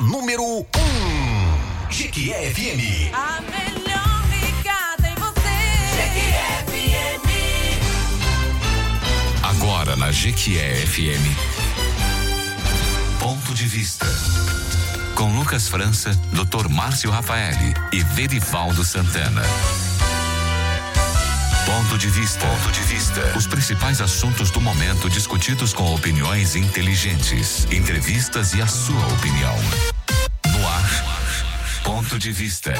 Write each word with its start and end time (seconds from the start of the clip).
a 0.00 0.02
número 0.02 0.42
1. 0.42 0.56
Um. 0.56 0.64
Jequié 1.90 2.50
FM. 2.54 3.12
A 3.12 3.40
melhor 3.42 4.22
ligada 4.30 5.08
em 5.08 5.14
você. 5.16 5.60
Jequié 5.94 6.64
FM. 6.66 7.22
Agora 9.42 9.96
na 9.96 10.10
Jequié 10.10 10.86
FM. 10.86 11.24
Ponto 13.18 13.54
de 13.54 13.66
vista. 13.66 14.06
Com 15.14 15.36
Lucas 15.36 15.68
França, 15.68 16.18
Dr. 16.32 16.68
Márcio 16.70 17.10
Rafaeli 17.10 17.74
e 17.92 18.02
Verivaldo 18.02 18.82
Santana. 18.84 19.42
Ponto 21.70 21.96
de 21.98 22.08
vista. 22.08 22.46
Ponto 22.46 22.72
de 22.72 22.80
vista. 22.80 23.32
Os 23.36 23.46
principais 23.46 24.00
assuntos 24.00 24.50
do 24.50 24.60
momento 24.60 25.08
discutidos 25.08 25.72
com 25.72 25.94
opiniões 25.94 26.56
inteligentes, 26.56 27.66
entrevistas 27.70 28.54
e 28.54 28.62
a 28.62 28.66
sua 28.66 29.06
opinião. 29.14 29.54
Ponto 32.10 32.18
de 32.18 32.32
vista. 32.32 32.74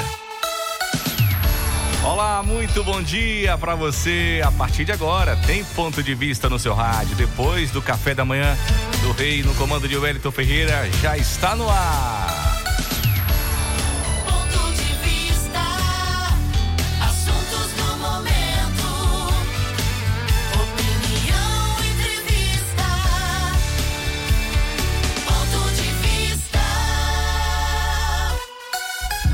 Olá, 2.03 2.43
muito 2.43 2.83
bom 2.83 3.01
dia 3.01 3.57
para 3.57 3.75
você. 3.75 4.41
A 4.43 4.51
partir 4.51 4.83
de 4.83 4.91
agora, 4.91 5.37
tem 5.47 5.63
ponto 5.63 6.03
de 6.03 6.13
vista 6.13 6.49
no 6.49 6.59
seu 6.59 6.73
rádio. 6.73 7.15
Depois 7.15 7.71
do 7.71 7.81
café 7.81 8.13
da 8.13 8.25
manhã 8.25 8.57
do 9.01 9.13
Rei 9.13 9.41
no 9.41 9.55
comando 9.55 9.87
de 9.87 9.95
Wellington 9.95 10.31
Ferreira, 10.31 10.85
já 11.01 11.17
está 11.17 11.55
no 11.55 11.69
ar. 11.69 12.20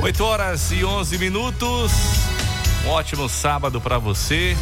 8 0.08 0.24
horas 0.24 0.72
e 0.72 0.86
11 0.86 1.18
minutos. 1.18 1.92
Um 2.86 2.92
ótimo 2.92 3.28
sábado 3.28 3.82
para 3.82 3.98
você. 3.98 4.56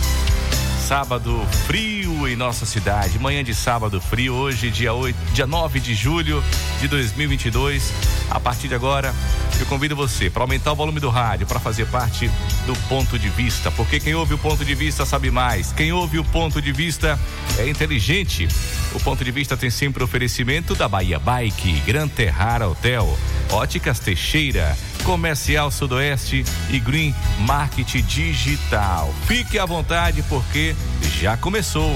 Sábado 0.88 1.40
frio 1.68 2.28
em 2.28 2.36
nossa 2.36 2.66
cidade. 2.66 3.20
Manhã 3.20 3.44
de 3.44 3.54
sábado 3.54 4.02
frio, 4.02 4.34
hoje, 4.34 4.72
dia, 4.72 4.92
8, 4.92 5.16
dia 5.34 5.46
9 5.46 5.80
de 5.80 5.94
julho 5.94 6.44
de 6.82 6.88
2022. 6.88 7.94
A 8.32 8.40
partir 8.40 8.68
de 8.68 8.74
agora, 8.74 9.14
eu 9.60 9.68
convido 9.68 9.96
você 9.96 10.32
para 10.32 10.42
aumentar 10.42 10.72
o 10.72 10.76
volume 10.76 11.00
do 11.00 11.12
rádio, 11.12 11.46
para 11.46 11.60
fazer 11.60 11.86
parte 11.90 12.28
do 12.66 12.76
ponto 12.90 13.20
de 13.20 13.30
vista. 13.30 13.70
Porque 13.70 14.00
quem 14.00 14.16
ouve 14.16 14.34
o 14.34 14.40
ponto 14.40 14.66
de 14.66 14.74
vista 14.74 15.06
sabe 15.06 15.30
mais. 15.30 15.72
Quem 15.72 15.92
ouve 15.92 16.18
o 16.18 16.24
ponto 16.24 16.60
de 16.60 16.72
vista 16.72 17.20
é 17.60 17.70
inteligente. 17.70 18.48
O 18.96 19.00
ponto 19.00 19.24
de 19.24 19.30
vista 19.30 19.56
tem 19.56 19.70
sempre 19.70 20.04
oferecimento 20.04 20.74
da 20.74 20.90
Bahia 20.90 21.20
Bike, 21.20 21.82
Gran 21.86 22.08
Terrara 22.08 22.68
Hotel, 22.68 23.16
Óticas 23.52 24.00
Teixeira, 24.00 24.76
Comercial 25.06 25.70
Sudoeste 25.70 26.44
e 26.70 26.80
Green 26.80 27.14
Market 27.40 28.02
Digital. 28.02 29.14
Fique 29.28 29.60
à 29.60 29.66
vontade 29.66 30.24
porque 30.24 30.76
já 31.20 31.38
começou. 31.38 31.96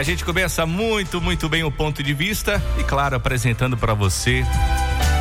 A 0.00 0.02
gente 0.02 0.24
começa 0.24 0.64
muito, 0.64 1.20
muito 1.20 1.46
bem 1.46 1.62
o 1.62 1.70
ponto 1.70 2.02
de 2.02 2.14
vista 2.14 2.62
e, 2.78 2.82
claro, 2.82 3.14
apresentando 3.14 3.76
para 3.76 3.92
você 3.92 4.42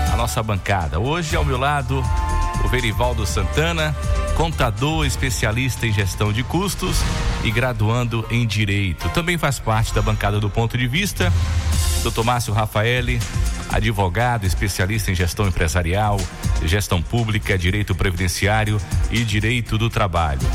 a 0.09 0.15
nossa 0.15 0.41
bancada. 0.41 1.01
Hoje, 1.01 1.35
ao 1.35 1.43
meu 1.43 1.57
lado, 1.57 2.01
o 2.63 2.67
Verivaldo 2.69 3.25
Santana, 3.25 3.93
contador 4.37 5.05
especialista 5.05 5.85
em 5.85 5.91
gestão 5.91 6.31
de 6.31 6.43
custos 6.43 7.01
e 7.43 7.51
graduando 7.51 8.25
em 8.31 8.47
direito. 8.47 9.09
Também 9.09 9.37
faz 9.37 9.59
parte 9.59 9.93
da 9.93 10.01
bancada 10.01 10.39
do 10.39 10.49
ponto 10.49 10.77
de 10.77 10.87
vista. 10.87 11.29
Dr. 12.01 12.23
Márcio 12.23 12.53
Rafaeli, 12.53 13.19
advogado 13.69 14.45
especialista 14.45 15.11
em 15.11 15.13
gestão 15.13 15.45
empresarial, 15.45 16.17
gestão 16.63 17.01
pública, 17.01 17.57
direito 17.57 17.93
previdenciário 17.93 18.79
e 19.11 19.25
direito 19.25 19.77
do 19.77 19.89
trabalho. 19.89 20.47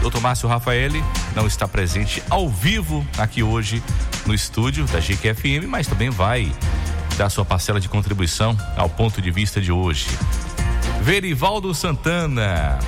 Dr. 0.00 0.20
Márcio 0.20 0.48
Rafaeli 0.48 1.02
não 1.34 1.46
está 1.46 1.68
presente 1.68 2.22
ao 2.30 2.48
vivo 2.48 3.06
aqui 3.18 3.42
hoje 3.42 3.82
no 4.26 4.34
estúdio 4.34 4.86
da 4.86 4.98
GQFM, 4.98 5.66
mas 5.68 5.86
também 5.86 6.10
vai 6.10 6.52
dar 7.16 7.28
sua 7.28 7.44
parcela 7.44 7.80
de 7.80 7.88
contribuição 7.88 8.56
ao 8.76 8.88
ponto 8.88 9.20
de 9.20 9.30
vista 9.30 9.60
de 9.60 9.70
hoje. 9.70 10.06
Verivaldo 11.02 11.74
Santana. 11.74 12.78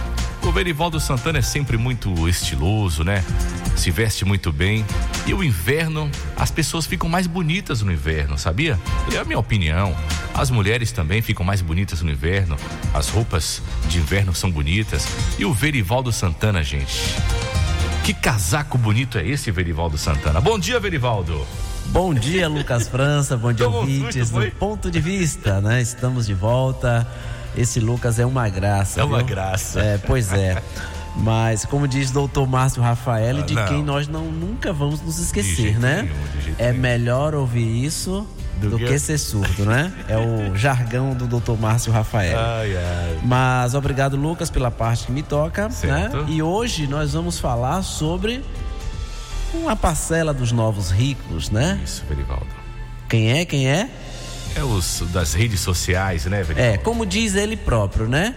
O 0.45 0.51
Verivaldo 0.51 0.99
Santana 0.99 1.39
é 1.39 1.43
sempre 1.43 1.77
muito 1.77 2.29
estiloso, 2.29 3.05
né? 3.05 3.25
Se 3.77 3.91
veste 3.91 4.25
muito 4.25 4.53
bem. 4.53 4.85
E 5.27 5.33
o 5.33 5.43
inverno, 5.43 6.11
as 6.37 6.51
pessoas 6.51 6.85
ficam 6.85 7.09
mais 7.09 7.27
bonitas 7.27 7.81
no 7.81 7.93
inverno, 7.93 8.37
sabia? 8.37 8.79
É 9.13 9.19
a 9.19 9.25
minha 9.25 9.39
opinião. 9.39 9.97
As 10.35 10.51
mulheres 10.51 10.91
também 10.93 11.23
ficam 11.23 11.45
mais 11.45 11.63
bonitas 11.63 12.03
no 12.03 12.11
inverno. 12.11 12.57
As 12.93 13.09
roupas 13.09 13.63
de 13.89 13.99
inverno 13.99 14.35
são 14.35 14.51
bonitas. 14.51 15.07
E 15.39 15.45
o 15.45 15.53
Verivaldo 15.55 16.13
Santana, 16.13 16.63
gente. 16.63 17.01
Que 18.05 18.13
casaco 18.13 18.77
bonito 18.77 19.17
é 19.19 19.27
esse, 19.27 19.51
Verivaldo 19.51 19.97
Santana? 19.97 20.41
Bom 20.41 20.59
dia, 20.59 20.81
Verivaldo. 20.81 21.47
Bom 21.87 22.13
dia, 22.13 22.49
Lucas 22.49 22.89
França. 22.89 23.37
Bom 23.37 23.53
dia, 23.53 23.65
Tomou 23.65 23.83
ouvintes 23.83 24.31
foi? 24.31 24.51
do 24.51 24.57
Ponto 24.57 24.91
de 24.91 25.01
Vista, 25.01 25.61
né? 25.61 25.81
Estamos 25.81 26.27
de 26.27 26.35
volta. 26.35 27.07
Esse 27.57 27.81
Lucas 27.81 28.19
é 28.19 28.27
uma 28.27 28.49
graça. 28.49 29.01
É 29.01 29.05
uma 29.05 29.19
viu? 29.19 29.27
graça. 29.27 29.81
É, 29.81 29.99
pois 29.99 30.33
é. 30.33 30.63
Mas, 31.15 31.67
como 31.67 31.87
diz 31.87 32.11
doutor 32.11 32.47
Márcio 32.49 32.81
Rafael, 32.83 33.39
Ah, 33.41 33.43
de 33.43 33.55
não. 33.55 33.67
quem 33.67 33.83
nós 33.83 34.09
não, 34.09 34.25
nunca 34.25 34.73
vamos 34.73 35.03
nos 35.03 35.19
esquecer, 35.19 35.79
né? 35.79 36.03
nenhum, 36.03 36.55
é 36.59 36.69
nenhum. 36.71 36.81
melhor 36.81 37.35
ouvir 37.35 37.85
isso 37.85 38.27
Do 38.59 38.71
do, 38.71 38.79
que- 38.79 38.87
que... 38.87 38.99
ser 38.99 39.19
surdo, 39.19 39.67
né? 39.67 39.93
É 40.09 40.17
o 40.17 40.55
jargão 40.57 41.13
do 41.15 41.27
doutor 41.27 41.61
Márcio 41.61 41.93
Rafael. 41.93 42.39
Ai, 42.39 42.75
ai. 42.77 43.19
Mas 43.23 43.75
obrigado, 43.75 44.17
Lucas, 44.17 44.49
pela 44.49 44.71
parte 44.71 45.05
que 45.05 45.13
me 45.13 45.23
toca. 45.23 45.69
Certo. 45.71 46.17
Né? 46.23 46.25
E 46.29 46.43
hoje 46.43 46.87
nós 46.87 47.13
vamos 47.13 47.39
falar 47.39 47.83
sobre 47.83 48.43
uma 49.53 49.77
parcela 49.77 50.33
dos 50.33 50.51
novos 50.51 50.91
ricos, 50.91 51.51
né? 51.51 51.79
Isso, 51.85 52.03
Verivaldo. 52.09 52.47
Quem 53.07 53.33
é? 53.39 53.45
Quem 53.45 53.69
é? 53.69 53.91
É 54.55 54.63
os 54.63 55.03
das 55.13 55.35
redes 55.35 55.61
sociais, 55.61 56.27
né, 56.27 56.43
Verivaldo? 56.43 56.75
É, 56.75 56.79
como 56.79 57.07
diz 57.07 57.35
ele 57.35 57.57
próprio, 57.57 58.07
né? 58.07 58.35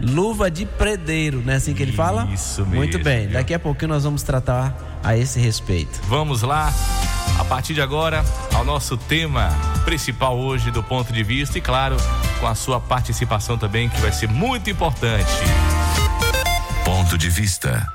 Luva 0.00 0.50
de 0.50 0.64
predeiro, 0.64 1.40
né? 1.40 1.56
Assim 1.56 1.74
que 1.74 1.82
ele 1.82 1.92
fala? 1.92 2.28
Isso 2.32 2.64
Muito 2.64 2.98
mesmo, 2.98 3.04
bem. 3.04 3.26
viu? 3.26 3.32
Daqui 3.32 3.52
a 3.52 3.58
pouquinho 3.58 3.88
nós 3.88 4.04
vamos 4.04 4.22
tratar 4.22 5.00
a 5.02 5.16
esse 5.16 5.40
respeito. 5.40 6.00
Vamos 6.08 6.42
lá, 6.42 6.72
a 7.38 7.44
partir 7.44 7.74
de 7.74 7.80
agora, 7.80 8.24
ao 8.54 8.64
nosso 8.64 8.96
tema 8.96 9.50
principal 9.84 10.38
hoje 10.38 10.70
do 10.70 10.82
ponto 10.82 11.12
de 11.12 11.22
vista 11.22 11.58
e, 11.58 11.60
claro, 11.60 11.96
com 12.38 12.46
a 12.46 12.54
sua 12.54 12.80
participação 12.80 13.58
também, 13.58 13.88
que 13.88 14.00
vai 14.00 14.12
ser 14.12 14.28
muito 14.28 14.70
importante. 14.70 15.30
Ponto 16.84 17.18
de 17.18 17.28
vista. 17.28 17.86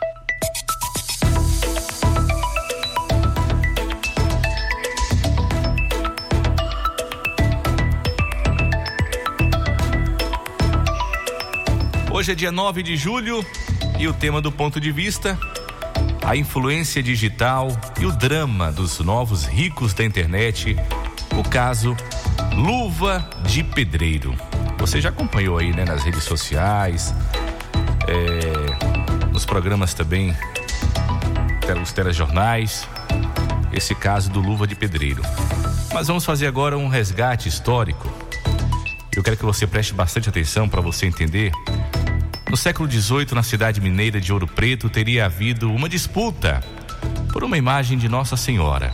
Hoje 12.24 12.32
é 12.32 12.36
dia 12.36 12.54
9 12.54 12.82
de 12.84 12.96
julho 12.96 13.46
e 14.00 14.08
o 14.08 14.14
tema 14.14 14.40
do 14.40 14.50
ponto 14.50 14.80
de 14.80 14.94
vista, 14.94 15.38
a 16.24 16.38
influência 16.38 17.04
digital 17.04 17.68
e 18.00 18.06
o 18.06 18.14
drama 18.14 18.72
dos 18.72 18.98
novos 19.02 19.44
ricos 19.44 19.94
da 19.94 20.06
internet, 20.06 20.78
o 21.38 21.44
caso 21.44 21.98
Luva 22.56 23.30
de 23.46 23.62
Pedreiro. 23.62 24.34
Você 24.78 25.02
já 25.02 25.10
acompanhou 25.10 25.58
aí, 25.58 25.76
né, 25.76 25.84
nas 25.84 26.02
redes 26.02 26.24
sociais, 26.24 27.14
é, 28.08 29.28
nos 29.34 29.44
programas 29.44 29.94
também, 29.94 30.34
os 31.82 31.92
telejornais, 31.92 32.88
esse 33.74 33.94
caso 33.94 34.30
do 34.30 34.40
Luva 34.40 34.66
de 34.66 34.76
Pedreiro. 34.76 35.22
Mas 35.94 36.08
vamos 36.08 36.24
fazer 36.24 36.48
agora 36.48 36.78
um 36.78 36.88
resgate 36.88 37.50
histórico. 37.50 38.10
Eu 39.14 39.22
quero 39.22 39.36
que 39.36 39.44
você 39.44 39.68
preste 39.68 39.94
bastante 39.94 40.30
atenção 40.30 40.70
para 40.70 40.80
você 40.80 41.06
entender 41.06 41.52
no 42.54 42.58
século 42.58 42.88
XVIII, 42.88 43.34
na 43.34 43.42
cidade 43.42 43.82
mineira 43.82 44.22
de 44.22 44.32
Ouro 44.32 44.46
Preto, 44.46 44.88
teria 44.88 45.26
havido 45.26 45.74
uma 45.74 45.90
disputa 45.90 46.64
por 47.32 47.44
uma 47.44 47.58
imagem 47.58 47.98
de 47.98 48.08
Nossa 48.08 48.38
Senhora, 48.38 48.94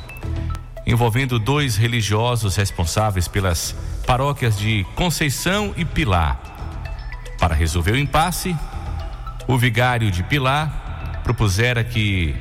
envolvendo 0.88 1.38
dois 1.38 1.76
religiosos 1.76 2.56
responsáveis 2.56 3.28
pelas 3.28 3.76
paróquias 4.08 4.58
de 4.58 4.86
Conceição 4.96 5.74
e 5.76 5.84
Pilar. 5.84 6.40
Para 7.38 7.54
resolver 7.54 7.92
o 7.92 7.98
impasse, 7.98 8.56
o 9.46 9.58
vigário 9.58 10.10
de 10.10 10.24
Pilar 10.24 11.20
propusera 11.26 11.84
que 11.84 12.34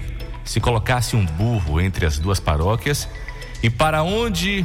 se 0.44 0.60
colocasse 0.60 1.16
um 1.16 1.26
burro 1.26 1.80
entre 1.80 2.06
as 2.06 2.16
duas 2.16 2.38
paróquias 2.38 3.08
e 3.60 3.68
para 3.68 4.04
onde 4.04 4.64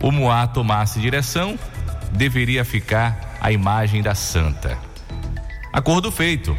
o 0.00 0.10
Moá 0.10 0.46
tomasse 0.46 0.98
direção, 0.98 1.58
deveria 2.12 2.64
ficar 2.64 3.36
a 3.42 3.52
imagem 3.52 4.00
da 4.00 4.14
santa. 4.14 4.85
Acordo 5.76 6.10
feito. 6.10 6.56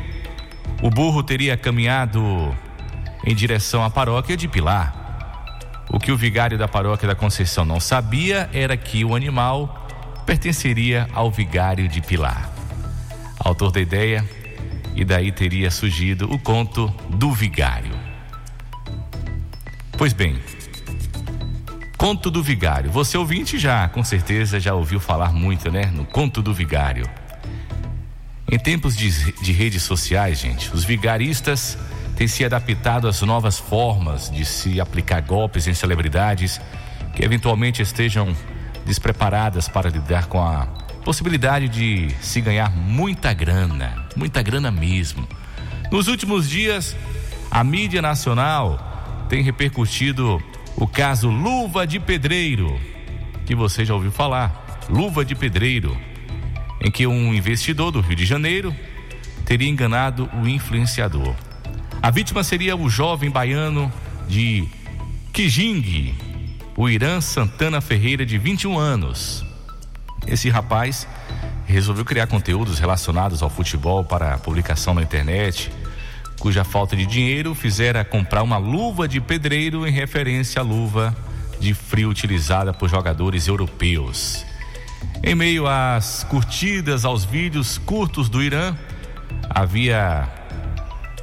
O 0.79 0.91
burro 0.91 1.23
teria 1.23 1.57
caminhado 1.57 2.55
em 3.25 3.33
direção 3.33 3.83
à 3.83 3.89
paróquia 3.89 4.37
de 4.37 4.47
Pilar. 4.47 5.81
O 5.89 5.99
que 5.99 6.11
o 6.11 6.15
vigário 6.15 6.55
da 6.55 6.67
paróquia 6.67 7.07
da 7.07 7.15
Conceição 7.15 7.65
não 7.65 7.79
sabia 7.79 8.47
era 8.53 8.77
que 8.77 9.03
o 9.03 9.15
animal 9.15 9.87
pertenceria 10.23 11.07
ao 11.13 11.31
vigário 11.31 11.87
de 11.87 11.99
Pilar. 11.99 12.47
Autor 13.39 13.71
da 13.71 13.81
ideia, 13.81 14.23
e 14.95 15.03
daí 15.03 15.31
teria 15.31 15.71
surgido 15.71 16.31
o 16.31 16.37
conto 16.37 16.87
do 17.09 17.31
vigário. 17.31 17.97
Pois 19.97 20.13
bem, 20.13 20.37
conto 21.97 22.29
do 22.29 22.43
vigário. 22.43 22.91
Você 22.91 23.17
ouvinte 23.17 23.57
já, 23.57 23.87
com 23.87 24.03
certeza, 24.03 24.59
já 24.59 24.75
ouviu 24.75 24.99
falar 24.99 25.33
muito, 25.33 25.71
né? 25.71 25.87
No 25.87 26.05
conto 26.05 26.39
do 26.39 26.53
vigário. 26.53 27.09
Em 28.49 28.57
tempos 28.57 28.95
de, 28.95 29.33
de 29.41 29.51
redes 29.51 29.83
sociais, 29.83 30.39
gente, 30.39 30.73
os 30.73 30.85
vigaristas 30.85 31.77
têm 32.15 32.27
se 32.27 32.45
adaptado 32.45 33.07
às 33.07 33.21
novas 33.21 33.59
formas 33.59 34.31
de 34.31 34.45
se 34.45 34.79
aplicar 34.79 35.21
golpes 35.21 35.67
em 35.67 35.73
celebridades 35.73 36.61
que 37.13 37.25
eventualmente 37.25 37.81
estejam 37.81 38.33
despreparadas 38.85 39.67
para 39.67 39.89
lidar 39.89 40.27
com 40.27 40.41
a 40.41 40.65
possibilidade 41.03 41.67
de 41.67 42.09
se 42.21 42.39
ganhar 42.39 42.71
muita 42.71 43.33
grana, 43.33 44.07
muita 44.15 44.41
grana 44.41 44.71
mesmo. 44.71 45.27
Nos 45.91 46.07
últimos 46.07 46.49
dias, 46.49 46.95
a 47.51 47.63
mídia 47.65 48.01
nacional 48.01 49.25
tem 49.27 49.43
repercutido 49.43 50.41
o 50.77 50.87
caso 50.87 51.29
Luva 51.29 51.85
de 51.85 51.99
Pedreiro, 51.99 52.79
que 53.45 53.53
você 53.53 53.83
já 53.83 53.93
ouviu 53.93 54.11
falar. 54.11 54.65
Luva 54.89 55.25
de 55.25 55.35
Pedreiro, 55.35 55.97
em 56.81 56.91
que 56.91 57.07
um 57.07 57.33
investidor 57.33 57.91
do 57.91 58.01
Rio 58.01 58.15
de 58.15 58.25
Janeiro 58.25 58.75
teria 59.45 59.69
enganado 59.69 60.29
o 60.41 60.47
influenciador. 60.47 61.33
A 62.01 62.11
vítima 62.11 62.43
seria 62.43 62.75
o 62.75 62.89
jovem 62.89 63.29
baiano 63.29 63.91
de 64.27 64.67
Kijing, 65.33 66.15
o 66.75 66.89
Irã 66.89 67.21
Santana 67.21 67.81
Ferreira, 67.81 68.25
de 68.25 68.37
21 68.37 68.77
anos. 68.77 69.45
Esse 70.27 70.49
rapaz 70.49 71.07
resolveu 71.65 72.05
criar 72.05 72.27
conteúdos 72.27 72.79
relacionados 72.79 73.43
ao 73.43 73.49
futebol 73.49 74.03
para 74.03 74.37
publicação 74.37 74.93
na 74.93 75.01
internet, 75.01 75.71
cuja 76.39 76.63
falta 76.63 76.95
de 76.95 77.05
dinheiro 77.05 77.53
fizera 77.53 78.05
comprar 78.05 78.41
uma 78.41 78.57
luva 78.57 79.07
de 79.07 79.19
pedreiro 79.19 79.85
em 79.85 79.91
referência 79.91 80.61
à 80.61 80.63
luva 80.63 81.15
de 81.59 81.73
frio 81.73 82.09
utilizada 82.09 82.73
por 82.73 82.89
jogadores 82.89 83.47
europeus. 83.47 84.46
Em 85.23 85.35
meio 85.35 85.67
às 85.67 86.23
curtidas 86.23 87.03
aos 87.05 87.25
vídeos 87.25 87.77
curtos 87.77 88.29
do 88.29 88.41
Irã, 88.41 88.75
havia 89.49 90.27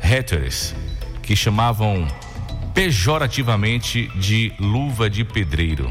haters 0.00 0.74
que 1.22 1.34
chamavam 1.34 2.06
pejorativamente 2.74 4.08
de 4.18 4.52
luva 4.58 5.08
de 5.08 5.24
pedreiro. 5.24 5.90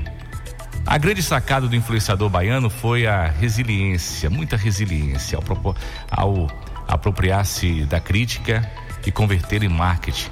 A 0.86 0.98
grande 0.98 1.24
sacada 1.24 1.68
do 1.68 1.76
influenciador 1.76 2.30
baiano 2.30 2.70
foi 2.70 3.08
a 3.08 3.28
resiliência, 3.28 4.30
muita 4.30 4.58
resiliência 4.58 5.40
ao, 5.40 5.76
ao 6.12 6.48
apropriar-se 6.88 7.86
da 7.86 8.00
crítica 8.00 8.70
e 9.06 9.12
converter 9.12 9.64
em 9.64 9.70
marketing 9.70 10.30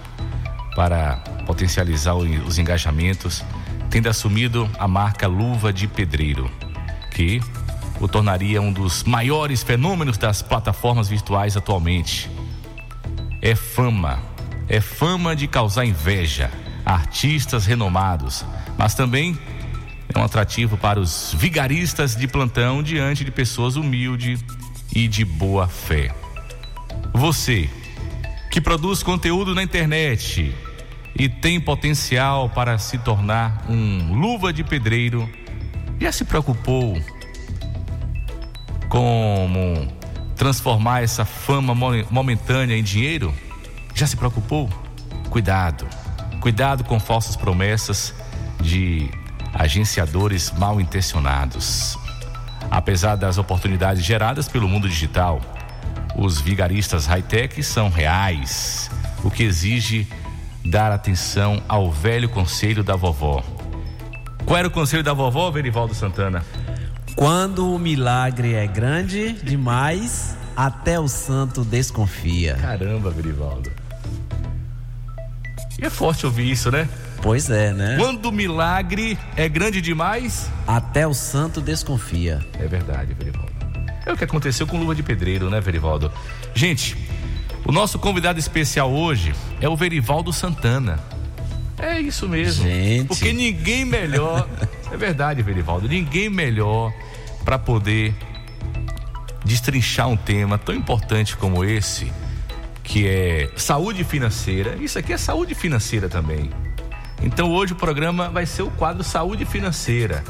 para 0.75 1.17
potencializar 1.45 2.15
os 2.15 2.57
engajamentos, 2.57 3.43
tendo 3.89 4.09
assumido 4.09 4.69
a 4.77 4.87
marca 4.87 5.27
Luva 5.27 5.71
de 5.71 5.87
Pedreiro, 5.87 6.51
que 7.11 7.41
o 7.99 8.07
tornaria 8.07 8.61
um 8.61 8.73
dos 8.73 9.03
maiores 9.03 9.61
fenômenos 9.61 10.17
das 10.17 10.41
plataformas 10.41 11.07
virtuais 11.07 11.55
atualmente. 11.55 12.29
É 13.41 13.53
fama, 13.53 14.19
é 14.67 14.81
fama 14.81 15.35
de 15.35 15.47
causar 15.47 15.85
inveja 15.85 16.49
a 16.85 16.93
artistas 16.93 17.65
renomados, 17.65 18.43
mas 18.77 18.95
também 18.95 19.37
é 20.13 20.17
um 20.17 20.23
atrativo 20.23 20.77
para 20.77 20.99
os 20.99 21.35
vigaristas 21.37 22.15
de 22.15 22.27
plantão 22.27 22.81
diante 22.81 23.23
de 23.23 23.31
pessoas 23.31 23.75
humildes 23.75 24.43
e 24.93 25.07
de 25.07 25.23
boa 25.23 25.67
fé. 25.67 26.13
Você 27.13 27.69
que 28.51 28.59
produz 28.59 29.01
conteúdo 29.01 29.55
na 29.55 29.63
internet 29.63 30.53
e 31.15 31.29
tem 31.29 31.59
potencial 31.59 32.49
para 32.49 32.77
se 32.77 32.97
tornar 32.97 33.65
um 33.69 34.13
luva 34.13 34.51
de 34.51 34.63
pedreiro, 34.63 35.29
já 36.01 36.11
se 36.11 36.25
preocupou 36.25 36.99
como 38.89 39.87
transformar 40.35 41.03
essa 41.03 41.23
fama 41.23 41.75
momentânea 42.09 42.75
em 42.75 42.83
dinheiro? 42.83 43.31
Já 43.93 44.07
se 44.07 44.17
preocupou? 44.17 44.67
Cuidado, 45.29 45.87
cuidado 46.39 46.83
com 46.83 46.99
falsas 46.99 47.35
promessas 47.35 48.15
de 48.59 49.11
agenciadores 49.53 50.51
mal 50.51 50.81
intencionados. 50.81 51.97
Apesar 52.71 53.15
das 53.15 53.37
oportunidades 53.37 54.03
geradas 54.03 54.47
pelo 54.47 54.67
mundo 54.67 54.89
digital, 54.89 55.39
os 56.15 56.41
vigaristas 56.41 57.05
high-tech 57.05 57.61
são 57.61 57.89
reais, 57.89 58.89
o 59.23 59.29
que 59.29 59.43
exige 59.43 60.07
dar 60.65 60.91
atenção 60.91 61.61
ao 61.67 61.91
velho 61.91 62.27
conselho 62.27 62.83
da 62.83 62.95
vovó. 62.95 63.43
Qual 64.45 64.57
era 64.57 64.67
o 64.67 64.71
conselho 64.71 65.03
da 65.03 65.13
vovó, 65.13 65.49
Verivaldo 65.51 65.93
Santana? 65.93 66.43
Quando 67.15 67.73
o 67.73 67.79
milagre 67.79 68.53
é 68.53 68.65
grande 68.65 69.33
demais, 69.33 70.35
até 70.55 70.99
o 70.99 71.07
santo 71.07 71.63
desconfia. 71.63 72.55
Caramba, 72.55 73.09
Verivaldo. 73.11 73.71
E 75.79 75.85
é 75.85 75.89
forte 75.89 76.25
ouvir 76.25 76.49
isso, 76.49 76.71
né? 76.71 76.87
Pois 77.21 77.49
é, 77.49 77.71
né? 77.71 77.97
Quando 77.99 78.27
o 78.27 78.31
milagre 78.31 79.17
é 79.35 79.47
grande 79.47 79.81
demais, 79.81 80.49
até 80.67 81.07
o 81.07 81.13
santo 81.13 81.61
desconfia. 81.61 82.39
É 82.59 82.67
verdade, 82.67 83.13
Verivaldo. 83.13 83.51
É 84.05 84.11
o 84.11 84.17
que 84.17 84.23
aconteceu 84.23 84.65
com 84.65 84.79
luva 84.79 84.95
de 84.95 85.03
pedreiro, 85.03 85.49
né, 85.49 85.61
Verivaldo? 85.61 86.11
Gente, 86.55 86.97
o 87.65 87.71
nosso 87.71 87.99
convidado 87.99 88.39
especial 88.39 88.91
hoje 88.91 89.33
é 89.59 89.69
o 89.69 89.75
Verivaldo 89.75 90.33
Santana. 90.33 90.99
É 91.81 91.99
isso 91.99 92.29
mesmo. 92.29 92.63
Gente. 92.63 93.07
Porque 93.07 93.33
ninguém 93.33 93.83
melhor. 93.83 94.47
é 94.91 94.95
verdade, 94.95 95.41
Verivaldo. 95.41 95.87
Ninguém 95.87 96.29
melhor 96.29 96.93
para 97.43 97.57
poder 97.57 98.13
destrinchar 99.43 100.07
um 100.07 100.15
tema 100.15 100.57
tão 100.57 100.75
importante 100.75 101.35
como 101.35 101.65
esse, 101.65 102.11
que 102.83 103.07
é 103.07 103.49
saúde 103.55 104.03
financeira. 104.03 104.77
Isso 104.79 104.99
aqui 104.99 105.11
é 105.11 105.17
saúde 105.17 105.55
financeira 105.55 106.07
também. 106.07 106.51
Então 107.23 107.51
hoje 107.51 107.73
o 107.73 107.75
programa 107.75 108.29
vai 108.29 108.45
ser 108.45 108.61
o 108.63 108.71
quadro 108.71 109.03
Saúde 109.03 109.45
Financeira. 109.45 110.23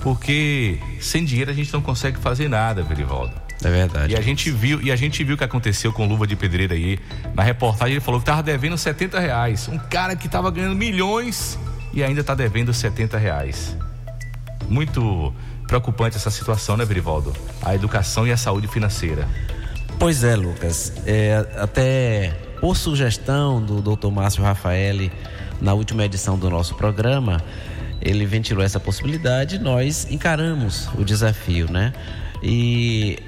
Porque 0.00 0.80
sem 1.00 1.24
dinheiro 1.24 1.50
a 1.50 1.54
gente 1.54 1.72
não 1.72 1.80
consegue 1.80 2.18
fazer 2.18 2.48
nada, 2.48 2.82
Verivaldo. 2.82 3.41
É 3.64 3.70
verdade. 3.70 4.14
E 4.14 4.16
a 4.16 4.20
gente 4.20 4.50
viu, 4.50 4.80
e 4.82 4.90
a 4.90 4.96
gente 4.96 5.22
viu 5.22 5.34
o 5.34 5.38
que 5.38 5.44
aconteceu 5.44 5.92
com 5.92 6.06
luva 6.06 6.26
de 6.26 6.36
pedreira 6.36 6.74
aí. 6.74 6.98
Na 7.34 7.42
reportagem 7.42 7.94
ele 7.94 8.00
falou 8.00 8.20
que 8.20 8.26
tava 8.26 8.42
devendo 8.42 8.76
70 8.76 9.18
reais. 9.18 9.68
Um 9.68 9.78
cara 9.78 10.16
que 10.16 10.28
tava 10.28 10.50
ganhando 10.50 10.76
milhões 10.76 11.58
e 11.92 12.02
ainda 12.02 12.24
tá 12.24 12.34
devendo 12.34 12.72
70 12.72 13.18
reais. 13.18 13.76
Muito 14.68 15.32
preocupante 15.66 16.16
essa 16.16 16.30
situação, 16.30 16.76
né, 16.76 16.84
Verivaldo? 16.84 17.32
A 17.62 17.74
educação 17.74 18.26
e 18.26 18.32
a 18.32 18.36
saúde 18.36 18.68
financeira. 18.68 19.28
Pois 19.98 20.24
é, 20.24 20.34
Lucas. 20.34 20.92
É, 21.06 21.46
até 21.56 22.32
por 22.60 22.76
sugestão 22.76 23.62
do 23.62 23.80
Dr. 23.80 24.08
Márcio 24.08 24.42
Rafaeli, 24.42 25.12
na 25.60 25.74
última 25.74 26.04
edição 26.04 26.38
do 26.38 26.50
nosso 26.50 26.74
programa, 26.74 27.42
ele 28.00 28.26
ventilou 28.26 28.64
essa 28.64 28.80
possibilidade, 28.80 29.58
nós 29.58 30.08
encaramos 30.10 30.88
o 30.98 31.04
desafio, 31.04 31.70
né? 31.70 31.92
E 32.42 33.18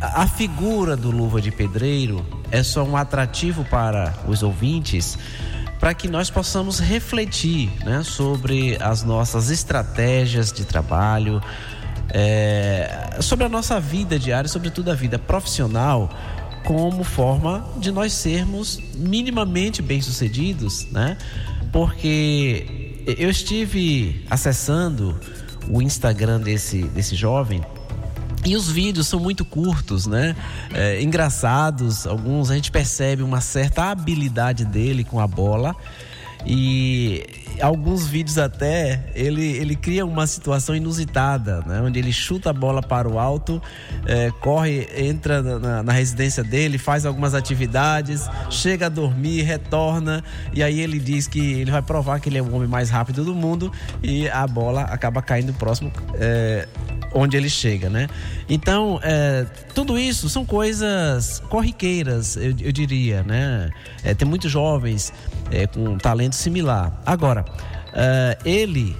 a 0.00 0.26
figura 0.26 0.96
do 0.96 1.10
Luva 1.10 1.40
de 1.40 1.50
Pedreiro 1.50 2.24
é 2.50 2.62
só 2.62 2.84
um 2.84 2.96
atrativo 2.96 3.64
para 3.64 4.14
os 4.26 4.42
ouvintes 4.42 5.18
para 5.78 5.92
que 5.92 6.08
nós 6.08 6.30
possamos 6.30 6.78
refletir 6.78 7.70
né, 7.84 8.02
sobre 8.02 8.78
as 8.80 9.02
nossas 9.02 9.50
estratégias 9.50 10.50
de 10.50 10.64
trabalho, 10.64 11.42
é, 12.10 13.18
sobre 13.20 13.44
a 13.44 13.48
nossa 13.48 13.78
vida 13.78 14.18
diária, 14.18 14.48
sobretudo 14.48 14.90
a 14.90 14.94
vida 14.94 15.18
profissional, 15.18 16.08
como 16.64 17.04
forma 17.04 17.68
de 17.76 17.90
nós 17.90 18.14
sermos 18.14 18.80
minimamente 18.94 19.82
bem-sucedidos, 19.82 20.86
né? 20.90 21.18
Porque 21.70 23.04
eu 23.18 23.28
estive 23.28 24.24
acessando 24.30 25.20
o 25.68 25.82
Instagram 25.82 26.40
desse, 26.40 26.84
desse 26.84 27.14
jovem 27.14 27.62
E 28.44 28.54
os 28.54 28.68
vídeos 28.68 29.06
são 29.06 29.18
muito 29.18 29.44
curtos, 29.44 30.06
né? 30.06 30.36
É, 30.72 31.02
engraçados, 31.02 32.06
alguns 32.06 32.50
a 32.50 32.54
gente 32.54 32.70
percebe 32.70 33.22
uma 33.22 33.40
certa 33.40 33.90
habilidade 33.90 34.64
dele 34.64 35.02
com 35.02 35.18
a 35.18 35.26
bola. 35.26 35.74
E 36.46 37.24
alguns 37.60 38.06
vídeos 38.06 38.36
até 38.36 39.00
ele, 39.14 39.42
ele 39.56 39.74
cria 39.74 40.04
uma 40.04 40.26
situação 40.26 40.76
inusitada, 40.76 41.62
né? 41.66 41.80
onde 41.80 41.98
ele 41.98 42.12
chuta 42.12 42.50
a 42.50 42.52
bola 42.52 42.82
para 42.82 43.08
o 43.08 43.18
alto, 43.18 43.62
é, 44.04 44.30
corre, 44.40 44.86
entra 44.94 45.42
na, 45.42 45.82
na, 45.82 45.92
residência 45.92 46.44
dele, 46.44 46.76
faz 46.76 47.06
algumas 47.06 47.34
atividades, 47.34 48.28
chega 48.50 48.86
a 48.86 48.88
dormir, 48.88 49.42
retorna 49.42 50.22
e 50.52 50.62
aí 50.62 50.80
ele 50.80 50.98
diz 50.98 51.26
que 51.26 51.60
ele 51.60 51.70
vai 51.70 51.80
provar 51.80 52.20
que 52.20 52.28
ele 52.28 52.38
é 52.38 52.42
o 52.42 52.54
homem 52.54 52.68
mais 52.68 52.90
rápido 52.90 53.24
do 53.24 53.34
mundo 53.34 53.72
e 54.02 54.28
a 54.28 54.46
bola 54.46 54.82
acaba 54.82 55.22
caindo 55.22 55.54
próximo 55.54 55.90
é, 56.14 56.68
onde 57.14 57.36
ele 57.36 57.48
chega, 57.48 57.88
né? 57.88 58.08
Então, 58.48 59.00
é, 59.02 59.46
tudo 59.74 59.98
isso 59.98 60.28
são 60.28 60.44
coisas 60.44 61.40
corriqueiras, 61.48 62.36
eu, 62.36 62.54
eu 62.60 62.72
diria, 62.72 63.22
né? 63.22 63.70
É, 64.02 64.12
tem 64.12 64.26
muitos 64.28 64.50
jovens 64.50 65.12
é, 65.50 65.66
com 65.66 65.96
talento 65.96 66.34
similar. 66.34 67.00
Agora, 67.06 67.44
é, 67.94 68.36
ele 68.44 68.96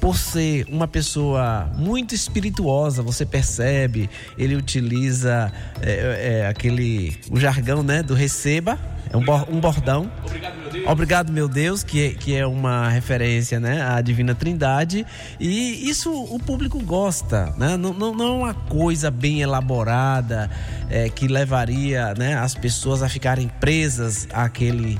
por 0.00 0.16
ser 0.16 0.66
uma 0.70 0.86
pessoa 0.86 1.68
muito 1.76 2.14
espirituosa, 2.14 3.02
você 3.02 3.26
percebe, 3.26 4.08
ele 4.38 4.54
utiliza 4.54 5.52
é, 5.80 6.42
é, 6.42 6.46
aquele 6.46 7.16
o 7.28 7.40
jargão 7.40 7.82
né, 7.82 8.04
do 8.04 8.14
receba, 8.14 8.78
é 9.10 9.16
um, 9.16 9.60
bordão. 9.60 10.10
Obrigado, 10.24 10.56
meu 10.56 10.70
Deus. 10.70 10.86
Obrigado, 10.86 11.32
meu 11.32 11.48
Deus, 11.48 11.84
que, 11.84 12.06
é, 12.06 12.10
que 12.10 12.36
é 12.36 12.46
uma 12.46 12.88
referência 12.88 13.60
né, 13.60 13.82
à 13.82 14.00
Divina 14.00 14.34
Trindade. 14.34 15.06
E 15.38 15.88
isso 15.88 16.12
o 16.12 16.38
público 16.38 16.78
gosta, 16.80 17.54
né? 17.56 17.76
Não, 17.76 17.92
não, 17.92 18.14
não 18.14 18.26
é 18.26 18.30
uma 18.30 18.54
coisa 18.54 19.10
bem 19.10 19.40
elaborada 19.40 20.50
é, 20.90 21.08
que 21.08 21.28
levaria 21.28 22.14
né, 22.14 22.36
as 22.36 22.54
pessoas 22.54 23.02
a 23.02 23.08
ficarem 23.08 23.48
presas 23.60 24.26
àquele 24.32 24.98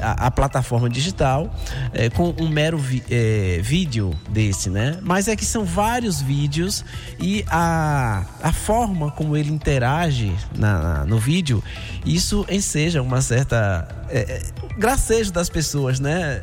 a, 0.00 0.26
a, 0.26 0.30
plataforma 0.30 0.88
digital 0.88 1.54
é, 1.92 2.10
com 2.10 2.34
um 2.38 2.48
mero 2.48 2.78
vi, 2.78 3.02
é, 3.10 3.58
vídeo 3.62 4.14
desse, 4.28 4.70
né? 4.70 4.98
Mas 5.02 5.28
é 5.28 5.36
que 5.36 5.44
são 5.44 5.64
vários 5.64 6.20
vídeos 6.20 6.84
e 7.18 7.44
a, 7.48 8.24
a 8.42 8.52
forma 8.52 9.10
como 9.10 9.36
ele 9.36 9.50
interage 9.50 10.34
na, 10.54 10.78
na 10.82 11.04
no 11.04 11.18
vídeo, 11.18 11.62
isso 12.04 12.44
enseja 12.48 13.00
uma 13.00 13.20
certa 13.20 13.88
é, 14.10 14.42
gracejo 14.76 15.32
das 15.32 15.48
pessoas, 15.48 15.98
né? 16.00 16.42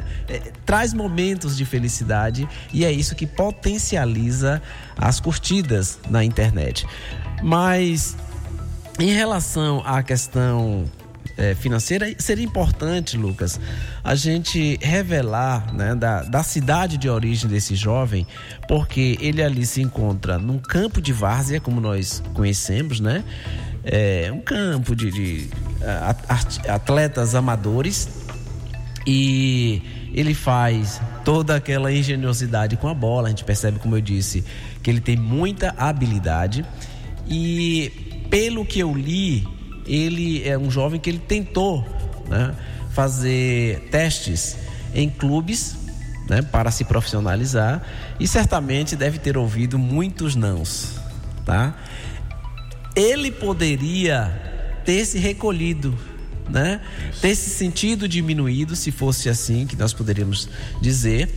Traz 0.66 0.94
momentos 0.94 1.56
de 1.56 1.66
felicidade 1.66 2.48
e 2.74 2.84
é 2.84 2.92
isso 2.92 3.16
que 3.16 3.28
potencializa 3.28 4.62
as 4.98 5.20
curtidas 5.20 6.00
na 6.10 6.24
internet. 6.24 6.86
Mas 7.42 8.16
em 9.00 9.12
relação 9.12 9.82
à 9.86 10.02
questão 10.02 10.86
é, 11.38 11.56
financeira, 11.56 12.14
seria 12.18 12.46
importante, 12.46 13.18
Lucas, 13.18 13.60
a 14.04 14.16
gente 14.16 14.78
revelar 14.82 15.74
né, 15.74 15.96
da, 15.96 16.24
da 16.24 16.44
cidade 16.44 16.98
de 16.98 17.10
origem 17.10 17.50
desse 17.50 17.76
jovem, 17.76 18.26
porque 18.68 19.18
ele 19.20 19.42
ali 19.42 19.66
se 19.66 19.82
encontra 19.82 20.38
num 20.38 20.60
campo 20.60 21.02
de 21.02 21.12
várzea, 21.12 21.60
como 21.60 21.82
nós 21.82 22.22
conhecemos, 22.34 23.00
né? 23.00 23.24
É 23.84 24.32
um 24.32 24.40
campo 24.40 24.96
de, 24.96 25.12
de 25.12 25.50
atletas 26.70 27.36
amadores 27.36 28.08
e 29.06 29.82
ele 30.14 30.34
faz 30.34 31.02
toda 31.26 31.56
aquela 31.56 31.92
engenhosidade 31.92 32.78
com 32.78 32.88
a 32.88 32.94
bola. 32.94 33.28
A 33.28 33.30
gente 33.30 33.44
percebe, 33.44 33.80
como 33.80 33.98
eu 33.98 34.02
disse, 34.02 34.46
que 34.82 34.90
ele 34.90 35.02
tem 35.02 35.18
muita 35.18 35.74
habilidade 35.78 36.66
e 37.28 38.26
pelo 38.30 38.66
que 38.66 38.80
eu 38.80 38.94
li 38.94 39.46
ele 39.86 40.48
é 40.48 40.58
um 40.58 40.70
jovem 40.70 41.00
que 41.00 41.10
ele 41.10 41.20
tentou 41.20 41.86
né, 42.28 42.56
fazer 42.92 43.88
testes 43.92 44.58
em 44.94 45.10
clubes 45.10 45.76
né, 46.30 46.42
para 46.42 46.72
se 46.72 46.84
profissionalizar 46.84 47.82
e 48.20 48.28
certamente 48.28 48.96
deve 48.96 49.18
ter 49.20 49.38
ouvido 49.38 49.78
muitos 49.78 50.36
nãos, 50.36 51.00
tá? 51.46 51.76
Ele 52.96 53.32
poderia 53.32 54.82
ter 54.86 55.06
se 55.06 55.18
recolhido, 55.18 55.98
né? 56.50 56.80
Ter 57.22 57.36
se 57.36 57.50
sentido 57.50 58.08
diminuído, 58.08 58.76
se 58.76 58.92
fosse 58.92 59.30
assim 59.30 59.66
que 59.66 59.76
nós 59.76 59.94
poderíamos 59.94 60.48
dizer. 60.80 61.30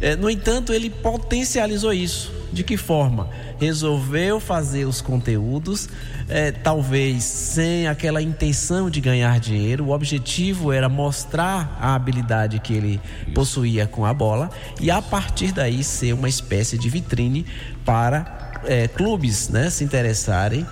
É, 0.00 0.14
no 0.14 0.30
entanto, 0.30 0.72
ele 0.72 0.88
potencializou 0.88 1.92
isso. 1.92 2.39
De 2.52 2.64
que 2.64 2.76
forma? 2.76 3.28
Resolveu 3.58 4.40
fazer 4.40 4.84
os 4.84 5.00
conteúdos, 5.00 5.88
é, 6.28 6.50
talvez 6.50 7.22
sem 7.22 7.86
aquela 7.86 8.20
intenção 8.20 8.90
de 8.90 9.00
ganhar 9.00 9.38
dinheiro. 9.38 9.86
O 9.86 9.90
objetivo 9.90 10.72
era 10.72 10.88
mostrar 10.88 11.78
a 11.80 11.94
habilidade 11.94 12.58
que 12.58 12.74
ele 12.74 13.00
possuía 13.34 13.86
com 13.86 14.04
a 14.04 14.12
bola 14.12 14.50
e 14.80 14.90
a 14.90 15.00
partir 15.00 15.52
daí 15.52 15.84
ser 15.84 16.12
uma 16.12 16.28
espécie 16.28 16.76
de 16.76 16.88
vitrine 16.88 17.46
para 17.84 18.50
é, 18.64 18.88
clubes 18.88 19.48
né, 19.48 19.70
se 19.70 19.84
interessarem 19.84 20.66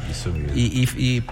e, 0.54 0.84
e, 0.84 0.88
e 0.98 1.22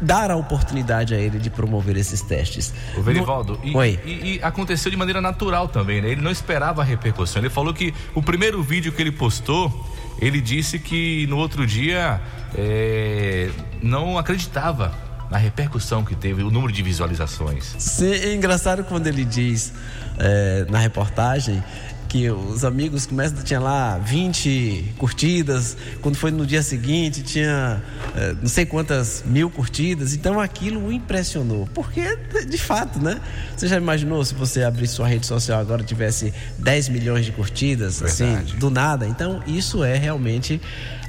dar 0.00 0.30
a 0.30 0.36
oportunidade 0.36 1.14
a 1.14 1.18
ele 1.18 1.38
de 1.38 1.50
promover 1.50 1.96
esses 1.96 2.22
testes. 2.22 2.72
O 2.96 3.02
Verivaldo, 3.02 3.58
no... 3.62 3.84
e, 3.84 4.00
e, 4.04 4.36
e, 4.36 4.40
aconteceu 4.42 4.90
de 4.90 4.96
maneira 4.96 5.20
natural 5.20 5.68
também, 5.68 6.00
né? 6.00 6.10
Ele 6.10 6.20
não 6.20 6.30
esperava 6.30 6.82
a 6.82 6.84
repercussão. 6.84 7.42
Ele 7.42 7.50
falou 7.50 7.72
que 7.74 7.94
o 8.14 8.22
primeiro 8.22 8.62
vídeo 8.62 8.92
que 8.92 9.02
ele 9.02 9.12
postou, 9.12 9.86
ele 10.20 10.40
disse 10.40 10.78
que 10.78 11.26
no 11.26 11.36
outro 11.36 11.66
dia 11.66 12.20
é, 12.56 13.50
não 13.82 14.18
acreditava 14.18 14.92
na 15.30 15.36
repercussão 15.36 16.04
que 16.04 16.14
teve, 16.14 16.42
o 16.42 16.50
número 16.50 16.72
de 16.72 16.82
visualizações. 16.82 17.74
Sim, 17.78 18.12
é 18.12 18.34
engraçado 18.34 18.84
quando 18.84 19.06
ele 19.06 19.24
diz 19.24 19.72
é, 20.18 20.66
na 20.70 20.78
reportagem 20.78 21.62
que 22.08 22.30
os 22.30 22.64
amigos 22.64 23.06
começam, 23.06 23.42
tinha 23.44 23.60
lá 23.60 23.98
20 23.98 24.94
curtidas, 24.96 25.76
quando 26.00 26.16
foi 26.16 26.30
no 26.30 26.46
dia 26.46 26.62
seguinte 26.62 27.22
tinha 27.22 27.82
é, 28.16 28.34
não 28.40 28.48
sei 28.48 28.64
quantas 28.64 29.22
mil 29.26 29.50
curtidas, 29.50 30.14
então 30.14 30.40
aquilo 30.40 30.86
o 30.86 30.92
impressionou, 30.92 31.68
porque 31.74 32.16
de 32.48 32.58
fato, 32.58 32.98
né? 32.98 33.20
Você 33.56 33.68
já 33.68 33.76
imaginou 33.76 34.24
se 34.24 34.34
você 34.34 34.62
abrir 34.62 34.86
sua 34.86 35.06
rede 35.06 35.26
social 35.26 35.60
agora 35.60 35.82
tivesse 35.82 36.32
10 36.58 36.88
milhões 36.88 37.26
de 37.26 37.32
curtidas, 37.32 38.02
assim, 38.02 38.24
Verdade. 38.24 38.50
assim, 38.50 38.58
do 38.58 38.70
nada? 38.70 39.06
Então 39.06 39.42
isso 39.46 39.84
é 39.84 39.96
realmente 39.96 40.60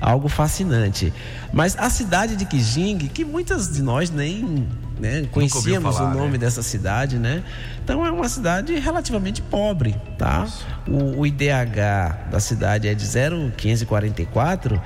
algo 0.01 0.27
fascinante. 0.27 1.13
Mas 1.53 1.77
a 1.77 1.89
cidade 1.89 2.36
de 2.36 2.46
Kijing, 2.46 2.98
que 2.98 3.24
muitas 3.24 3.70
de 3.74 3.82
nós 3.82 4.10
nem 4.10 4.68
né? 5.00 5.27
Conhecíamos 5.32 5.96
falar, 5.96 6.12
o 6.12 6.18
nome 6.18 6.34
né? 6.34 6.38
dessa 6.39 6.62
cidade, 6.62 7.18
né? 7.18 7.44
Então 7.84 8.06
é 8.06 8.12
uma 8.12 8.27
cidade 8.27 8.77
relativamente 8.77 9.41
pobre, 9.41 9.96
tá? 10.18 10.48
O, 10.88 11.20
o 11.20 11.25
IDH 11.25 12.29
da 12.29 12.39
cidade 12.39 12.88
é 12.88 12.94
de 12.94 13.06
0,544 13.06 14.82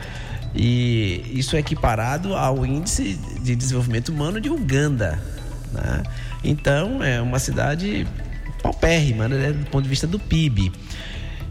e 0.55 1.31
isso 1.33 1.55
é 1.55 1.59
equiparado 1.59 2.35
ao 2.35 2.65
índice 2.65 3.19
de 3.41 3.55
desenvolvimento 3.55 4.09
humano 4.09 4.39
de 4.39 4.49
Uganda, 4.49 5.19
né? 5.71 6.03
Então 6.43 7.03
é 7.03 7.19
uma 7.19 7.39
cidade 7.39 8.05
paupérrima, 8.61 9.27
né? 9.27 9.51
do 9.51 9.65
ponto 9.69 9.83
de 9.83 9.89
vista 9.89 10.07
do 10.07 10.17
PIB. 10.17 10.71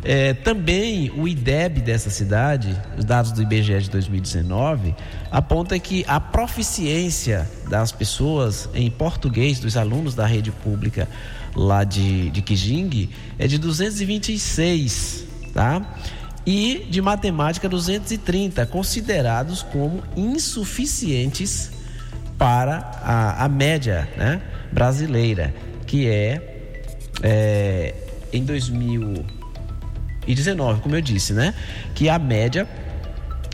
É, 0.04 0.34
também 0.34 1.12
o 1.16 1.28
IDEB 1.28 1.80
dessa 1.80 2.10
cidade, 2.10 2.76
os 2.98 3.04
dados 3.04 3.30
do 3.30 3.40
IBGE 3.40 3.82
de 3.82 3.90
2019, 3.90 4.96
aponta 5.30 5.78
que 5.78 6.04
a 6.08 6.18
proficiência 6.18 7.48
das 7.68 7.92
pessoas 7.92 8.68
em 8.74 8.90
português, 8.90 9.60
dos 9.60 9.76
alunos 9.76 10.14
da 10.14 10.26
rede 10.26 10.50
pública 10.50 11.08
lá 11.54 11.84
de, 11.84 12.30
de 12.30 12.42
Kijing, 12.42 13.10
é 13.38 13.46
de 13.46 13.58
226, 13.58 15.24
tá? 15.54 15.96
E 16.44 16.84
de 16.90 17.00
matemática 17.00 17.68
230, 17.68 18.66
considerados 18.66 19.62
como 19.62 20.02
insuficientes 20.16 21.70
para 22.36 22.78
a, 23.04 23.44
a 23.44 23.48
média 23.48 24.08
né, 24.16 24.42
brasileira, 24.72 25.54
que 25.86 26.08
é, 26.08 26.74
é 27.22 27.94
em 28.32 28.44
2000 28.44 29.41
e 30.26 30.34
19, 30.34 30.80
como 30.80 30.94
eu 30.94 31.00
disse, 31.00 31.32
né? 31.32 31.54
Que 31.94 32.08
a 32.08 32.18
média 32.18 32.68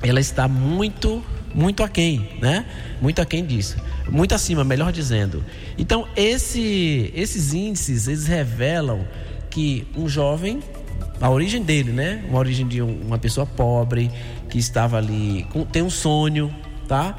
ela 0.02 0.20
está 0.20 0.46
muito 0.46 1.22
muito 1.54 1.82
aquém, 1.82 2.28
né? 2.40 2.64
Muito 3.00 3.20
aquém 3.20 3.44
disso. 3.44 3.76
Muito 4.10 4.34
acima, 4.34 4.64
melhor 4.64 4.92
dizendo. 4.92 5.44
Então, 5.76 6.06
esse, 6.14 7.10
esses 7.14 7.52
índices, 7.52 8.06
eles 8.06 8.26
revelam 8.26 9.06
que 9.50 9.86
um 9.96 10.08
jovem, 10.08 10.60
a 11.20 11.28
origem 11.30 11.62
dele, 11.62 11.90
né? 11.90 12.24
Uma 12.28 12.38
origem 12.38 12.66
de 12.66 12.82
um, 12.82 13.00
uma 13.02 13.18
pessoa 13.18 13.46
pobre, 13.46 14.10
que 14.48 14.58
estava 14.58 14.98
ali, 14.98 15.46
com, 15.50 15.64
tem 15.64 15.82
um 15.82 15.90
sonho, 15.90 16.54
tá? 16.86 17.18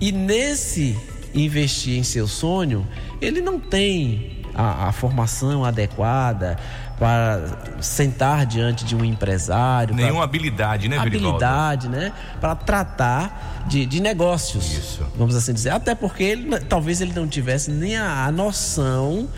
E 0.00 0.10
nesse 0.10 0.96
investir 1.34 1.98
em 1.98 2.02
seu 2.02 2.26
sonho, 2.26 2.86
ele 3.20 3.40
não 3.40 3.58
tem 3.58 4.42
a, 4.54 4.88
a 4.88 4.92
formação 4.92 5.64
adequada 5.64 6.58
para 7.02 7.40
sentar 7.80 8.46
diante 8.46 8.84
de 8.84 8.94
um 8.94 9.04
empresário. 9.04 9.92
Nenhuma 9.92 10.18
pra, 10.18 10.22
habilidade, 10.22 10.88
né, 10.88 10.98
Habilidade, 10.98 11.88
né? 11.88 12.12
Para 12.40 12.54
tratar 12.54 13.64
de, 13.66 13.84
de 13.84 14.00
negócios. 14.00 14.72
Isso. 14.72 15.04
Vamos 15.16 15.34
assim 15.34 15.52
dizer. 15.52 15.70
Até 15.70 15.96
porque 15.96 16.22
ele, 16.22 16.60
talvez 16.60 17.00
ele 17.00 17.12
não 17.12 17.26
tivesse 17.26 17.72
nem 17.72 17.96
a, 17.96 18.24
a 18.24 18.30
noção 18.30 19.28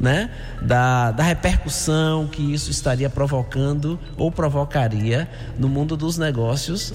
né, 0.00 0.30
da, 0.60 1.12
da 1.12 1.22
repercussão 1.22 2.26
que 2.26 2.42
isso 2.42 2.72
estaria 2.72 3.08
provocando 3.08 4.00
ou 4.16 4.32
provocaria 4.32 5.30
no 5.56 5.68
mundo 5.68 5.96
dos 5.96 6.18
negócios 6.18 6.92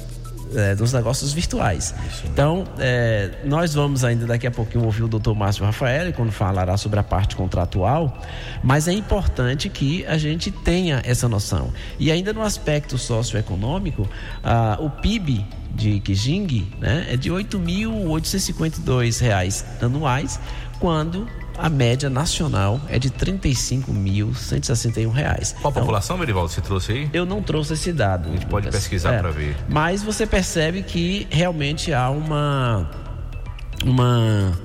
é, 0.56 0.75
dos 0.75 0.94
negócios 0.94 1.34
virtuais. 1.34 1.94
Então, 2.25 2.63
é, 2.80 3.32
nós 3.46 3.74
vamos 3.74 4.04
ainda 4.04 4.25
daqui 4.25 4.48
a 4.48 4.51
pouquinho 4.51 4.86
ouvir 4.86 5.04
o 5.04 5.08
doutor 5.08 5.36
Márcio 5.36 5.66
Rafael 5.66 6.12
quando 6.13 6.32
falará 6.32 6.77
sobre 6.77 7.00
a 7.00 7.04
parte 7.04 7.36
contratual, 7.36 8.22
mas 8.63 8.88
é 8.88 8.94
importante 8.94 9.70
que 9.70 10.06
a 10.06 10.18
gente 10.18 10.51
tenha 10.51 11.01
essa 11.04 11.27
noção. 11.27 11.74
E 12.00 12.12
ainda 12.12 12.34
no 12.34 12.42
aspecto 12.42 12.98
socioeconômico, 12.98 14.10
ah, 14.44 14.77
o 14.80 14.89
PIB 14.89 15.46
de 15.74 16.00
Kijing 16.00 16.72
né, 16.80 17.08
é 17.10 17.18
de 17.18 17.30
R$ 17.30 17.44
8.852 17.44 19.66
anuais, 19.82 20.39
quando 20.80 21.27
a 21.58 21.70
média 21.70 22.10
nacional 22.10 22.80
é 22.88 23.00
de 23.00 23.10
35.161 23.10 25.12
reais. 25.12 25.54
Qual 25.54 25.70
a 25.70 25.72
então, 25.72 25.84
população, 25.84 26.18
Verivaldo, 26.18 26.52
você 26.52 26.62
trouxe 26.62 26.92
aí? 26.92 27.10
Eu 27.14 27.26
não 27.26 27.42
trouxe 27.42 27.74
esse 27.74 27.92
dado. 27.92 28.30
A 28.30 28.32
gente 28.32 28.46
pode 28.46 28.70
pesquisar 28.70 29.14
é, 29.14 29.20
para 29.20 29.32
ver. 29.32 29.56
Mas 29.68 30.04
você 30.04 30.26
percebe 30.26 30.84
que 30.84 31.28
realmente 31.30 31.94
há 31.94 32.10
uma 32.10 32.90
uma 33.84 34.58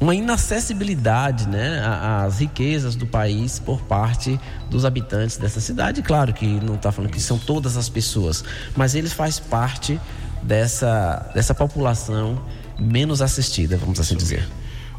uma 0.00 0.14
inacessibilidade 0.14 1.48
né, 1.48 1.82
às 2.24 2.38
riquezas 2.38 2.94
do 2.94 3.04
país 3.04 3.58
por 3.58 3.80
parte 3.80 4.38
dos 4.70 4.84
habitantes 4.84 5.36
dessa 5.36 5.60
cidade. 5.60 6.02
Claro 6.02 6.32
que 6.32 6.46
não 6.46 6.76
está 6.76 6.92
falando 6.92 7.10
que 7.10 7.20
são 7.20 7.36
todas 7.36 7.76
as 7.76 7.88
pessoas, 7.88 8.44
mas 8.76 8.94
eles 8.94 9.12
fazem 9.12 9.42
parte 9.50 10.00
dessa, 10.42 11.30
dessa 11.34 11.52
população 11.52 12.40
menos 12.78 13.20
assistida, 13.20 13.76
vamos 13.76 13.98
assim 13.98 14.16
dizer. 14.16 14.48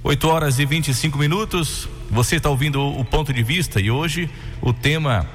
8 0.03 0.27
horas 0.29 0.59
e 0.59 0.65
25 0.65 1.17
minutos. 1.17 1.89
Você 2.09 2.37
está 2.37 2.49
ouvindo 2.49 2.81
o 2.81 3.03
ponto 3.03 3.33
de 3.33 3.43
vista 3.43 3.81
e 3.81 3.91
hoje 3.91 4.29
o 4.61 4.71
tema 4.71 5.27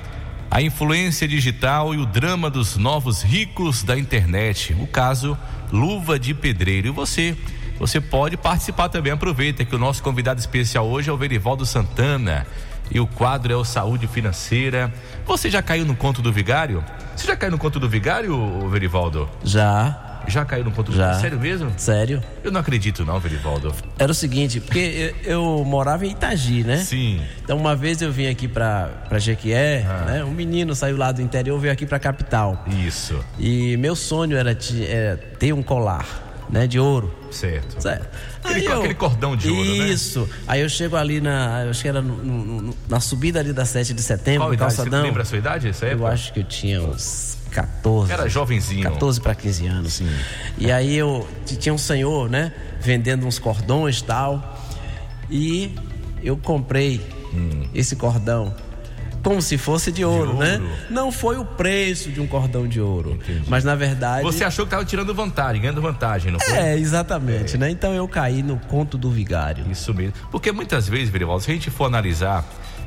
a 0.50 0.62
influência 0.62 1.28
digital 1.28 1.94
e 1.94 1.98
o 1.98 2.06
drama 2.06 2.48
dos 2.48 2.76
novos 2.76 3.22
ricos 3.22 3.82
da 3.82 3.98
internet. 3.98 4.74
O 4.80 4.86
caso 4.86 5.36
Luva 5.70 6.18
de 6.18 6.32
Pedreiro. 6.32 6.88
E 6.88 6.90
você, 6.90 7.36
você 7.78 8.00
pode 8.00 8.36
participar 8.36 8.88
também. 8.88 9.12
Aproveita 9.12 9.64
que 9.64 9.74
o 9.74 9.78
nosso 9.78 10.02
convidado 10.02 10.40
especial 10.40 10.86
hoje 10.86 11.10
é 11.10 11.12
o 11.12 11.16
Verivaldo 11.16 11.66
Santana 11.66 12.46
e 12.90 12.98
o 13.00 13.06
quadro 13.06 13.52
é 13.52 13.56
o 13.56 13.64
Saúde 13.64 14.06
Financeira. 14.06 14.92
Você 15.26 15.50
já 15.50 15.60
caiu 15.60 15.84
no 15.84 15.94
conto 15.94 16.22
do 16.22 16.32
vigário? 16.32 16.82
Você 17.14 17.26
já 17.26 17.36
caiu 17.36 17.52
no 17.52 17.58
conto 17.58 17.78
do 17.78 17.88
vigário, 17.88 18.68
Verivaldo? 18.70 19.28
Já. 19.42 20.13
Já 20.26 20.44
caiu 20.44 20.64
no 20.64 20.70
ponto 20.70 20.92
Já. 20.92 21.12
de 21.12 21.20
Sério 21.20 21.38
mesmo? 21.38 21.72
Sério. 21.76 22.22
Eu 22.42 22.50
não 22.50 22.60
acredito 22.60 23.04
não, 23.04 23.18
Verivaldo. 23.20 23.74
Era 23.98 24.10
o 24.10 24.14
seguinte, 24.14 24.60
porque 24.60 25.14
eu, 25.24 25.32
eu, 25.32 25.64
morava 25.64 26.06
em 26.06 26.10
Itagi, 26.10 26.64
né? 26.64 26.78
Sim. 26.78 27.20
Então 27.42 27.56
uma 27.56 27.76
vez 27.76 28.00
eu 28.02 28.10
vim 28.10 28.26
aqui 28.26 28.48
pra, 28.48 28.90
pra 29.08 29.18
Jequié, 29.18 29.86
ah. 29.88 30.04
né? 30.04 30.24
Um 30.24 30.30
menino 30.30 30.74
saiu 30.74 30.96
lá 30.96 31.12
do 31.12 31.22
interior, 31.22 31.58
veio 31.58 31.72
aqui 31.72 31.86
pra 31.86 31.98
capital. 31.98 32.64
Isso. 32.86 33.18
E 33.38 33.76
meu 33.76 33.94
sonho 33.94 34.36
era, 34.36 34.56
era 34.88 35.16
ter 35.38 35.52
um 35.52 35.62
colar, 35.62 36.06
né? 36.48 36.66
De 36.66 36.78
ouro. 36.78 37.14
Certo. 37.30 37.80
certo. 37.82 38.08
Aquele, 38.44 38.66
eu, 38.66 38.78
aquele, 38.78 38.94
cordão 38.94 39.36
de 39.36 39.50
ouro, 39.50 39.64
né? 39.64 39.88
Isso. 39.88 40.20
Né? 40.20 40.28
Aí 40.46 40.60
eu 40.60 40.68
chego 40.68 40.96
ali 40.96 41.20
na. 41.20 41.64
Eu 41.64 41.70
acho 41.70 41.82
que 41.82 41.88
era 41.88 42.00
no, 42.00 42.16
no, 42.16 42.62
no, 42.62 42.74
na 42.88 43.00
subida 43.00 43.40
ali 43.40 43.52
da 43.52 43.64
7 43.64 43.92
de 43.92 44.02
setembro, 44.02 44.42
Qual 44.42 44.54
idade? 44.54 44.76
calçadão. 44.76 45.00
Você 45.00 45.06
lembra 45.06 45.22
a 45.22 45.26
sua 45.26 45.38
idade? 45.38 45.68
Essa 45.68 45.86
época? 45.86 46.02
Eu 46.02 46.06
acho 46.06 46.32
que 46.32 46.40
eu 46.40 46.44
tinha 46.44 46.80
uns 46.80 47.38
14. 47.54 48.12
Era 48.12 48.28
jovenzinho. 48.28 48.82
14 48.82 49.20
para 49.20 49.34
15 49.34 49.66
anos. 49.66 49.92
Sim. 49.94 50.10
E 50.58 50.70
aí 50.72 50.96
eu 50.96 51.26
tinha 51.44 51.72
um 51.72 51.78
senhor, 51.78 52.28
né, 52.28 52.52
vendendo 52.80 53.26
uns 53.26 53.38
cordões 53.38 54.00
e 54.00 54.04
tal. 54.04 54.60
E 55.30 55.74
eu 56.22 56.36
comprei 56.36 57.00
hum. 57.32 57.68
esse 57.72 57.94
cordão 57.94 58.54
como 59.22 59.40
se 59.40 59.56
fosse 59.56 59.90
de 59.90 60.04
ouro, 60.04 60.32
de 60.32 60.38
né? 60.38 60.52
ouro, 60.52 60.64
né? 60.64 60.86
Não 60.90 61.10
foi 61.10 61.38
o 61.38 61.46
preço 61.46 62.10
de 62.10 62.20
um 62.20 62.26
cordão 62.26 62.68
de 62.68 62.78
ouro, 62.78 63.12
Entendi. 63.12 63.44
mas 63.48 63.64
na 63.64 63.74
verdade 63.74 64.22
você 64.22 64.44
achou 64.44 64.66
que 64.66 64.68
estava 64.68 64.84
tirando 64.84 65.14
vantagem, 65.14 65.62
ganhando 65.62 65.80
vantagem, 65.80 66.30
não 66.30 66.38
foi? 66.38 66.52
É, 66.52 66.76
exatamente, 66.76 67.54
é. 67.54 67.58
né? 67.58 67.70
Então 67.70 67.94
eu 67.94 68.06
caí 68.06 68.42
no 68.42 68.58
conto 68.58 68.98
do 68.98 69.10
vigário. 69.10 69.64
Isso 69.70 69.94
mesmo, 69.94 70.12
porque 70.30 70.52
muitas 70.52 70.86
vezes, 70.86 71.08
Verivaldo, 71.08 71.42
se 71.42 71.50
a 71.50 71.54
gente 71.54 71.70
for 71.70 71.86
analisar, 71.86 72.44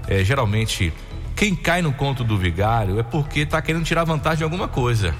é, 0.07 0.23
geralmente 0.23 0.93
quem 1.37 1.55
cai 1.55 1.83
no 1.83 1.93
conto 1.93 2.23
do 2.23 2.35
vigário 2.35 2.99
é 2.99 3.03
porque 3.03 3.41
está 3.41 3.61
querendo 3.61 3.85
tirar 3.85 4.03
vantagem 4.03 4.39
de 4.39 4.43
alguma 4.43 4.67
coisa. 4.67 5.13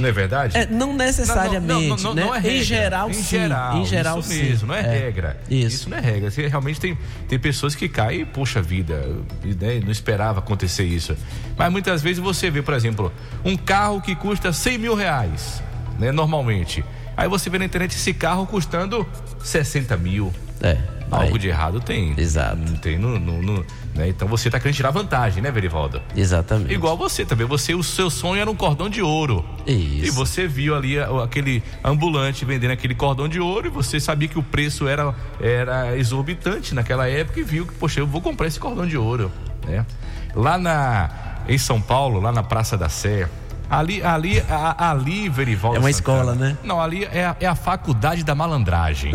Não 0.00 0.08
é 0.08 0.12
verdade? 0.12 0.56
É, 0.56 0.66
não 0.66 0.94
necessariamente. 0.94 1.88
Não, 1.88 1.96
não, 1.96 1.96
não, 1.96 2.14
né? 2.14 2.24
não 2.24 2.34
é 2.34 2.38
regra. 2.38 2.58
Em 2.58 2.62
geral, 2.62 3.10
em 3.10 3.12
sim. 3.12 3.22
Geral, 3.22 3.76
em 3.76 3.84
geral, 3.84 4.18
isso 4.18 4.28
sim. 4.30 4.42
mesmo, 4.42 4.68
não 4.68 4.74
é, 4.74 4.80
é, 4.80 4.98
regra. 4.98 5.40
Isso. 5.50 5.76
isso 5.76 5.90
não 5.90 5.98
é 5.98 6.00
regra. 6.00 6.30
Você, 6.30 6.46
realmente 6.46 6.80
tem, 6.80 6.98
tem 7.28 7.38
pessoas 7.38 7.74
que 7.74 7.86
caem 7.88 8.22
e, 8.22 8.24
poxa 8.24 8.62
vida, 8.62 8.94
né, 9.44 9.80
não 9.82 9.90
esperava 9.90 10.38
acontecer 10.38 10.84
isso. 10.84 11.14
Mas 11.56 11.70
muitas 11.70 12.02
vezes 12.02 12.18
você 12.18 12.50
vê, 12.50 12.62
por 12.62 12.74
exemplo, 12.74 13.12
um 13.44 13.56
carro 13.56 14.00
que 14.00 14.14
custa 14.14 14.52
100 14.52 14.78
mil 14.78 14.94
reais, 14.94 15.62
né, 15.98 16.12
normalmente. 16.12 16.82
Aí 17.14 17.28
você 17.28 17.48
vê 17.50 17.58
na 17.58 17.64
internet 17.66 17.94
esse 17.94 18.12
carro 18.14 18.46
custando 18.46 19.06
60 19.42 19.96
mil. 19.98 20.32
É. 20.62 20.78
Algo 21.10 21.34
aí. 21.34 21.38
de 21.38 21.48
errado 21.48 21.80
tem. 21.80 22.14
Exato. 22.18 22.58
Tem 22.80 22.98
no, 22.98 23.18
no, 23.18 23.42
no 23.42 23.66
né? 23.96 24.08
Então 24.08 24.28
você 24.28 24.48
está 24.48 24.60
querendo 24.60 24.76
tirar 24.76 24.90
vantagem, 24.90 25.42
né, 25.42 25.50
Verivaldo? 25.50 26.00
Exatamente. 26.14 26.72
Igual 26.72 26.96
você 26.96 27.24
também. 27.24 27.46
Você, 27.46 27.74
o 27.74 27.82
seu 27.82 28.10
sonho 28.10 28.40
era 28.40 28.50
um 28.50 28.54
cordão 28.54 28.88
de 28.88 29.02
ouro. 29.02 29.44
Isso. 29.66 30.06
E 30.06 30.10
você 30.10 30.46
viu 30.46 30.74
ali 30.74 30.98
aquele 30.98 31.62
ambulante 31.82 32.44
vendendo 32.44 32.70
aquele 32.70 32.94
cordão 32.94 33.28
de 33.28 33.40
ouro 33.40 33.66
e 33.66 33.70
você 33.70 33.98
sabia 33.98 34.28
que 34.28 34.38
o 34.38 34.42
preço 34.42 34.86
era, 34.86 35.14
era 35.40 35.96
exorbitante 35.96 36.74
naquela 36.74 37.08
época 37.08 37.40
e 37.40 37.42
viu 37.42 37.66
que, 37.66 37.74
poxa, 37.74 38.00
eu 38.00 38.06
vou 38.06 38.20
comprar 38.20 38.46
esse 38.46 38.60
cordão 38.60 38.86
de 38.86 38.96
ouro, 38.96 39.32
né? 39.66 39.84
Lá 40.34 40.58
na, 40.58 41.10
em 41.48 41.56
São 41.56 41.80
Paulo, 41.80 42.20
lá 42.20 42.30
na 42.30 42.42
Praça 42.42 42.76
da 42.76 42.88
Sé, 42.88 43.28
Ali, 43.68 44.02
ali, 44.02 44.40
a, 44.48 44.90
ali, 44.90 45.28
Verivaldo. 45.28 45.76
É 45.76 45.80
uma 45.80 45.92
Santana, 45.92 46.20
escola, 46.20 46.34
né? 46.34 46.58
Não, 46.62 46.80
ali 46.80 47.04
é 47.04 47.26
a, 47.26 47.36
é 47.40 47.46
a 47.46 47.54
faculdade 47.54 48.22
da 48.22 48.34
malandragem. 48.34 49.12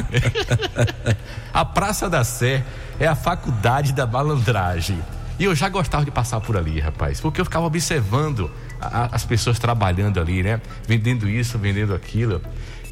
a 1.54 1.64
Praça 1.64 2.10
da 2.10 2.24
Sé 2.24 2.64
é 3.00 3.08
a 3.08 3.16
faculdade 3.16 3.94
da 3.94 4.06
malandragem. 4.06 5.00
E 5.40 5.46
eu 5.46 5.56
já 5.56 5.70
gostava 5.70 6.06
de 6.06 6.12
passar 6.12 6.40
por 6.42 6.58
ali, 6.58 6.80
rapaz, 6.80 7.20
porque 7.20 7.42
eu 7.42 7.46
ficava 7.46 7.66
observando 7.66 8.52
a, 8.80 9.16
as 9.16 9.26
pessoas 9.26 9.58
trabalhando 9.58 10.20
ali, 10.20 10.44
né? 10.44 10.62
Vendendo 10.86 11.30
isso, 11.30 11.58
vendendo 11.58 11.96
aquilo. 11.96 12.42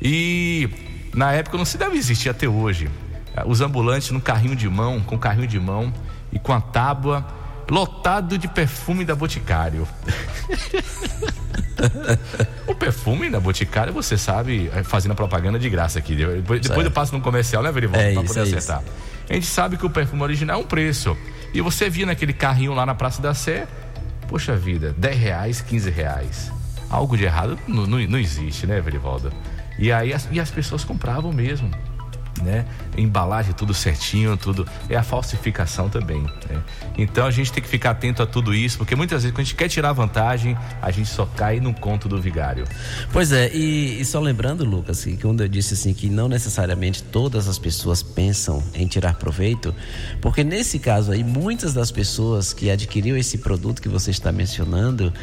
E 0.02 0.70
na 1.14 1.34
época 1.34 1.58
não 1.58 1.66
se 1.66 1.78
deve 1.78 1.98
existir 1.98 2.30
até 2.30 2.48
hoje. 2.48 2.90
Os 3.46 3.62
ambulantes 3.62 4.10
no 4.12 4.22
carrinho 4.22 4.56
de 4.56 4.68
mão, 4.68 5.00
com 5.02 5.18
carrinho 5.18 5.48
de 5.48 5.60
mão 5.60 5.94
e 6.32 6.40
com 6.40 6.54
a 6.54 6.62
tábua 6.62 7.26
lotado 7.70 8.38
de 8.38 8.48
perfume 8.48 9.06
da 9.06 9.16
Boticário. 9.16 9.88
o 12.68 12.76
perfume 12.76 13.30
da 13.30 13.40
Boticário, 13.40 13.94
você 13.94 14.18
sabe, 14.18 14.70
é, 14.74 14.84
fazendo 14.84 15.12
a 15.12 15.16
propaganda 15.16 15.60
de 15.60 15.70
graça 15.70 16.00
aqui. 16.00 16.16
Depois, 16.16 16.62
depois 16.62 16.86
eu 16.86 16.92
passo 16.92 17.16
no 17.16 17.22
comercial, 17.22 17.64
né, 17.64 17.72
Verivaldo? 17.72 18.02
É 18.02 18.14
pra 18.14 18.24
isso, 18.24 18.34
poder 18.34 18.40
é 18.40 18.44
acertar. 18.44 18.82
Isso. 18.82 18.92
A 19.30 19.34
gente 19.34 19.46
sabe 19.46 19.78
que 19.78 19.86
o 19.86 19.90
perfume 19.90 20.24
original 20.24 20.60
é 20.60 20.64
um 20.64 20.68
preço. 20.68 21.16
E 21.54 21.62
você 21.62 21.90
via 21.90 22.06
naquele 22.06 22.34
carrinho 22.34 22.74
lá 22.74 22.86
na 22.86 22.96
Praça 22.96 23.22
da 23.22 23.34
Sé, 23.34 23.68
poxa 24.28 24.56
vida, 24.56 24.94
10 24.98 25.18
reais, 25.18 25.62
15 25.62 25.90
reais. 25.90 26.52
Algo 26.90 27.16
de 27.16 27.26
errado 27.26 27.58
não, 27.68 27.86
não, 27.86 28.00
não 28.00 28.20
existe, 28.20 28.66
né, 28.66 28.82
Verivaldo? 28.82 29.32
E 29.78 29.92
aí 29.92 30.14
as, 30.14 30.28
e 30.32 30.40
as 30.40 30.50
pessoas 30.50 30.84
compravam 30.84 31.32
mesmo 31.32 31.70
né? 32.42 32.66
Embalagem 32.98 33.54
tudo 33.54 33.74
certinho, 33.74 34.38
tudo 34.38 34.68
é 34.90 34.96
a 34.96 35.04
falsificação 35.04 35.90
também. 35.90 36.22
Né? 36.22 36.62
Então 36.98 37.26
a 37.26 37.32
gente 37.32 37.52
tem 37.52 37.62
que 37.62 37.70
ficar 37.70 37.92
atento 37.92 38.24
a 38.24 38.26
tudo 38.26 38.54
isso, 38.54 38.78
porque 38.78 38.96
muitas 38.96 39.24
vezes 39.24 39.34
quando 39.34 39.42
a 39.42 39.44
gente 39.44 39.56
quer 39.56 39.70
tirar 39.70 39.94
vantagem, 39.94 40.58
a 40.82 40.92
gente 40.92 41.10
só 41.10 41.26
cai 41.26 41.60
no 41.60 41.74
conto 41.74 42.08
do 42.08 42.20
vigário. 42.22 42.66
Pois 43.12 43.32
é, 43.32 43.50
e, 43.54 44.00
e 44.02 44.06
só 44.06 44.20
lembrando, 44.20 44.64
Lucas, 44.64 45.04
que 45.04 45.18
quando 45.18 45.42
eu 45.42 45.48
disse 45.48 45.74
assim 45.74 45.94
que 45.94 46.10
não 46.10 46.28
necessariamente 46.28 47.04
todas 47.04 47.48
as 47.48 47.60
pessoas 47.60 48.02
pensam 48.02 48.64
em 48.74 48.88
tirar 48.88 49.16
proveito, 49.16 49.74
porque 50.22 50.44
nesse 50.44 50.80
caso 50.80 51.12
aí 51.12 51.24
muitas 51.24 51.74
das 51.74 51.92
pessoas 51.92 52.54
que 52.54 52.70
adquiriu 52.70 53.18
esse 53.18 53.38
produto 53.38 53.82
que 53.82 53.90
você 53.90 54.12
está 54.12 54.32
mencionando, 54.32 55.14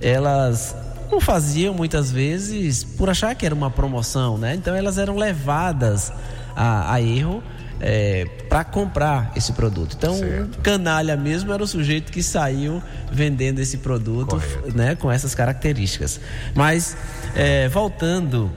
elas 0.00 0.74
não 1.10 1.20
faziam 1.20 1.74
muitas 1.74 2.10
vezes 2.10 2.84
por 2.84 3.08
achar 3.08 3.34
que 3.34 3.46
era 3.46 3.54
uma 3.54 3.70
promoção, 3.70 4.36
né? 4.36 4.54
Então 4.54 4.74
elas 4.74 4.98
eram 4.98 5.16
levadas 5.16 6.12
a, 6.58 6.94
a 6.94 7.00
erro 7.00 7.40
é, 7.80 8.24
para 8.48 8.64
comprar 8.64 9.32
esse 9.36 9.52
produto. 9.52 9.94
Então, 9.96 10.18
certo. 10.18 10.58
canalha 10.58 11.16
mesmo 11.16 11.52
era 11.52 11.62
o 11.62 11.66
sujeito 11.66 12.10
que 12.10 12.22
saiu 12.22 12.82
vendendo 13.12 13.60
esse 13.60 13.78
produto 13.78 14.42
né, 14.74 14.96
com 14.96 15.10
essas 15.10 15.34
características. 15.34 16.20
Mas, 16.54 16.96
é, 17.36 17.68
voltando 17.68 18.50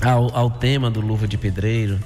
ao, 0.00 0.36
ao 0.36 0.50
tema 0.50 0.90
do 0.90 1.00
Luva 1.00 1.28
de 1.28 1.38
Pedreiro, 1.38 1.98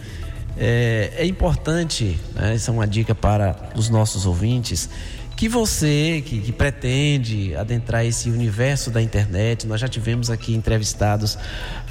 É, 0.58 1.12
é 1.18 1.26
importante, 1.26 2.18
né, 2.34 2.54
essa 2.54 2.70
é 2.70 2.72
uma 2.72 2.86
dica 2.86 3.14
para 3.14 3.54
os 3.74 3.90
nossos 3.90 4.24
ouvintes, 4.24 4.88
que 5.36 5.50
você 5.50 6.22
que, 6.24 6.40
que, 6.40 6.50
pretende 6.50 7.54
adentrar 7.54 8.06
esse 8.06 8.30
universo 8.30 8.90
da 8.90 9.02
internet, 9.02 9.66
nós 9.66 9.78
já 9.78 9.86
tivemos 9.86 10.30
aqui 10.30 10.54
entrevistados 10.54 11.36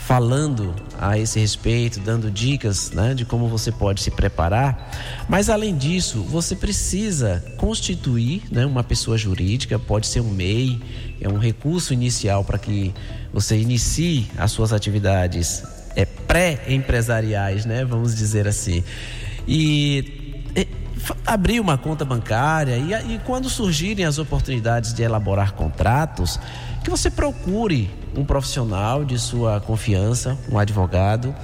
falando 0.06 0.76
a 1.02 1.18
esse 1.18 1.40
respeito, 1.40 2.00
dando 2.00 2.30
dicas 2.30 2.92
né, 2.92 3.16
de 3.16 3.26
como 3.26 3.48
você 3.48 3.72
pode 3.72 4.04
se 4.04 4.12
preparar. 4.12 4.92
Mas 5.28 5.50
além 5.50 5.76
disso, 5.76 6.22
você 6.22 6.56
precisa 6.56 7.44
constituir 7.58 8.44
né, 8.52 8.68
uma 8.68 8.84
pessoa 8.84 9.18
jurídica, 9.18 9.80
pode 9.80 10.06
ser 10.06 10.20
um 10.20 10.30
MEI, 10.30 10.80
é 11.20 11.28
um 11.28 11.40
recurso 11.40 11.92
inicial 11.92 12.44
para 12.44 12.60
que 12.60 12.94
você 13.34 13.58
inicie 13.58 14.28
as 14.38 14.52
suas 14.52 14.72
atividades 14.72 15.64
é, 15.96 16.06
pré-empresariais, 16.06 17.66
né, 17.66 17.84
vamos 17.84 18.16
dizer 18.16 18.48
assim. 18.48 18.84
E 19.48 20.36
abrir 21.26 21.60
uma 21.60 21.80
conta 21.80 22.06
bancária 22.06 22.78
e, 22.78 23.16
e 23.16 23.20
quando 23.26 23.50
surgirem 23.50 24.06
as 24.06 24.20
oportunidades 24.20 24.94
de 24.94 25.02
elaborar 25.02 25.54
contratos, 25.54 26.40
que 26.84 26.92
você 26.92 27.10
procure 27.10 27.90
um 28.16 28.24
profissional 28.24 29.04
de 29.04 29.20
sua 29.20 29.60
confiança, 29.60 30.38
um 30.52 30.58
advogado. 30.58 31.36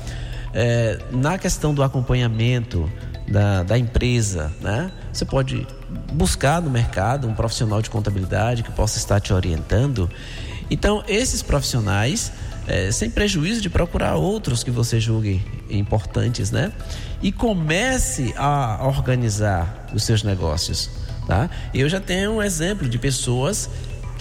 É, 0.53 0.99
na 1.11 1.37
questão 1.37 1.73
do 1.73 1.81
acompanhamento 1.81 2.89
da, 3.27 3.63
da 3.63 3.77
empresa, 3.77 4.51
né? 4.61 4.91
Você 5.11 5.23
pode 5.23 5.65
buscar 6.13 6.61
no 6.61 6.69
mercado 6.69 7.27
um 7.27 7.33
profissional 7.33 7.81
de 7.81 7.89
contabilidade 7.89 8.63
que 8.63 8.71
possa 8.71 8.97
estar 8.97 9.19
te 9.19 9.33
orientando. 9.33 10.09
Então, 10.69 11.03
esses 11.07 11.41
profissionais 11.41 12.31
é, 12.67 12.91
sem 12.91 13.09
prejuízo 13.09 13.61
de 13.61 13.69
procurar 13.69 14.15
outros 14.15 14.63
que 14.63 14.71
você 14.71 14.99
julgue 14.99 15.43
importantes, 15.69 16.51
né? 16.51 16.71
E 17.21 17.31
comece 17.31 18.33
a 18.37 18.85
organizar 18.85 19.87
os 19.93 20.03
seus 20.03 20.23
negócios, 20.23 20.89
tá? 21.27 21.49
Eu 21.73 21.89
já 21.89 21.99
tenho 21.99 22.33
um 22.33 22.43
exemplo 22.43 22.87
de 22.87 22.97
pessoas 22.97 23.69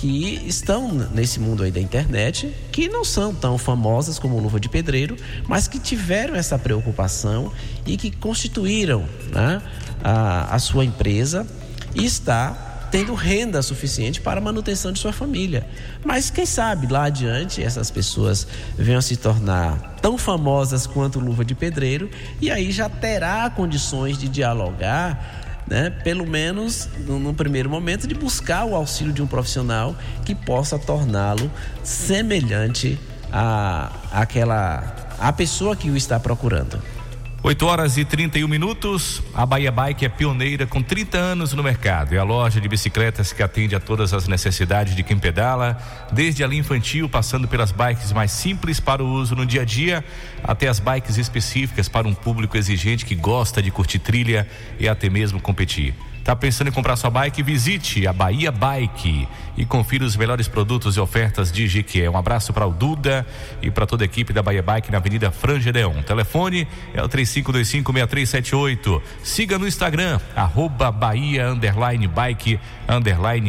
que 0.00 0.42
estão 0.46 0.90
nesse 1.12 1.38
mundo 1.38 1.62
aí 1.62 1.70
da 1.70 1.78
internet, 1.78 2.50
que 2.72 2.88
não 2.88 3.04
são 3.04 3.34
tão 3.34 3.58
famosas 3.58 4.18
como 4.18 4.40
Luva 4.40 4.58
de 4.58 4.66
Pedreiro, 4.66 5.14
mas 5.46 5.68
que 5.68 5.78
tiveram 5.78 6.34
essa 6.34 6.58
preocupação 6.58 7.52
e 7.84 7.98
que 7.98 8.10
constituíram 8.10 9.04
né, 9.30 9.60
a, 10.02 10.54
a 10.54 10.58
sua 10.58 10.86
empresa 10.86 11.46
e 11.94 12.02
está 12.06 12.88
tendo 12.90 13.14
renda 13.14 13.60
suficiente 13.60 14.22
para 14.22 14.40
a 14.40 14.42
manutenção 14.42 14.90
de 14.90 14.98
sua 14.98 15.12
família. 15.12 15.66
Mas 16.02 16.30
quem 16.30 16.46
sabe 16.46 16.86
lá 16.90 17.04
adiante 17.04 17.62
essas 17.62 17.90
pessoas 17.90 18.46
venham 18.76 19.02
se 19.02 19.16
tornar 19.16 19.98
tão 20.00 20.16
famosas 20.16 20.86
quanto 20.86 21.20
Luva 21.20 21.44
de 21.44 21.54
Pedreiro 21.54 22.10
e 22.40 22.50
aí 22.50 22.72
já 22.72 22.88
terá 22.88 23.48
condições 23.50 24.16
de 24.16 24.28
dialogar 24.28 25.39
né, 25.70 25.88
pelo 25.88 26.26
menos 26.26 26.88
no, 27.06 27.33
primeiro 27.33 27.70
momento, 27.70 28.09
de 28.09 28.14
buscar 28.14 28.64
o 28.64 28.74
auxílio 28.74 29.12
de 29.12 29.22
um 29.22 29.26
profissional 29.26 29.94
que 30.24 30.35
possa 30.35 30.76
torná-lo 30.76 31.48
semelhante 31.85 32.98
a 33.33 33.92
aquela 34.12 34.96
a 35.20 35.33
pessoa 35.33 35.76
que 35.76 35.88
o 35.90 35.96
está 35.96 36.18
procurando. 36.18 36.83
8 37.42 37.66
horas 37.66 37.96
e 37.96 38.05
31 38.05 38.46
minutos. 38.46 39.22
A 39.33 39.46
Bahia 39.46 39.72
Bike 39.72 40.05
é 40.05 40.11
pioneira 40.11 40.66
com 40.66 40.83
30 40.83 41.16
anos 41.16 41.55
no 41.55 41.62
mercado. 41.62 42.14
É 42.14 42.18
a 42.18 42.22
loja 42.22 42.61
de 42.61 42.68
bicicletas 42.68 43.33
que 43.33 43.42
atende 43.42 43.74
a 43.74 43.81
todas 43.81 44.12
as 44.12 44.29
necessidades 44.29 44.94
de 44.94 45.03
quem 45.03 45.18
pedala, 45.18 45.79
desde 46.12 46.44
a 46.44 46.46
linha 46.46 46.61
infantil, 46.61 47.09
passando 47.09 47.48
pelas 47.48 47.72
bikes 47.72 48.12
mais 48.12 48.31
simples 48.31 48.79
para 48.79 49.03
o 49.03 49.11
uso 49.11 49.35
no 49.35 49.46
dia 49.46 49.62
a 49.62 49.64
dia, 49.64 50.05
até 50.44 50.68
as 50.68 50.79
bikes 50.79 51.16
específicas 51.16 51.88
para 51.88 52.07
um 52.07 52.14
público 52.14 52.59
exigente 52.59 53.07
que 53.07 53.14
gosta 53.14 53.62
de 53.62 53.70
curtir 53.70 54.00
trilha 54.00 54.46
e 54.79 54.87
até 54.87 55.09
mesmo 55.09 55.40
competir. 55.40 55.94
Tá 56.30 56.36
pensando 56.36 56.68
em 56.68 56.70
comprar 56.70 56.94
sua 56.94 57.10
bike? 57.10 57.42
Visite 57.42 58.06
a 58.06 58.12
Bahia 58.12 58.52
Bike 58.52 59.26
e 59.56 59.66
confira 59.66 60.04
os 60.04 60.14
melhores 60.14 60.46
produtos 60.46 60.96
e 60.96 61.00
ofertas 61.00 61.50
de 61.50 61.66
Jequié. 61.66 62.08
Um 62.08 62.16
abraço 62.16 62.52
para 62.52 62.64
o 62.64 62.70
Duda 62.70 63.26
e 63.60 63.68
para 63.68 63.84
toda 63.84 64.04
a 64.04 64.06
equipe 64.06 64.32
da 64.32 64.40
Bahia 64.40 64.62
Bike 64.62 64.92
na 64.92 64.98
Avenida 64.98 65.32
Frangedeon. 65.32 66.04
Telefone 66.04 66.68
é 66.94 67.02
o 67.02 67.08
35256378. 67.08 69.02
Siga 69.24 69.58
no 69.58 69.66
Instagram, 69.66 70.20
arroba 70.36 70.92
Bahia 70.92 71.48
bike 72.14 72.60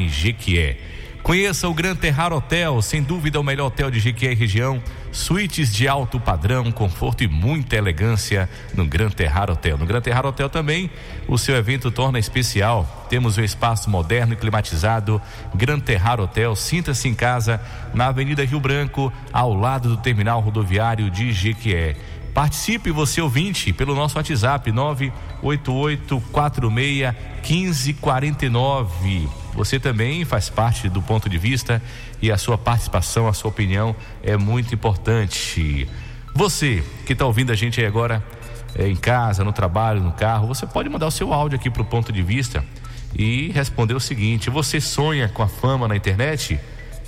Jequié. 0.09 1.00
Conheça 1.23 1.67
o 1.69 1.73
Gran 1.73 1.95
Terrar 1.95 2.33
Hotel, 2.33 2.81
sem 2.81 3.03
dúvida 3.03 3.39
o 3.39 3.43
melhor 3.43 3.67
hotel 3.67 3.91
de 3.91 3.99
Jequié 3.99 4.33
região. 4.33 4.81
Suítes 5.11 5.71
de 5.71 5.87
alto 5.87 6.19
padrão, 6.19 6.71
conforto 6.71 7.23
e 7.23 7.27
muita 7.27 7.75
elegância 7.75 8.49
no 8.73 8.83
Gran 8.85 9.11
Terrar 9.11 9.51
Hotel. 9.51 9.77
No 9.77 9.85
Gran 9.85 10.01
Terrar 10.01 10.25
Hotel 10.25 10.49
também, 10.49 10.89
o 11.27 11.37
seu 11.37 11.55
evento 11.55 11.91
torna 11.91 12.17
especial. 12.17 13.05
Temos 13.07 13.37
um 13.37 13.43
espaço 13.43 13.87
moderno 13.87 14.33
e 14.33 14.35
climatizado. 14.35 15.21
Gran 15.53 15.79
Terrar 15.79 16.19
Hotel, 16.19 16.55
sinta-se 16.55 17.07
em 17.07 17.13
casa 17.13 17.61
na 17.93 18.07
Avenida 18.07 18.43
Rio 18.43 18.59
Branco, 18.59 19.13
ao 19.31 19.53
lado 19.53 19.89
do 19.89 19.97
terminal 19.97 20.41
rodoviário 20.41 21.11
de 21.11 21.31
Jequié. 21.31 21.95
Participe 22.33 22.89
você 22.89 23.21
ouvinte 23.21 23.71
pelo 23.71 23.93
nosso 23.93 24.17
WhatsApp 24.17 24.71
98846 24.71 27.13
1549. 27.47 29.40
Você 29.53 29.79
também 29.79 30.23
faz 30.23 30.49
parte 30.49 30.87
do 30.89 31.01
ponto 31.01 31.29
de 31.29 31.37
vista 31.37 31.81
e 32.21 32.31
a 32.31 32.37
sua 32.37 32.57
participação, 32.57 33.27
a 33.27 33.33
sua 33.33 33.49
opinião 33.49 33.95
é 34.23 34.37
muito 34.37 34.73
importante. 34.73 35.87
Você 36.33 36.83
que 37.05 37.13
está 37.13 37.25
ouvindo 37.25 37.51
a 37.51 37.55
gente 37.55 37.79
aí 37.79 37.85
agora 37.85 38.23
é, 38.75 38.87
em 38.87 38.95
casa, 38.95 39.43
no 39.43 39.51
trabalho, 39.51 40.01
no 40.01 40.11
carro, 40.11 40.47
você 40.47 40.65
pode 40.65 40.87
mandar 40.89 41.07
o 41.07 41.11
seu 41.11 41.33
áudio 41.33 41.59
aqui 41.59 41.69
para 41.69 41.81
o 41.81 41.85
ponto 41.85 42.11
de 42.11 42.21
vista 42.21 42.63
e 43.13 43.51
responder 43.51 43.93
o 43.93 43.99
seguinte: 43.99 44.49
você 44.49 44.79
sonha 44.79 45.27
com 45.27 45.43
a 45.43 45.47
fama 45.47 45.87
na 45.87 45.95
internet? 45.95 46.59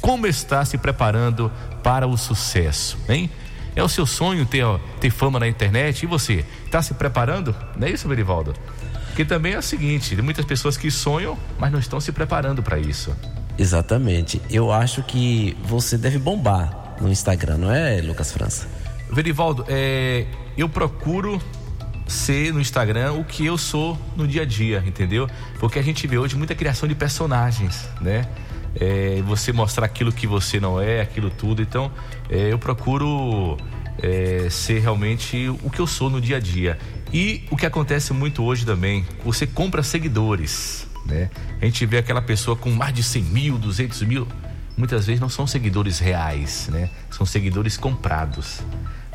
Como 0.01 0.27
está 0.27 0.65
se 0.65 0.77
preparando 0.77 1.49
para 1.81 2.05
o 2.05 2.17
sucesso, 2.17 2.97
hein? 3.07 3.29
É 3.75 3.81
o 3.81 3.87
seu 3.87 4.05
sonho 4.05 4.45
ter, 4.45 4.65
ter 4.99 5.09
fama 5.09 5.39
na 5.39 5.47
internet? 5.47 6.03
E 6.03 6.05
você, 6.05 6.45
está 6.65 6.81
se 6.81 6.93
preparando? 6.93 7.55
Não 7.77 7.87
é 7.87 7.91
isso, 7.91 8.07
Verivaldo? 8.07 8.53
Porque 9.13 9.23
também 9.23 9.53
é 9.53 9.59
o 9.59 9.61
seguinte, 9.61 10.15
tem 10.15 10.25
muitas 10.25 10.43
pessoas 10.43 10.75
que 10.75 10.89
sonham, 10.89 11.37
mas 11.59 11.71
não 11.71 11.77
estão 11.77 12.01
se 12.01 12.11
preparando 12.11 12.63
para 12.63 12.79
isso. 12.79 13.15
Exatamente. 13.59 14.41
Eu 14.49 14.71
acho 14.71 15.03
que 15.03 15.55
você 15.63 15.99
deve 15.99 16.17
bombar 16.17 16.95
no 16.99 17.11
Instagram, 17.11 17.59
não 17.59 17.71
é, 17.71 18.01
Lucas 18.01 18.31
França? 18.31 18.67
Verivaldo, 19.11 19.65
é, 19.69 20.25
eu 20.57 20.67
procuro 20.67 21.39
ser 22.07 22.51
no 22.51 22.59
Instagram 22.59 23.13
o 23.13 23.23
que 23.23 23.45
eu 23.45 23.55
sou 23.55 23.95
no 24.15 24.27
dia 24.27 24.41
a 24.41 24.45
dia, 24.45 24.83
entendeu? 24.83 25.29
Porque 25.59 25.77
a 25.77 25.83
gente 25.83 26.07
vê 26.07 26.17
hoje 26.17 26.35
muita 26.35 26.55
criação 26.55 26.89
de 26.89 26.95
personagens, 26.95 27.87
né? 28.01 28.27
É, 28.75 29.21
você 29.27 29.53
mostrar 29.53 29.85
aquilo 29.85 30.11
que 30.11 30.25
você 30.25 30.59
não 30.59 30.81
é, 30.81 31.01
aquilo 31.01 31.29
tudo. 31.29 31.61
Então, 31.61 31.91
é, 32.31 32.51
eu 32.51 32.57
procuro 32.57 33.57
é, 34.01 34.47
ser 34.49 34.79
realmente 34.79 35.49
o 35.61 35.69
que 35.69 35.79
eu 35.79 35.85
sou 35.85 36.09
no 36.09 36.19
dia 36.19 36.37
a 36.37 36.39
dia. 36.39 36.79
E 37.13 37.43
o 37.51 37.55
que 37.55 37.65
acontece 37.67 38.11
muito 38.11 38.43
hoje 38.43 38.65
também, 38.65 39.05
você 39.23 39.45
compra 39.45 39.83
seguidores, 39.83 40.87
né? 41.05 41.29
A 41.61 41.65
gente 41.65 41.85
vê 41.85 41.99
aquela 41.99 42.23
pessoa 42.23 42.57
com 42.57 42.71
mais 42.71 42.91
de 42.91 43.03
100 43.03 43.23
mil, 43.23 43.57
200 43.59 44.01
mil, 44.01 44.27
muitas 44.75 45.05
vezes 45.05 45.21
não 45.21 45.29
são 45.29 45.45
seguidores 45.45 45.99
reais, 45.99 46.69
né? 46.71 46.89
São 47.11 47.23
seguidores 47.23 47.77
comprados. 47.77 48.61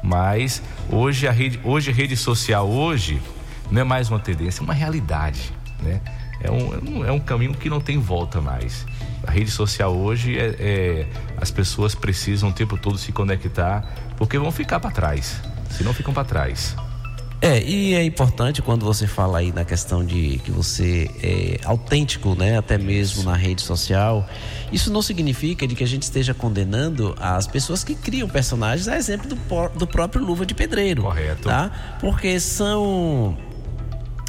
Mas 0.00 0.62
hoje 0.88 1.26
a 1.26 1.32
rede, 1.32 1.58
hoje 1.64 1.90
a 1.90 1.92
rede 1.92 2.16
social 2.16 2.68
hoje 2.70 3.20
não 3.68 3.80
é 3.80 3.84
mais 3.84 4.08
uma 4.08 4.20
tendência, 4.20 4.60
é 4.60 4.62
uma 4.62 4.74
realidade, 4.74 5.52
né? 5.82 6.00
É 6.40 6.48
um, 6.52 7.04
é 7.04 7.10
um 7.10 7.18
caminho 7.18 7.52
que 7.52 7.68
não 7.68 7.80
tem 7.80 7.98
volta 7.98 8.40
mais. 8.40 8.86
A 9.26 9.30
rede 9.32 9.50
social 9.50 9.92
hoje 9.92 10.38
é, 10.38 10.54
é 10.60 11.06
as 11.36 11.50
pessoas 11.50 11.96
precisam 11.96 12.50
o 12.50 12.52
tempo 12.52 12.78
todo 12.78 12.96
se 12.96 13.10
conectar 13.10 13.84
porque 14.16 14.38
vão 14.38 14.52
ficar 14.52 14.78
para 14.78 14.92
trás. 14.92 15.42
Se 15.68 15.82
não 15.82 15.92
ficam 15.92 16.14
para 16.14 16.24
trás. 16.24 16.76
É, 17.40 17.62
e 17.62 17.94
é 17.94 18.02
importante 18.04 18.60
quando 18.60 18.84
você 18.84 19.06
fala 19.06 19.38
aí 19.38 19.52
na 19.52 19.64
questão 19.64 20.04
de 20.04 20.40
que 20.44 20.50
você 20.50 21.08
é 21.22 21.60
autêntico, 21.64 22.34
né, 22.34 22.58
até 22.58 22.76
mesmo 22.76 23.22
na 23.22 23.36
rede 23.36 23.62
social. 23.62 24.28
Isso 24.72 24.92
não 24.92 25.00
significa 25.00 25.66
de 25.66 25.76
que 25.76 25.84
a 25.84 25.86
gente 25.86 26.02
esteja 26.02 26.34
condenando 26.34 27.14
as 27.20 27.46
pessoas 27.46 27.84
que 27.84 27.94
criam 27.94 28.28
personagens, 28.28 28.88
a 28.88 28.96
exemplo 28.96 29.28
do, 29.28 29.68
do 29.78 29.86
próprio 29.86 30.24
Luva 30.24 30.44
de 30.44 30.52
Pedreiro. 30.52 31.02
Correto. 31.02 31.48
Tá? 31.48 31.98
Porque 32.00 32.40
são 32.40 33.36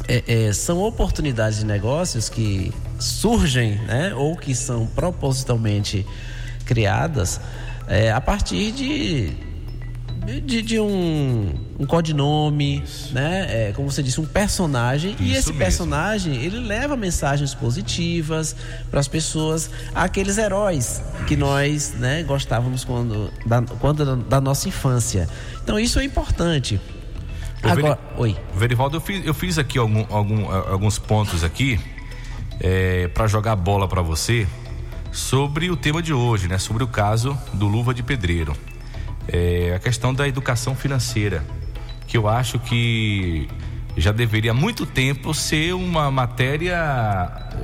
é, 0.06 0.46
é, 0.46 0.52
são 0.52 0.78
oportunidades 0.80 1.58
de 1.58 1.66
negócios 1.66 2.28
que 2.28 2.72
surgem, 2.98 3.74
né, 3.86 4.14
ou 4.14 4.36
que 4.36 4.54
são 4.54 4.86
propositalmente 4.86 6.06
criadas 6.64 7.40
é, 7.88 8.12
a 8.12 8.20
partir 8.20 8.70
de 8.70 9.49
de, 10.24 10.62
de 10.62 10.80
um, 10.80 11.54
um 11.78 11.86
codinome, 11.86 12.84
né? 13.12 13.68
É, 13.68 13.72
como 13.72 13.90
você 13.90 14.02
disse, 14.02 14.20
um 14.20 14.26
personagem. 14.26 15.12
Isso 15.12 15.22
e 15.22 15.32
esse 15.32 15.48
mesmo. 15.48 15.58
personagem, 15.58 16.36
ele 16.36 16.58
leva 16.58 16.96
mensagens 16.96 17.54
positivas 17.54 18.54
para 18.90 19.00
as 19.00 19.08
pessoas, 19.08 19.70
aqueles 19.94 20.38
heróis 20.38 21.02
que 21.26 21.36
nós 21.36 21.94
né, 21.94 22.22
gostávamos 22.22 22.84
quando 22.84 23.30
da, 23.46 23.62
quando 23.62 24.16
da 24.16 24.40
nossa 24.40 24.68
infância. 24.68 25.28
Então 25.62 25.78
isso 25.78 25.98
é 25.98 26.04
importante. 26.04 26.80
Agora, 27.62 27.98
oi. 28.16 28.36
Verivaldo, 28.54 28.96
eu 28.96 29.00
fiz, 29.00 29.26
eu 29.26 29.34
fiz 29.34 29.58
aqui 29.58 29.78
algum, 29.78 30.06
algum, 30.08 30.50
alguns 30.50 30.98
pontos 30.98 31.44
aqui 31.44 31.78
é, 32.58 33.08
para 33.08 33.26
jogar 33.26 33.54
bola 33.56 33.86
para 33.86 34.00
você 34.00 34.46
sobre 35.12 35.70
o 35.70 35.76
tema 35.76 36.02
de 36.02 36.12
hoje, 36.12 36.48
né? 36.48 36.56
Sobre 36.58 36.84
o 36.84 36.86
caso 36.86 37.36
do 37.52 37.66
Luva 37.66 37.92
de 37.92 38.02
Pedreiro. 38.02 38.56
É, 39.32 39.72
a 39.76 39.78
questão 39.78 40.12
da 40.12 40.26
educação 40.26 40.74
financeira, 40.74 41.44
que 42.06 42.16
eu 42.16 42.28
acho 42.28 42.58
que 42.58 43.48
já 43.96 44.10
deveria 44.10 44.50
há 44.50 44.54
muito 44.54 44.84
tempo 44.84 45.32
ser 45.32 45.72
uma 45.74 46.10
matéria, 46.10 46.76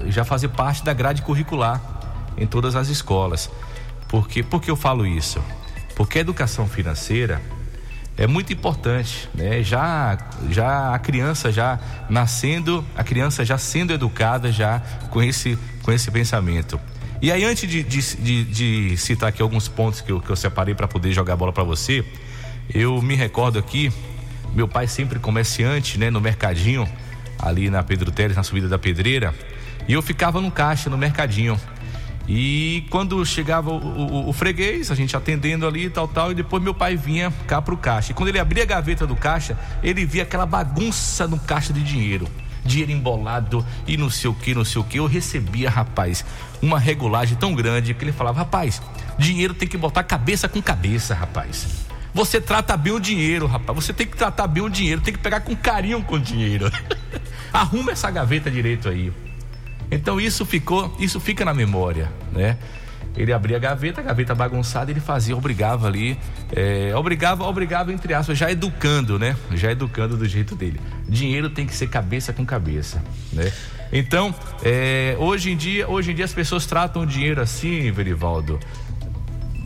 já 0.07 0.25
fazer 0.25 0.49
parte 0.49 0.85
da 0.85 0.93
grade 0.93 1.23
curricular 1.23 1.81
em 2.39 2.47
todas 2.47 2.77
as 2.77 2.89
escolas. 2.89 3.51
Porque, 4.09 4.43
por 4.43 4.63
que 4.63 4.71
eu 4.71 4.77
falo 4.77 5.07
isso? 5.07 5.43
Porque 5.97 6.19
a 6.19 6.21
educação 6.21 6.69
financeira 6.69 7.43
é 8.17 8.27
muito 8.27 8.53
importante, 8.53 9.29
né? 9.35 9.63
Já, 9.63 10.17
já 10.51 10.95
a 10.95 10.99
criança 10.99 11.51
já 11.51 11.79
nascendo, 12.09 12.85
a 12.97 13.03
criança 13.03 13.45
já 13.45 13.59
sendo 13.59 13.93
educada 13.93 14.53
já 14.53 14.81
com 15.11 15.23
esse, 15.23 15.59
com 15.83 15.93
esse 15.93 16.11
pensamento. 16.11 16.81
E 17.21 17.33
aí, 17.33 17.45
antes 17.45 17.69
de, 17.69 17.83
de, 17.83 18.17
de, 18.17 18.45
de 18.45 18.97
citar 18.97 19.31
aqui 19.31 19.41
alguns 19.41 19.69
pontos 19.69 20.01
que 20.01 20.13
eu, 20.13 20.21
que 20.21 20.31
eu 20.31 20.37
separei 20.37 20.75
para 20.75 20.87
poder 20.87 21.13
jogar 21.13 21.33
a 21.33 21.37
bola 21.37 21.53
para 21.53 21.65
você, 21.65 22.05
eu 22.73 23.01
me 23.01 23.15
recordo 23.15 23.59
aqui, 23.59 23.93
meu 24.55 24.69
pai 24.69 24.87
sempre 24.87 25.19
comerciante, 25.19 25.99
né, 25.99 26.11
no 26.11 26.21
mercadinho, 26.21 26.87
ali 27.39 27.71
na 27.71 27.83
Pedro 27.83 28.11
Teles, 28.11 28.37
na 28.37 28.43
subida 28.43 28.69
da 28.69 28.79
Pedreira, 28.79 29.35
e 29.89 29.93
eu 29.93 30.03
ficava 30.03 30.41
no 30.41 30.51
caixa, 30.51 30.91
no 30.91 30.99
mercadinho. 30.99 31.59
E 32.29 32.85
quando 32.91 33.25
chegava 33.25 33.71
o, 33.71 33.77
o, 33.77 34.29
o, 34.29 34.33
freguês, 34.33 34.91
a 34.91 34.95
gente 34.95 35.17
atendendo 35.17 35.67
ali 35.67 35.89
tal, 35.89 36.09
tal, 36.09 36.33
e 36.33 36.35
depois 36.35 36.61
meu 36.61 36.75
pai 36.75 36.97
vinha 36.97 37.33
cá 37.47 37.63
pro 37.63 37.77
caixa. 37.77 38.11
E 38.11 38.15
quando 38.15 38.31
ele 38.31 38.39
abria 38.39 38.65
a 38.65 38.67
gaveta 38.67 39.07
do 39.07 39.15
caixa, 39.15 39.57
ele 39.83 40.05
via 40.05 40.25
aquela 40.25 40.45
bagunça 40.45 41.29
no 41.29 41.39
caixa 41.39 41.73
de 41.73 41.83
dinheiro. 41.83 42.27
Dinheiro 42.65 42.91
embolado 42.91 43.65
e 43.87 43.97
não 43.97 44.11
sei 44.11 44.29
o 44.29 44.35
que, 44.35 44.57
não 44.57 44.65
sei 44.65 44.81
o 44.81 44.85
que. 44.85 44.99
Eu 44.99 45.07
recebia, 45.07 45.71
rapaz, 45.71 46.25
uma 46.63 46.79
regulagem 46.79 47.37
tão 47.37 47.55
grande 47.55 47.95
que 47.95 48.05
ele 48.05 48.13
falava: 48.13 48.39
rapaz, 48.39 48.81
dinheiro 49.19 49.55
tem 49.55 49.69
que 49.69 49.77
botar 49.77 50.03
cabeça 50.03 50.49
com 50.49 50.61
cabeça, 50.63 51.15
rapaz. 51.15 51.87
Você 52.13 52.41
trata 52.41 52.77
bem 52.77 52.93
o 52.93 52.99
dinheiro, 52.99 53.47
rapaz. 53.47 53.77
Você 53.77 53.93
tem 53.93 54.07
que 54.07 54.17
tratar 54.17 54.47
bem 54.47 54.63
o 54.63 54.71
dinheiro, 54.71 55.03
tem 55.03 55.13
que 55.13 55.21
pegar 55.21 55.41
com 55.41 55.55
carinho 55.55 56.03
com 56.03 56.15
o 56.15 56.21
dinheiro. 56.21 56.71
Arruma 57.53 57.93
essa 57.93 58.11
gaveta 58.11 58.51
direito 58.51 58.89
aí. 58.89 59.13
Então 59.91 60.21
isso 60.21 60.45
ficou, 60.45 60.97
isso 60.99 61.21
fica 61.21 61.45
na 61.45 61.53
memória, 61.53 62.11
né? 62.33 62.57
Ele 63.17 63.33
abria 63.33 63.57
a 63.57 63.61
gaveta, 63.61 64.01
a 64.01 64.05
gaveta 64.05 64.35
bagunçada, 64.35 64.91
ele 64.91 65.01
fazia, 65.01 65.35
obrigava 65.35 65.87
ali, 65.87 66.19
é, 66.53 66.95
obrigava, 66.95 67.45
obrigava 67.45 67.93
entre 67.93 68.13
aspas, 68.13 68.37
já 68.37 68.51
educando, 68.51 69.19
né? 69.19 69.35
Já 69.53 69.73
educando 69.73 70.17
do 70.17 70.27
jeito 70.27 70.55
dele. 70.55 70.81
Dinheiro 71.09 71.49
tem 71.49 71.67
que 71.67 71.75
ser 71.75 71.89
cabeça 71.89 72.33
com 72.33 72.45
cabeça, 72.45 73.03
né? 73.33 73.51
Então, 73.93 74.35
é, 74.63 75.17
hoje 75.19 75.51
em 75.51 75.57
dia, 75.57 75.89
hoje 75.89 76.13
em 76.13 76.15
dia 76.15 76.25
as 76.25 76.35
pessoas 76.35 76.67
tratam 76.67 77.03
o 77.03 77.07
dinheiro 77.07 77.41
assim, 77.41 77.91
Verivaldo, 77.91 78.59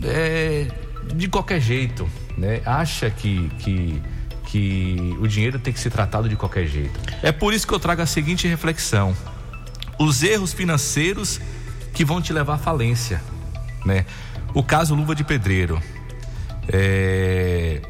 é, 0.04 0.66
de 1.14 1.28
qualquer 1.28 1.61
jeito, 1.61 2.09
né? 2.37 2.61
Acha 2.64 3.11
que, 3.11 3.50
que 3.59 4.02
que 4.50 5.16
o 5.20 5.28
dinheiro 5.28 5.61
tem 5.61 5.72
que 5.72 5.78
ser 5.78 5.90
tratado 5.90 6.28
de 6.28 6.35
qualquer 6.35 6.66
jeito. 6.66 6.98
É 7.22 7.30
por 7.30 7.54
isso 7.54 7.64
que 7.64 7.72
eu 7.72 7.78
trago 7.78 8.02
a 8.02 8.06
seguinte 8.06 8.48
reflexão: 8.48 9.16
os 9.98 10.22
erros 10.22 10.52
financeiros 10.52 11.40
que 11.94 12.04
vão 12.04 12.20
te 12.20 12.33
levar 12.33 12.54
à 12.54 12.59
falência, 12.59 13.22
né? 13.85 14.04
O 14.52 14.62
caso 14.62 14.94
Luva 14.94 15.14
de 15.14 15.22
Pedreiro. 15.22 15.80
É... 16.68 17.80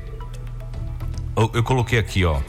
Eu, 1.34 1.50
eu, 1.54 1.62
coloquei 1.62 1.98
aqui, 1.98 2.24
ó. 2.24 2.40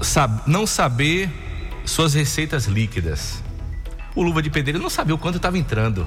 Sab... 0.00 0.42
não 0.46 0.64
saber 0.64 1.28
suas 1.84 2.14
receitas 2.14 2.66
líquidas. 2.66 3.42
O 4.14 4.22
Luva 4.22 4.42
de 4.42 4.50
Pedreiro 4.50 4.82
não 4.82 4.90
sabia 4.90 5.14
o 5.14 5.18
quanto 5.18 5.36
estava 5.36 5.56
entrando. 5.58 6.06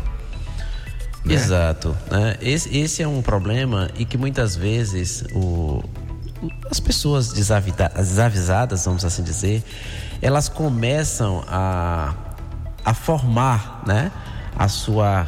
Né? 1.24 1.34
Exato. 1.34 1.98
Né? 2.10 2.38
Esse, 2.42 2.78
esse, 2.78 3.02
é 3.02 3.08
um 3.08 3.22
problema 3.22 3.90
e 3.98 4.06
que 4.06 4.18
muitas 4.18 4.56
vezes 4.56 5.24
o, 5.34 5.84
as 6.70 6.80
pessoas 6.80 7.34
desavisadas, 7.34 8.86
vamos 8.86 9.04
assim 9.04 9.24
dizer, 9.24 9.64
elas 10.22 10.48
começam 10.48 11.44
a, 11.48 12.14
a 12.84 12.94
formar 12.94 13.84
né, 13.88 14.12
a, 14.56 14.68
sua, 14.68 15.28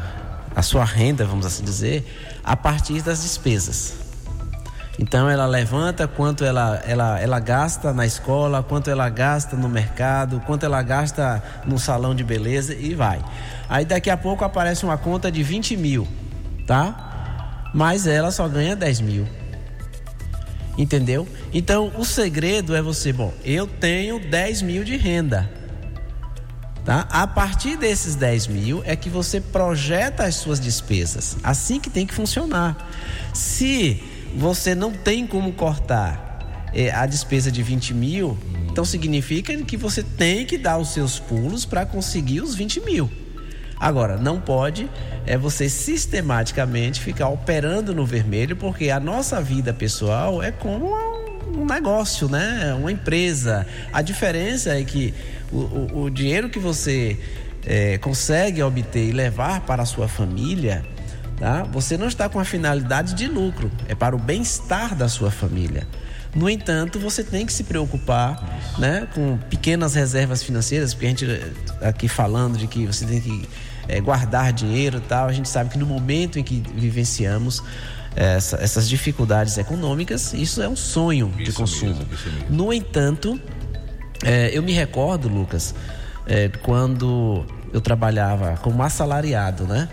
a 0.55 0.61
sua 0.61 0.85
renda, 0.85 1.25
vamos 1.25 1.45
assim 1.45 1.63
dizer, 1.63 2.39
a 2.43 2.55
partir 2.55 3.01
das 3.01 3.23
despesas. 3.23 4.06
Então 4.99 5.29
ela 5.29 5.45
levanta 5.45 6.07
quanto 6.07 6.43
ela, 6.43 6.81
ela, 6.85 7.19
ela 7.19 7.39
gasta 7.39 7.93
na 7.93 8.05
escola, 8.05 8.63
quanto 8.63 8.89
ela 8.89 9.07
gasta 9.09 9.55
no 9.55 9.69
mercado, 9.69 10.41
quanto 10.45 10.65
ela 10.65 10.81
gasta 10.81 11.43
no 11.65 11.77
salão 11.77 12.15
de 12.15 12.23
beleza 12.23 12.73
e 12.73 12.95
vai. 12.95 13.23
Aí 13.69 13.85
daqui 13.85 14.09
a 14.09 14.17
pouco 14.17 14.43
aparece 14.43 14.83
uma 14.83 14.97
conta 14.97 15.31
de 15.31 15.43
20 15.43 15.77
mil, 15.77 16.07
tá? 16.65 17.69
Mas 17.75 18.07
ela 18.07 18.31
só 18.31 18.47
ganha 18.47 18.75
10 18.75 19.01
mil. 19.01 19.27
Entendeu? 20.77 21.27
Então 21.53 21.91
o 21.95 22.03
segredo 22.03 22.75
é 22.75 22.81
você, 22.81 23.13
bom, 23.13 23.31
eu 23.43 23.67
tenho 23.67 24.19
10 24.19 24.63
mil 24.63 24.83
de 24.83 24.97
renda. 24.97 25.49
Tá? 26.83 27.05
A 27.11 27.27
partir 27.27 27.75
desses 27.75 28.15
10 28.15 28.47
mil 28.47 28.81
é 28.85 28.95
que 28.95 29.09
você 29.09 29.41
projeta 29.41 30.23
as 30.23 30.35
suas 30.35 30.59
despesas. 30.59 31.35
Assim 31.43 31.81
que 31.81 31.89
tem 31.89 32.07
que 32.07 32.13
funcionar. 32.13 32.77
Se 33.33 34.01
você 34.35 34.75
não 34.75 34.91
tem 34.91 35.25
como 35.25 35.53
cortar 35.53 36.69
é, 36.73 36.91
a 36.91 37.05
despesa 37.05 37.51
de 37.51 37.63
20 37.63 37.93
mil, 37.93 38.37
então 38.69 38.85
significa 38.85 39.55
que 39.63 39.77
você 39.77 40.03
tem 40.03 40.45
que 40.45 40.57
dar 40.57 40.77
os 40.77 40.89
seus 40.89 41.19
pulos 41.19 41.65
para 41.65 41.85
conseguir 41.85 42.41
os 42.41 42.55
20 42.55 42.81
mil. 42.81 43.09
Agora, 43.79 44.17
não 44.17 44.39
pode 44.39 44.89
é 45.25 45.37
você 45.37 45.67
sistematicamente 45.67 47.01
ficar 47.01 47.27
operando 47.27 47.93
no 47.93 48.05
vermelho, 48.05 48.55
porque 48.55 48.89
a 48.89 48.99
nossa 48.99 49.41
vida 49.41 49.73
pessoal 49.73 50.41
é 50.41 50.51
como 50.51 50.95
um 51.47 51.65
negócio, 51.65 52.29
né? 52.29 52.73
Uma 52.73 52.91
empresa. 52.91 53.67
A 53.91 54.01
diferença 54.01 54.79
é 54.79 54.83
que 54.83 55.13
o, 55.51 55.57
o, 55.57 56.01
o 56.03 56.09
dinheiro 56.09 56.49
que 56.49 56.59
você 56.59 57.19
é, 57.65 57.97
consegue 57.97 58.63
obter 58.63 59.09
e 59.09 59.11
levar 59.11 59.61
para 59.61 59.83
a 59.83 59.85
sua 59.85 60.07
família, 60.07 60.83
tá? 61.37 61.63
Você 61.71 61.97
não 61.97 62.07
está 62.07 62.27
com 62.27 62.39
a 62.39 62.45
finalidade 62.45 63.13
de 63.13 63.27
lucro, 63.27 63.71
é 63.87 63.95
para 63.95 64.15
o 64.15 64.19
bem-estar 64.19 64.95
da 64.95 65.07
sua 65.07 65.31
família. 65.31 65.87
No 66.35 66.49
entanto, 66.49 66.99
você 66.99 67.23
tem 67.23 67.45
que 67.45 67.53
se 67.53 67.63
preocupar 67.63 68.59
né, 68.77 69.07
com 69.13 69.37
pequenas 69.49 69.95
reservas 69.95 70.43
financeiras, 70.43 70.93
porque 70.93 71.05
a 71.05 71.09
gente 71.09 71.25
aqui 71.81 72.07
falando 72.07 72.57
de 72.57 72.67
que 72.67 72.85
você 72.85 73.05
tem 73.05 73.21
que 73.21 73.47
é, 73.87 73.99
guardar 74.01 74.51
dinheiro 74.51 74.97
e 74.97 75.01
tal, 75.01 75.27
a 75.27 75.31
gente 75.31 75.49
sabe 75.49 75.69
que 75.69 75.77
no 75.77 75.85
momento 75.85 76.37
em 76.37 76.43
que 76.43 76.61
vivenciamos 76.75 77.63
essa, 78.15 78.57
essas 78.57 78.89
dificuldades 78.89 79.57
econômicas, 79.57 80.33
isso 80.33 80.61
é 80.61 80.67
um 80.67 80.75
sonho 80.75 81.31
isso 81.37 81.51
de 81.51 81.53
consumo. 81.53 81.95
Mesmo, 81.95 82.07
mesmo. 82.09 82.55
No 82.55 82.73
entanto, 82.73 83.39
é, 84.23 84.49
eu 84.53 84.61
me 84.63 84.73
recordo, 84.73 85.29
Lucas, 85.29 85.73
é, 86.25 86.49
quando 86.49 87.45
eu 87.71 87.79
trabalhava 87.79 88.57
como 88.57 88.81
assalariado, 88.83 89.65
né? 89.65 89.87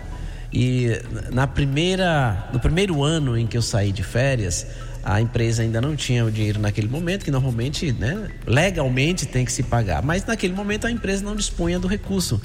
E 0.57 1.01
na 1.33 1.45
primeira, 1.45 2.47
no 2.53 2.61
primeiro 2.61 3.03
ano 3.03 3.37
em 3.37 3.45
que 3.45 3.57
eu 3.57 3.61
saí 3.61 3.91
de 3.91 4.01
férias, 4.03 4.65
a 5.03 5.19
empresa 5.19 5.61
ainda 5.61 5.81
não 5.81 5.97
tinha 5.97 6.23
o 6.23 6.31
dinheiro 6.31 6.61
naquele 6.61 6.87
momento, 6.87 7.25
que 7.25 7.29
normalmente, 7.29 7.91
né, 7.91 8.29
legalmente 8.47 9.25
tem 9.25 9.43
que 9.43 9.51
se 9.51 9.63
pagar. 9.63 10.01
Mas 10.01 10.25
naquele 10.25 10.53
momento 10.53 10.87
a 10.87 10.91
empresa 10.91 11.25
não 11.25 11.35
dispunha 11.35 11.77
do 11.77 11.89
recurso. 11.89 12.41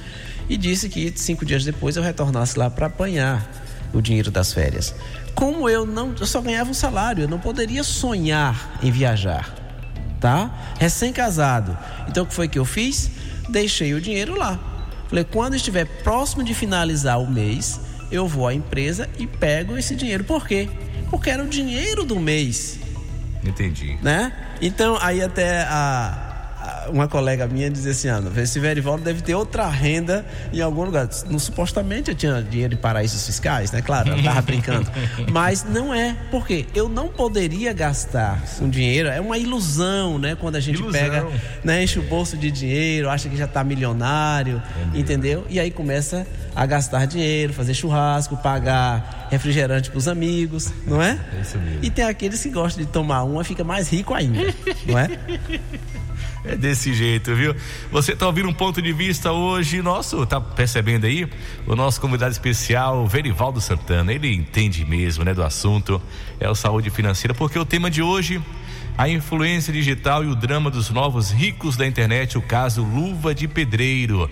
E 0.49 0.57
disse 0.57 0.89
que 0.89 1.13
cinco 1.15 1.45
dias 1.45 1.65
depois 1.65 1.97
eu 1.97 2.03
retornasse 2.03 2.59
lá 2.59 2.69
para 2.69 2.87
apanhar 2.87 3.49
o 3.93 4.03
dinheiro 4.03 4.33
das 4.33 4.53
férias. 4.53 4.93
Como 5.33 5.69
eu 5.69 5.87
não, 5.87 6.13
eu 6.19 6.27
só 6.27 6.41
ganhava 6.41 6.69
um 6.69 6.75
salário, 6.75 7.23
eu 7.23 7.29
não 7.29 7.39
poderia 7.39 7.85
sonhar 7.85 8.81
em 8.83 8.91
viajar, 8.91 9.55
tá? 10.19 10.75
Recém-casado. 10.81 11.79
Então 12.09 12.25
o 12.25 12.27
que 12.27 12.35
foi 12.35 12.49
que 12.49 12.59
eu 12.59 12.65
fiz? 12.65 13.09
Deixei 13.49 13.95
o 13.95 14.01
dinheiro 14.01 14.37
lá. 14.37 14.59
Falei, 15.09 15.23
quando 15.23 15.55
estiver 15.55 15.85
próximo 16.03 16.43
de 16.43 16.55
finalizar 16.55 17.21
o 17.21 17.31
mês, 17.31 17.81
eu 18.11 18.27
vou 18.27 18.47
à 18.47 18.55
empresa 18.55 19.09
e 19.19 19.27
pego 19.27 19.77
esse 19.77 19.95
dinheiro. 19.95 20.25
Por 20.25 20.47
quê? 20.47 20.69
porque 21.11 21.29
era 21.29 21.43
o 21.43 21.49
dinheiro 21.49 22.05
do 22.05 22.19
mês. 22.19 22.79
Entendi. 23.45 23.99
Né? 24.01 24.33
Então, 24.63 24.97
aí 25.01 25.21
até 25.21 25.63
a, 25.63 26.30
uma 26.89 27.09
colega 27.09 27.47
minha 27.47 27.71
dizia 27.71 27.93
assim: 27.93 28.09
ah, 28.09 28.23
esse 28.41 28.59
Verivaldo 28.59 29.03
deve 29.03 29.23
ter 29.23 29.35
outra 29.35 29.69
renda 29.69 30.25
em 30.53 30.61
algum 30.61 30.85
lugar. 30.85 31.09
No, 31.29 31.39
supostamente 31.39 32.11
eu 32.11 32.15
tinha 32.15 32.43
dinheiro 32.43 32.75
de 32.75 32.81
paraísos 32.81 33.25
fiscais, 33.27 33.73
né? 33.73 33.83
Claro, 33.83 34.11
eu 34.11 34.23
tava 34.23 34.43
brincando. 34.43 34.91
Mas 35.31 35.65
não 35.65 35.93
é, 35.93 36.17
porque 36.31 36.67
eu 36.75 36.89
não 36.89 37.09
poderia 37.09 37.73
gastar 37.73 38.43
um 38.61 38.69
dinheiro, 38.69 39.09
é 39.09 39.21
uma 39.21 39.39
ilusão, 39.39 40.19
né? 40.19 40.35
Quando 40.35 40.57
a 40.57 40.61
gente 40.61 40.81
ilusão. 40.81 41.01
pega, 41.01 41.27
né, 41.65 41.83
enche 41.83 41.99
o 41.99 42.03
bolso 42.03 42.37
de 42.37 42.51
dinheiro, 42.51 43.09
acha 43.09 43.29
que 43.29 43.37
já 43.37 43.45
está 43.45 43.63
milionário, 43.63 44.63
entendeu? 44.95 45.47
E 45.49 45.59
aí 45.61 45.71
começa 45.71 46.27
a 46.55 46.67
gastar 46.67 47.07
dinheiro, 47.07 47.53
fazer 47.53 47.75
churrasco, 47.75 48.37
pagar 48.37 49.29
refrigerante 49.31 49.91
para 49.91 49.99
os 49.99 50.09
amigos, 50.09 50.73
não 50.87 51.01
é? 51.01 51.19
É 51.37 51.41
isso 51.41 51.59
mesmo. 51.59 51.79
E 51.83 51.91
tem 51.91 52.05
aqueles 52.05 52.43
que 52.43 52.51
gostam 52.51 52.85
de 52.85 52.91
tomar 52.91 53.23
uma, 53.23 53.45
fica 53.45 53.63
mais 53.63 53.89
rico 53.89 54.15
ainda, 54.15 54.55
não 54.87 54.99
é? 54.99 55.09
É 56.43 56.57
desse 56.57 56.95
jeito, 56.95 57.35
viu? 57.35 57.55
Você 57.93 58.13
está 58.13 58.27
ouvindo 58.27 58.49
um 58.49 58.53
ponto 58.53 58.81
de 58.81 58.93
vista 58.93 59.31
hoje 59.31 59.83
nosso, 59.83 60.25
tá 60.25 60.41
percebendo 60.41 61.05
aí? 61.05 61.29
O 61.67 61.77
nosso 61.77 62.01
convidado 62.01 62.33
especial, 62.33 63.07
Verivaldo 63.07 63.61
Santana, 63.61 64.11
ele 64.11 64.35
entende 64.35 64.85
mesmo, 64.87 65.23
né, 65.23 65.35
do 65.35 65.43
assunto, 65.43 66.01
é 66.39 66.49
o 66.49 66.55
saúde 66.55 66.89
financeira, 66.89 67.35
porque 67.35 67.59
o 67.59 67.65
tema 67.67 67.91
de 67.91 68.01
hoje, 68.01 68.41
a 68.97 69.07
influência 69.07 69.71
digital 69.71 70.25
e 70.25 70.29
o 70.29 70.35
drama 70.35 70.71
dos 70.71 70.89
novos 70.89 71.31
ricos 71.31 71.77
da 71.77 71.87
internet, 71.87 72.39
o 72.39 72.43
caso 72.43 72.83
Luva 72.83 73.35
de 73.35 73.47
Pedreiro. 73.47 74.31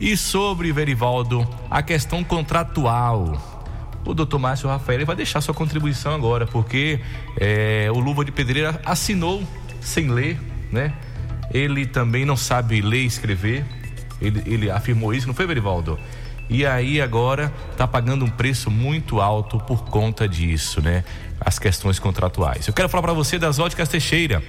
E 0.00 0.16
sobre 0.16 0.72
Verivaldo, 0.72 1.46
a 1.70 1.82
questão 1.82 2.24
contratual. 2.24 3.50
O 4.02 4.14
doutor 4.14 4.38
Márcio 4.38 4.66
Rafael 4.66 5.04
vai 5.04 5.14
deixar 5.14 5.42
sua 5.42 5.52
contribuição 5.52 6.14
agora, 6.14 6.46
porque 6.46 7.00
é, 7.38 7.88
o 7.92 7.98
Luva 7.98 8.24
de 8.24 8.32
Pedreiro 8.32 8.78
assinou 8.82 9.42
sem 9.82 10.08
ler, 10.08 10.40
né? 10.72 10.94
Ele 11.52 11.86
também 11.86 12.24
não 12.24 12.36
sabe 12.36 12.80
ler 12.80 13.02
e 13.02 13.06
escrever. 13.06 13.64
Ele, 14.20 14.42
ele 14.46 14.70
afirmou 14.70 15.14
isso, 15.14 15.26
não 15.26 15.34
foi, 15.34 15.46
Verivaldo? 15.46 15.98
E 16.48 16.66
aí 16.66 17.00
agora 17.00 17.52
está 17.70 17.86
pagando 17.86 18.24
um 18.24 18.28
preço 18.28 18.70
muito 18.70 19.20
alto 19.20 19.58
por 19.60 19.84
conta 19.84 20.28
disso, 20.28 20.82
né? 20.82 21.04
As 21.40 21.58
questões 21.58 21.98
contratuais. 21.98 22.66
Eu 22.66 22.74
quero 22.74 22.88
falar 22.88 23.02
para 23.02 23.12
você 23.12 23.38
das 23.38 23.58
óticas 23.58 23.88
Teixeira 23.88 24.42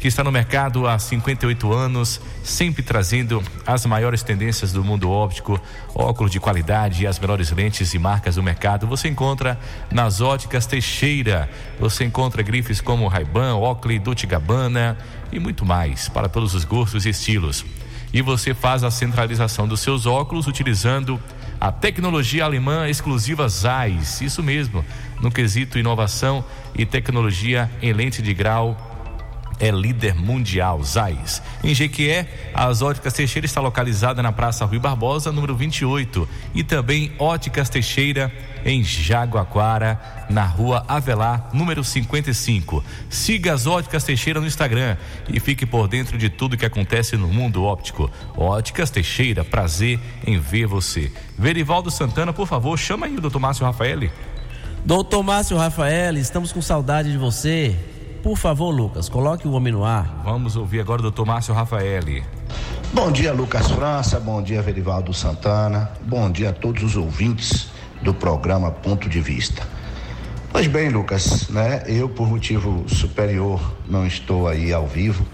que 0.00 0.06
está 0.06 0.22
no 0.22 0.30
mercado 0.30 0.86
há 0.86 0.98
58 0.98 1.72
anos, 1.72 2.20
sempre 2.44 2.82
trazendo 2.82 3.42
as 3.66 3.84
maiores 3.84 4.22
tendências 4.22 4.72
do 4.72 4.84
mundo 4.84 5.10
óptico, 5.10 5.60
óculos 5.94 6.30
de 6.30 6.38
qualidade 6.38 7.02
e 7.02 7.06
as 7.06 7.18
melhores 7.18 7.50
lentes 7.50 7.92
e 7.94 7.98
marcas 7.98 8.36
do 8.36 8.42
mercado. 8.42 8.86
Você 8.86 9.08
encontra 9.08 9.58
nas 9.90 10.20
óticas 10.20 10.66
Teixeira. 10.66 11.50
Você 11.80 12.04
encontra 12.04 12.42
grifes 12.42 12.80
como 12.80 13.08
Ray-Ban, 13.08 13.56
Oakley, 13.56 13.98
Dolce 13.98 14.26
Gabbana 14.26 14.96
e 15.32 15.38
muito 15.38 15.64
mais 15.64 16.08
para 16.08 16.28
todos 16.28 16.54
os 16.54 16.64
gostos 16.64 17.06
e 17.06 17.10
estilos. 17.10 17.64
E 18.12 18.22
você 18.22 18.54
faz 18.54 18.82
a 18.84 18.90
centralização 18.90 19.68
dos 19.68 19.80
seus 19.80 20.06
óculos 20.06 20.46
utilizando 20.46 21.20
a 21.60 21.70
tecnologia 21.70 22.44
alemã 22.44 22.88
exclusiva 22.88 23.48
Zeiss. 23.48 24.20
Isso 24.20 24.42
mesmo, 24.42 24.84
no 25.20 25.30
quesito 25.30 25.78
inovação 25.78 26.44
e 26.74 26.86
tecnologia 26.86 27.70
em 27.82 27.92
lente 27.92 28.22
de 28.22 28.32
grau 28.32 28.87
é 29.58 29.70
líder 29.70 30.14
mundial, 30.14 30.82
Zais. 30.82 31.42
Em 31.62 31.74
Jequié, 31.74 32.50
as 32.54 32.82
Óticas 32.82 33.12
Teixeira 33.12 33.46
está 33.46 33.60
localizada 33.60 34.22
na 34.22 34.32
Praça 34.32 34.64
Rui 34.64 34.78
Barbosa, 34.78 35.32
número 35.32 35.54
28, 35.54 36.28
e 36.54 36.62
também 36.62 37.12
Óticas 37.18 37.68
Teixeira 37.68 38.32
em 38.64 38.82
Jaguaquara, 38.82 40.26
na 40.28 40.44
Rua 40.44 40.84
Avelar, 40.86 41.50
número 41.52 41.82
55. 41.82 42.84
Siga 43.08 43.54
as 43.54 43.66
Óticas 43.66 44.04
Teixeira 44.04 44.40
no 44.40 44.46
Instagram 44.46 44.96
e 45.28 45.40
fique 45.40 45.66
por 45.66 45.88
dentro 45.88 46.18
de 46.18 46.28
tudo 46.28 46.56
que 46.56 46.66
acontece 46.66 47.16
no 47.16 47.28
mundo 47.28 47.64
óptico. 47.64 48.10
Óticas 48.36 48.90
Teixeira, 48.90 49.44
prazer 49.44 49.98
em 50.26 50.38
ver 50.38 50.66
você. 50.66 51.10
Verivaldo 51.36 51.90
Santana, 51.90 52.32
por 52.32 52.46
favor, 52.46 52.78
chama 52.78 53.06
aí 53.06 53.16
o 53.16 53.20
doutor 53.20 53.40
Márcio 53.40 53.64
Rafael. 53.64 54.10
Doutor 54.84 55.22
Márcio 55.22 55.56
Rafael, 55.56 56.16
estamos 56.16 56.52
com 56.52 56.62
saudade 56.62 57.10
de 57.10 57.18
você. 57.18 57.76
Por 58.22 58.36
favor, 58.36 58.70
Lucas, 58.70 59.08
coloque 59.08 59.46
o 59.46 59.52
homem 59.52 59.72
no 59.72 59.84
ar. 59.84 60.22
Vamos 60.24 60.56
ouvir 60.56 60.80
agora 60.80 61.00
o 61.00 61.02
doutor 61.02 61.24
Márcio 61.24 61.54
Rafaeli. 61.54 62.24
Bom 62.92 63.12
dia, 63.12 63.32
Lucas 63.32 63.70
França. 63.70 64.18
Bom 64.18 64.42
dia, 64.42 64.60
Verivaldo 64.60 65.14
Santana. 65.14 65.92
Bom 66.02 66.28
dia 66.28 66.50
a 66.50 66.52
todos 66.52 66.82
os 66.82 66.96
ouvintes 66.96 67.68
do 68.02 68.12
programa 68.12 68.72
Ponto 68.72 69.08
de 69.08 69.20
Vista. 69.20 69.62
Pois 70.50 70.66
bem, 70.66 70.88
Lucas, 70.88 71.48
né? 71.48 71.84
Eu, 71.86 72.08
por 72.08 72.26
motivo 72.26 72.84
superior, 72.88 73.60
não 73.88 74.04
estou 74.04 74.48
aí 74.48 74.72
ao 74.72 74.86
vivo 74.86 75.24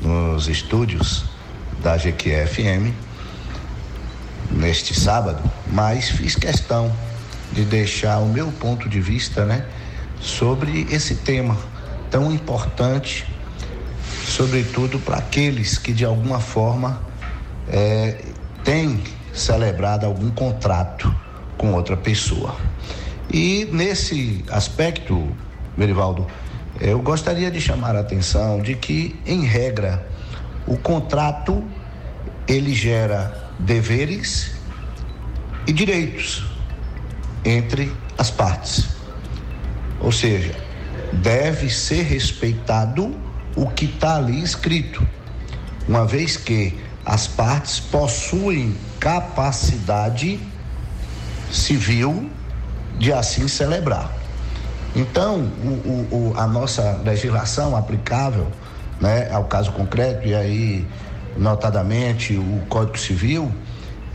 nos 0.00 0.48
estúdios 0.48 1.26
da 1.80 1.96
GQFM 1.96 2.92
neste 4.50 4.98
sábado, 4.98 5.42
mas 5.68 6.08
fiz 6.08 6.34
questão 6.34 6.92
de 7.52 7.64
deixar 7.64 8.18
o 8.18 8.26
meu 8.26 8.50
ponto 8.52 8.88
de 8.88 9.00
vista, 9.00 9.44
né, 9.44 9.64
sobre 10.20 10.86
esse 10.90 11.16
tema 11.16 11.56
tão 12.10 12.32
importante, 12.32 13.26
sobretudo 14.24 14.98
para 14.98 15.16
aqueles 15.16 15.78
que 15.78 15.92
de 15.92 16.04
alguma 16.04 16.40
forma 16.40 17.00
é, 17.68 18.20
têm 18.64 19.02
celebrado 19.32 20.06
algum 20.06 20.30
contrato 20.30 21.14
com 21.56 21.72
outra 21.72 21.96
pessoa. 21.96 22.56
E 23.32 23.68
nesse 23.72 24.44
aspecto, 24.50 25.28
Verivaldo, 25.76 26.26
eu 26.80 27.00
gostaria 27.00 27.50
de 27.50 27.60
chamar 27.60 27.96
a 27.96 28.00
atenção 28.00 28.60
de 28.60 28.74
que, 28.74 29.18
em 29.26 29.44
regra, 29.44 30.06
o 30.66 30.76
contrato 30.76 31.64
ele 32.46 32.74
gera 32.74 33.50
deveres 33.58 34.52
e 35.66 35.72
direitos 35.72 36.44
entre 37.44 37.92
as 38.18 38.30
partes. 38.30 38.88
Ou 40.00 40.12
seja, 40.12 40.54
deve 41.12 41.70
ser 41.70 42.02
respeitado 42.02 43.14
o 43.56 43.66
que 43.68 43.86
está 43.86 44.16
ali 44.16 44.42
escrito, 44.42 45.06
uma 45.88 46.06
vez 46.06 46.36
que 46.36 46.78
as 47.04 47.26
partes 47.26 47.80
possuem 47.80 48.76
capacidade 48.98 50.40
civil 51.50 52.30
de 52.98 53.12
assim 53.12 53.46
celebrar. 53.48 54.12
Então, 54.94 55.40
o, 55.40 56.08
o, 56.10 56.34
a 56.36 56.46
nossa 56.46 57.00
legislação 57.04 57.76
aplicável 57.76 58.50
né, 59.00 59.30
ao 59.30 59.44
caso 59.44 59.72
concreto, 59.72 60.26
e 60.26 60.34
aí, 60.34 60.86
notadamente, 61.36 62.34
o 62.36 62.62
Código 62.68 62.98
Civil, 62.98 63.52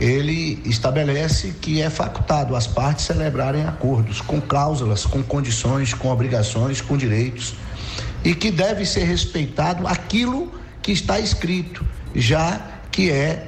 ele 0.02 0.60
estabelece 0.64 1.54
que 1.60 1.80
é 1.80 1.88
facultado 1.88 2.56
às 2.56 2.66
partes 2.66 3.04
celebrarem 3.04 3.64
acordos 3.64 4.20
com 4.20 4.40
cláusulas, 4.40 5.06
com 5.06 5.22
condições, 5.22 5.94
com 5.94 6.10
obrigações, 6.10 6.80
com 6.80 6.96
direitos 6.96 7.54
e 8.24 8.34
que 8.34 8.50
deve 8.50 8.84
ser 8.84 9.04
respeitado 9.04 9.86
aquilo 9.86 10.52
que 10.82 10.90
está 10.90 11.20
escrito, 11.20 11.86
já 12.16 12.60
que 12.90 13.12
é, 13.12 13.46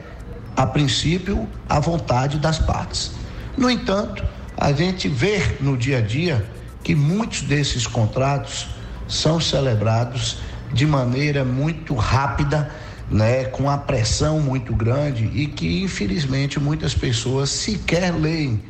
a 0.56 0.64
princípio, 0.64 1.48
a 1.68 1.80
vontade 1.80 2.38
das 2.38 2.60
partes. 2.60 3.10
No 3.56 3.68
entanto, 3.68 4.24
a 4.56 4.72
gente 4.72 5.08
vê 5.08 5.56
no 5.60 5.76
dia 5.76 5.98
a 5.98 6.00
dia 6.00 6.48
que 6.84 6.94
muitos 6.94 7.40
desses 7.40 7.84
contratos 7.84 8.68
são 9.08 9.40
celebrados 9.40 10.38
de 10.72 10.86
maneira 10.86 11.44
muito 11.44 11.96
rápida 11.96 12.70
né, 13.10 13.44
com 13.44 13.68
a 13.68 13.76
pressão 13.76 14.40
muito 14.40 14.74
grande 14.74 15.30
e 15.34 15.46
que 15.46 15.82
infelizmente 15.82 16.58
muitas 16.58 16.94
pessoas 16.94 17.50
sequer 17.50 18.12
leem 18.14 18.62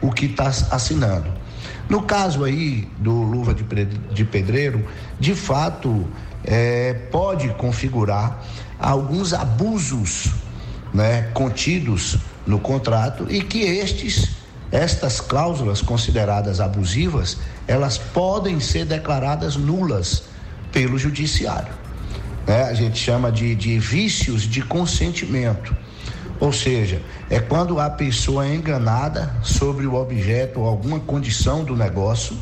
o 0.00 0.10
que 0.10 0.26
está 0.26 0.46
assinando. 0.46 1.32
No 1.88 2.02
caso 2.02 2.44
aí 2.44 2.88
do 2.98 3.12
luva 3.12 3.54
de 3.54 4.24
pedreiro, 4.24 4.84
de 5.20 5.34
fato 5.34 6.06
é, 6.44 6.94
pode 7.10 7.48
configurar 7.50 8.42
alguns 8.78 9.32
abusos 9.32 10.32
né, 10.92 11.22
contidos 11.34 12.18
no 12.46 12.58
contrato 12.58 13.26
e 13.30 13.42
que 13.42 13.62
estes 13.62 14.42
estas 14.70 15.20
cláusulas 15.20 15.82
consideradas 15.82 16.58
abusivas 16.58 17.36
elas 17.68 17.98
podem 17.98 18.58
ser 18.58 18.86
declaradas 18.86 19.54
nulas 19.54 20.24
pelo 20.72 20.98
judiciário 20.98 21.81
né? 22.46 22.64
a 22.64 22.74
gente 22.74 22.98
chama 22.98 23.30
de, 23.30 23.54
de 23.54 23.78
vícios 23.78 24.42
de 24.42 24.62
consentimento. 24.62 25.74
Ou 26.40 26.52
seja, 26.52 27.00
é 27.30 27.38
quando 27.38 27.78
a 27.78 27.88
pessoa 27.88 28.46
é 28.46 28.54
enganada 28.54 29.32
sobre 29.42 29.86
o 29.86 29.94
objeto 29.94 30.60
ou 30.60 30.66
alguma 30.66 30.98
condição 30.98 31.62
do 31.62 31.76
negócio, 31.76 32.36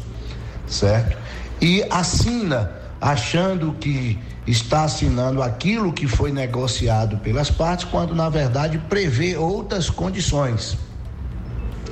certo? 0.66 1.18
E 1.60 1.84
assina 1.90 2.72
achando 3.00 3.72
que 3.74 4.18
está 4.46 4.84
assinando 4.84 5.42
aquilo 5.42 5.92
que 5.92 6.06
foi 6.06 6.32
negociado 6.32 7.18
pelas 7.18 7.50
partes, 7.50 7.84
quando 7.84 8.14
na 8.14 8.28
verdade 8.28 8.78
prevê 8.88 9.36
outras 9.36 9.90
condições. 9.90 10.78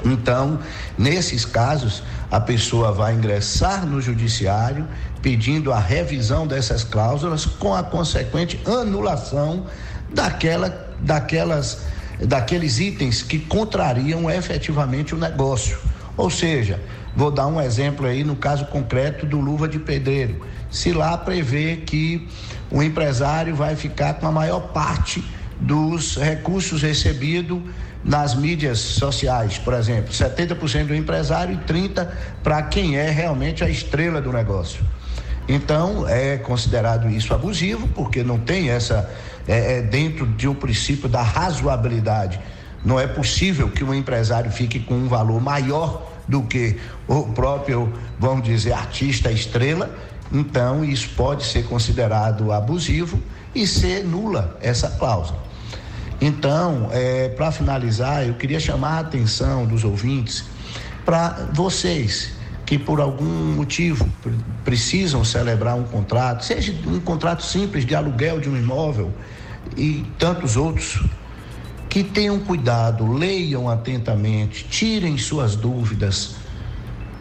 Então, 0.04 0.60
nesses 0.96 1.44
casos, 1.44 2.02
a 2.30 2.40
pessoa 2.40 2.92
vai 2.92 3.14
ingressar 3.14 3.86
no 3.86 4.00
judiciário 4.00 4.86
pedindo 5.22 5.72
a 5.72 5.78
revisão 5.78 6.46
dessas 6.46 6.84
cláusulas 6.84 7.44
com 7.44 7.74
a 7.74 7.82
consequente 7.82 8.60
anulação 8.66 9.66
daquela, 10.12 10.88
daquelas, 11.00 11.82
daqueles 12.20 12.78
itens 12.78 13.22
que 13.22 13.38
contrariam 13.38 14.30
efetivamente 14.30 15.14
o 15.14 15.18
negócio. 15.18 15.78
Ou 16.16 16.30
seja, 16.30 16.80
vou 17.14 17.30
dar 17.30 17.46
um 17.46 17.60
exemplo 17.60 18.06
aí 18.06 18.24
no 18.24 18.36
caso 18.36 18.66
concreto 18.66 19.26
do 19.26 19.40
luva 19.40 19.68
de 19.68 19.78
pedreiro. 19.78 20.44
Se 20.70 20.92
lá 20.92 21.16
prevê 21.16 21.76
que 21.76 22.28
o 22.70 22.82
empresário 22.82 23.54
vai 23.54 23.74
ficar 23.76 24.14
com 24.14 24.26
a 24.26 24.32
maior 24.32 24.60
parte 24.72 25.24
dos 25.60 26.16
recursos 26.16 26.82
recebidos 26.82 27.60
nas 28.04 28.34
mídias 28.34 28.78
sociais, 28.78 29.58
por 29.58 29.74
exemplo, 29.74 30.12
70% 30.12 30.86
do 30.86 30.94
empresário 30.94 31.54
e 31.54 31.72
30% 31.72 32.08
para 32.42 32.62
quem 32.62 32.96
é 32.96 33.10
realmente 33.10 33.64
a 33.64 33.68
estrela 33.68 34.20
do 34.20 34.32
negócio. 34.32 34.84
Então, 35.48 36.06
é 36.06 36.36
considerado 36.36 37.08
isso 37.08 37.32
abusivo, 37.32 37.88
porque 37.88 38.22
não 38.22 38.38
tem 38.38 38.68
essa, 38.68 39.10
é, 39.46 39.78
é 39.78 39.82
dentro 39.82 40.26
de 40.26 40.46
um 40.46 40.54
princípio 40.54 41.08
da 41.08 41.22
razoabilidade. 41.22 42.38
Não 42.84 43.00
é 43.00 43.06
possível 43.06 43.70
que 43.70 43.82
um 43.82 43.94
empresário 43.94 44.50
fique 44.52 44.78
com 44.78 44.94
um 44.94 45.08
valor 45.08 45.40
maior 45.40 46.06
do 46.28 46.42
que 46.42 46.78
o 47.08 47.22
próprio, 47.32 47.90
vamos 48.18 48.44
dizer, 48.44 48.72
artista 48.72 49.32
estrela. 49.32 49.90
Então, 50.30 50.84
isso 50.84 51.08
pode 51.16 51.44
ser 51.44 51.64
considerado 51.64 52.52
abusivo 52.52 53.18
e 53.54 53.66
ser 53.66 54.04
nula 54.04 54.58
essa 54.60 54.90
cláusula. 54.90 55.42
Então, 56.20 56.90
é, 56.92 57.30
para 57.30 57.50
finalizar, 57.50 58.26
eu 58.26 58.34
queria 58.34 58.60
chamar 58.60 58.96
a 58.96 59.00
atenção 59.00 59.64
dos 59.64 59.82
ouvintes 59.82 60.44
para 61.06 61.48
vocês 61.54 62.37
que 62.68 62.78
por 62.78 63.00
algum 63.00 63.54
motivo 63.54 64.06
precisam 64.62 65.24
celebrar 65.24 65.74
um 65.74 65.84
contrato, 65.84 66.44
seja 66.44 66.70
um 66.86 67.00
contrato 67.00 67.42
simples 67.42 67.86
de 67.86 67.94
aluguel 67.94 68.40
de 68.40 68.50
um 68.50 68.58
imóvel 68.58 69.10
e 69.74 70.04
tantos 70.18 70.54
outros, 70.54 71.02
que 71.88 72.04
tenham 72.04 72.38
cuidado, 72.40 73.10
leiam 73.10 73.70
atentamente, 73.70 74.66
tirem 74.68 75.16
suas 75.16 75.56
dúvidas, 75.56 76.34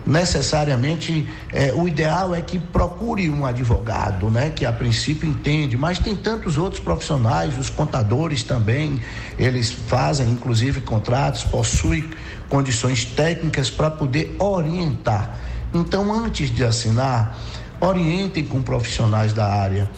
necessariamente 0.06 1.26
é, 1.54 1.74
o 1.74 1.88
ideal 1.88 2.36
é 2.36 2.42
que 2.42 2.60
procure 2.60 3.30
um 3.30 3.46
advogado, 3.46 4.30
né, 4.30 4.50
que 4.50 4.66
a 4.66 4.74
princípio 4.74 5.30
entende, 5.30 5.78
mas 5.78 5.98
tem 5.98 6.14
tantos 6.14 6.58
outros 6.58 6.82
profissionais, 6.82 7.58
os 7.58 7.70
contadores 7.70 8.44
também, 8.44 9.00
eles 9.40 9.72
fazem 9.72 10.30
inclusive 10.30 10.82
contratos, 10.82 11.46
possuem 11.46 12.10
condições 12.50 13.06
técnicas 13.06 13.70
para 13.70 13.92
poder 13.92 14.36
orientar. 14.40 15.38
Então, 15.74 16.14
antes 16.14 16.54
de 16.54 16.64
assinar, 16.64 17.38
orientem 17.80 18.46
com 18.46 18.62
profissionais 18.62 19.34
da 19.34 19.46
área 19.46 19.90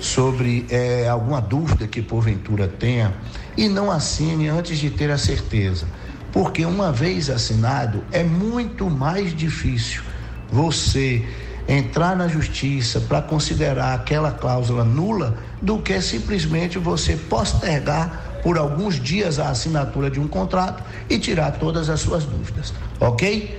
sobre 0.00 0.66
é, 0.70 1.08
alguma 1.08 1.40
dúvida 1.40 1.86
que 1.86 2.00
porventura 2.00 2.66
tenha 2.66 3.12
e 3.56 3.68
não 3.68 3.90
assine 3.90 4.48
antes 4.48 4.78
de 4.78 4.90
ter 4.90 5.10
a 5.10 5.18
certeza 5.18 5.86
porque 6.32 6.64
uma 6.64 6.92
vez 6.92 7.28
assinado 7.28 8.04
é 8.12 8.22
muito 8.22 8.88
mais 8.88 9.34
difícil 9.34 10.02
você 10.50 11.24
entrar 11.68 12.16
na 12.16 12.26
justiça 12.26 13.00
para 13.00 13.22
considerar 13.22 13.94
aquela 13.94 14.32
cláusula 14.32 14.84
nula 14.84 15.38
do 15.60 15.78
que 15.78 16.00
simplesmente 16.00 16.78
você 16.78 17.16
postergar 17.16 18.29
por 18.42 18.58
alguns 18.58 19.00
dias 19.00 19.38
a 19.38 19.50
assinatura 19.50 20.10
de 20.10 20.20
um 20.20 20.28
contrato 20.28 20.82
e 21.08 21.18
tirar 21.18 21.52
todas 21.52 21.88
as 21.88 22.00
suas 22.00 22.24
dúvidas. 22.24 22.72
Ok? 22.98 23.58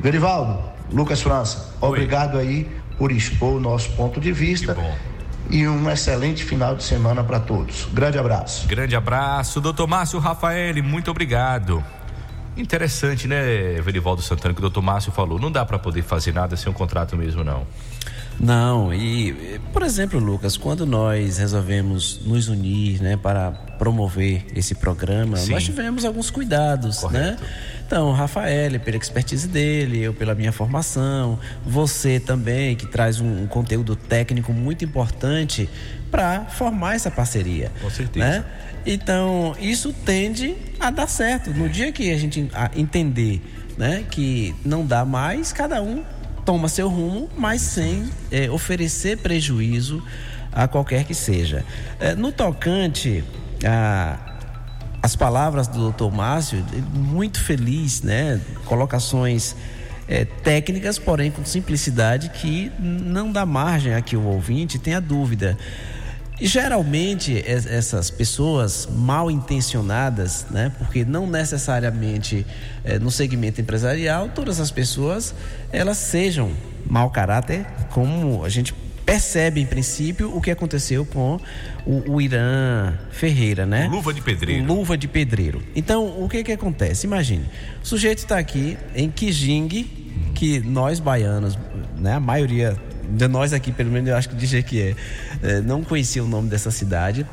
Verivaldo, 0.00 0.62
Lucas 0.92 1.22
França, 1.22 1.70
Oi. 1.80 1.88
obrigado 1.88 2.38
aí 2.38 2.70
por 2.98 3.12
expor 3.12 3.54
o 3.54 3.60
nosso 3.60 3.90
ponto 3.92 4.20
de 4.20 4.32
vista. 4.32 4.76
E 5.50 5.66
um 5.66 5.90
excelente 5.90 6.44
final 6.44 6.76
de 6.76 6.84
semana 6.84 7.22
para 7.22 7.40
todos. 7.40 7.88
Grande 7.92 8.18
abraço. 8.18 8.66
Grande 8.66 8.96
abraço, 8.96 9.60
doutor 9.60 9.86
Márcio 9.86 10.18
Rafael, 10.18 10.82
muito 10.82 11.10
obrigado. 11.10 11.82
Interessante, 12.56 13.26
né, 13.26 13.80
Verivaldo 13.80 14.20
Santana, 14.20 14.52
que 14.54 14.60
o 14.60 14.62
doutor 14.62 14.82
Márcio 14.82 15.10
falou. 15.10 15.38
Não 15.38 15.50
dá 15.50 15.64
para 15.64 15.78
poder 15.78 16.02
fazer 16.02 16.32
nada 16.32 16.54
sem 16.56 16.70
um 16.70 16.74
contrato 16.74 17.16
mesmo, 17.16 17.42
não. 17.42 17.66
Não, 18.40 18.92
e 18.92 19.60
por 19.72 19.82
exemplo, 19.82 20.18
Lucas, 20.18 20.56
quando 20.56 20.84
nós 20.84 21.38
resolvemos 21.38 22.20
nos 22.24 22.48
unir, 22.48 23.00
né, 23.02 23.16
para 23.16 23.50
promover 23.78 24.44
esse 24.54 24.74
programa, 24.74 25.36
Sim. 25.36 25.52
nós 25.52 25.64
tivemos 25.64 26.04
alguns 26.04 26.30
cuidados, 26.30 26.96
né? 26.96 27.08
Correto. 27.08 27.42
né? 27.42 27.48
Então, 27.86 28.08
o 28.08 28.12
Rafael, 28.12 28.80
pela 28.80 28.96
expertise 28.96 29.46
dele, 29.46 30.00
eu 30.00 30.14
pela 30.14 30.34
minha 30.34 30.50
formação, 30.50 31.38
você 31.62 32.18
também, 32.18 32.74
que 32.74 32.86
traz 32.86 33.20
um, 33.20 33.42
um 33.42 33.46
conteúdo 33.46 33.94
técnico 33.94 34.50
muito 34.50 34.82
importante 34.82 35.68
para 36.10 36.46
formar 36.46 36.94
essa 36.94 37.10
parceria. 37.10 37.70
Com 37.82 37.90
certeza. 37.90 38.24
Né? 38.26 38.44
Então, 38.86 39.54
isso 39.60 39.92
tende 39.92 40.56
a 40.80 40.90
dar 40.90 41.06
certo. 41.06 41.50
No 41.50 41.68
dia 41.68 41.92
que 41.92 42.10
a 42.10 42.16
gente 42.16 42.50
entender 42.74 43.42
né, 43.76 44.04
que 44.10 44.54
não 44.64 44.86
dá 44.86 45.04
mais, 45.04 45.52
cada 45.52 45.82
um 45.82 46.02
toma 46.44 46.68
seu 46.68 46.88
rumo, 46.88 47.28
mas 47.36 47.60
sem 47.60 48.10
é, 48.30 48.50
oferecer 48.50 49.18
prejuízo 49.18 50.02
a 50.50 50.68
qualquer 50.68 51.04
que 51.04 51.14
seja. 51.14 51.64
É, 51.98 52.14
no 52.14 52.32
tocante 52.32 53.24
a 53.64 54.32
as 55.02 55.16
palavras 55.16 55.66
do 55.66 55.80
doutor 55.80 56.12
Márcio, 56.12 56.64
muito 56.94 57.40
feliz, 57.40 58.02
né? 58.02 58.40
Colocações 58.64 59.56
é, 60.06 60.24
técnicas, 60.24 60.96
porém 60.96 61.28
com 61.28 61.44
simplicidade 61.44 62.28
que 62.28 62.70
não 62.78 63.32
dá 63.32 63.44
margem 63.44 63.94
a 63.94 64.00
que 64.00 64.16
o 64.16 64.22
ouvinte 64.22 64.78
tenha 64.78 65.00
dúvida. 65.00 65.58
E 66.40 66.46
geralmente 66.46 67.40
essas 67.46 68.10
pessoas 68.10 68.88
mal 68.90 69.30
intencionadas, 69.30 70.46
né, 70.50 70.72
porque 70.76 71.04
não 71.04 71.26
necessariamente 71.26 72.44
é, 72.82 72.98
no 72.98 73.10
segmento 73.10 73.60
empresarial 73.60 74.28
todas 74.34 74.58
as 74.58 74.70
pessoas 74.70 75.34
elas 75.70 75.98
sejam 75.98 76.50
mau 76.88 77.10
caráter, 77.10 77.64
como 77.90 78.44
a 78.44 78.48
gente 78.48 78.74
percebe 79.04 79.60
em 79.60 79.66
princípio 79.66 80.34
o 80.34 80.40
que 80.40 80.50
aconteceu 80.50 81.04
com 81.04 81.38
o, 81.86 82.12
o 82.12 82.20
Irã 82.20 82.94
Ferreira, 83.10 83.66
né? 83.66 83.88
Luva 83.88 84.12
de 84.12 84.22
pedreiro. 84.22 84.64
Luva 84.64 84.96
de 84.96 85.08
pedreiro. 85.08 85.62
Então 85.76 86.22
o 86.22 86.28
que 86.28 86.42
que 86.42 86.52
acontece? 86.52 87.06
Imagine, 87.06 87.44
o 87.82 87.86
sujeito 87.86 88.18
está 88.18 88.38
aqui 88.38 88.76
em 88.94 89.10
Kijing, 89.10 89.68
que 90.34 90.60
nós 90.60 90.98
baianos, 90.98 91.58
né, 91.98 92.14
a 92.14 92.20
maioria 92.20 92.76
de 93.12 93.28
nós 93.28 93.52
aqui, 93.52 93.70
pelo 93.70 93.90
menos 93.90 94.08
eu 94.08 94.16
acho 94.16 94.28
que 94.28 94.36
de 94.36 94.46
Jequié, 94.46 94.96
é, 95.42 95.60
não 95.60 95.82
conhecia 95.84 96.24
o 96.24 96.28
nome 96.28 96.48
dessa 96.48 96.70
cidade. 96.70 97.26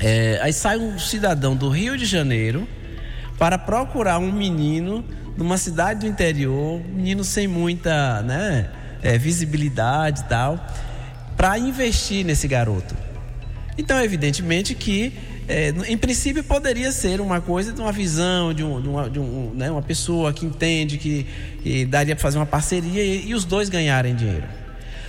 É, 0.00 0.38
aí 0.42 0.52
sai 0.52 0.78
um 0.78 0.98
cidadão 0.98 1.54
do 1.54 1.68
Rio 1.68 1.96
de 1.96 2.06
Janeiro 2.06 2.66
para 3.38 3.58
procurar 3.58 4.18
um 4.18 4.32
menino 4.32 5.04
numa 5.36 5.58
cidade 5.58 6.00
do 6.00 6.06
interior, 6.06 6.80
menino 6.86 7.24
sem 7.24 7.46
muita 7.46 8.22
né, 8.22 8.70
é, 9.02 9.18
visibilidade 9.18 10.20
e 10.20 10.24
tal, 10.24 10.64
para 11.36 11.58
investir 11.58 12.24
nesse 12.24 12.46
garoto. 12.46 12.94
Então, 13.76 14.00
evidentemente 14.02 14.74
que, 14.74 15.12
é, 15.48 15.70
em 15.88 15.96
princípio, 15.96 16.44
poderia 16.44 16.92
ser 16.92 17.20
uma 17.20 17.40
coisa 17.40 17.72
de 17.72 17.80
uma 17.80 17.90
visão, 17.90 18.52
de, 18.52 18.62
um, 18.62 18.80
de, 18.80 18.88
uma, 18.88 19.10
de 19.10 19.18
um, 19.18 19.52
né, 19.54 19.70
uma 19.70 19.82
pessoa 19.82 20.32
que 20.32 20.44
entende 20.44 20.98
que, 20.98 21.26
que 21.62 21.86
daria 21.86 22.14
para 22.14 22.22
fazer 22.22 22.38
uma 22.38 22.46
parceria 22.46 23.02
e, 23.02 23.28
e 23.28 23.34
os 23.34 23.44
dois 23.44 23.68
ganharem 23.68 24.14
dinheiro. 24.14 24.61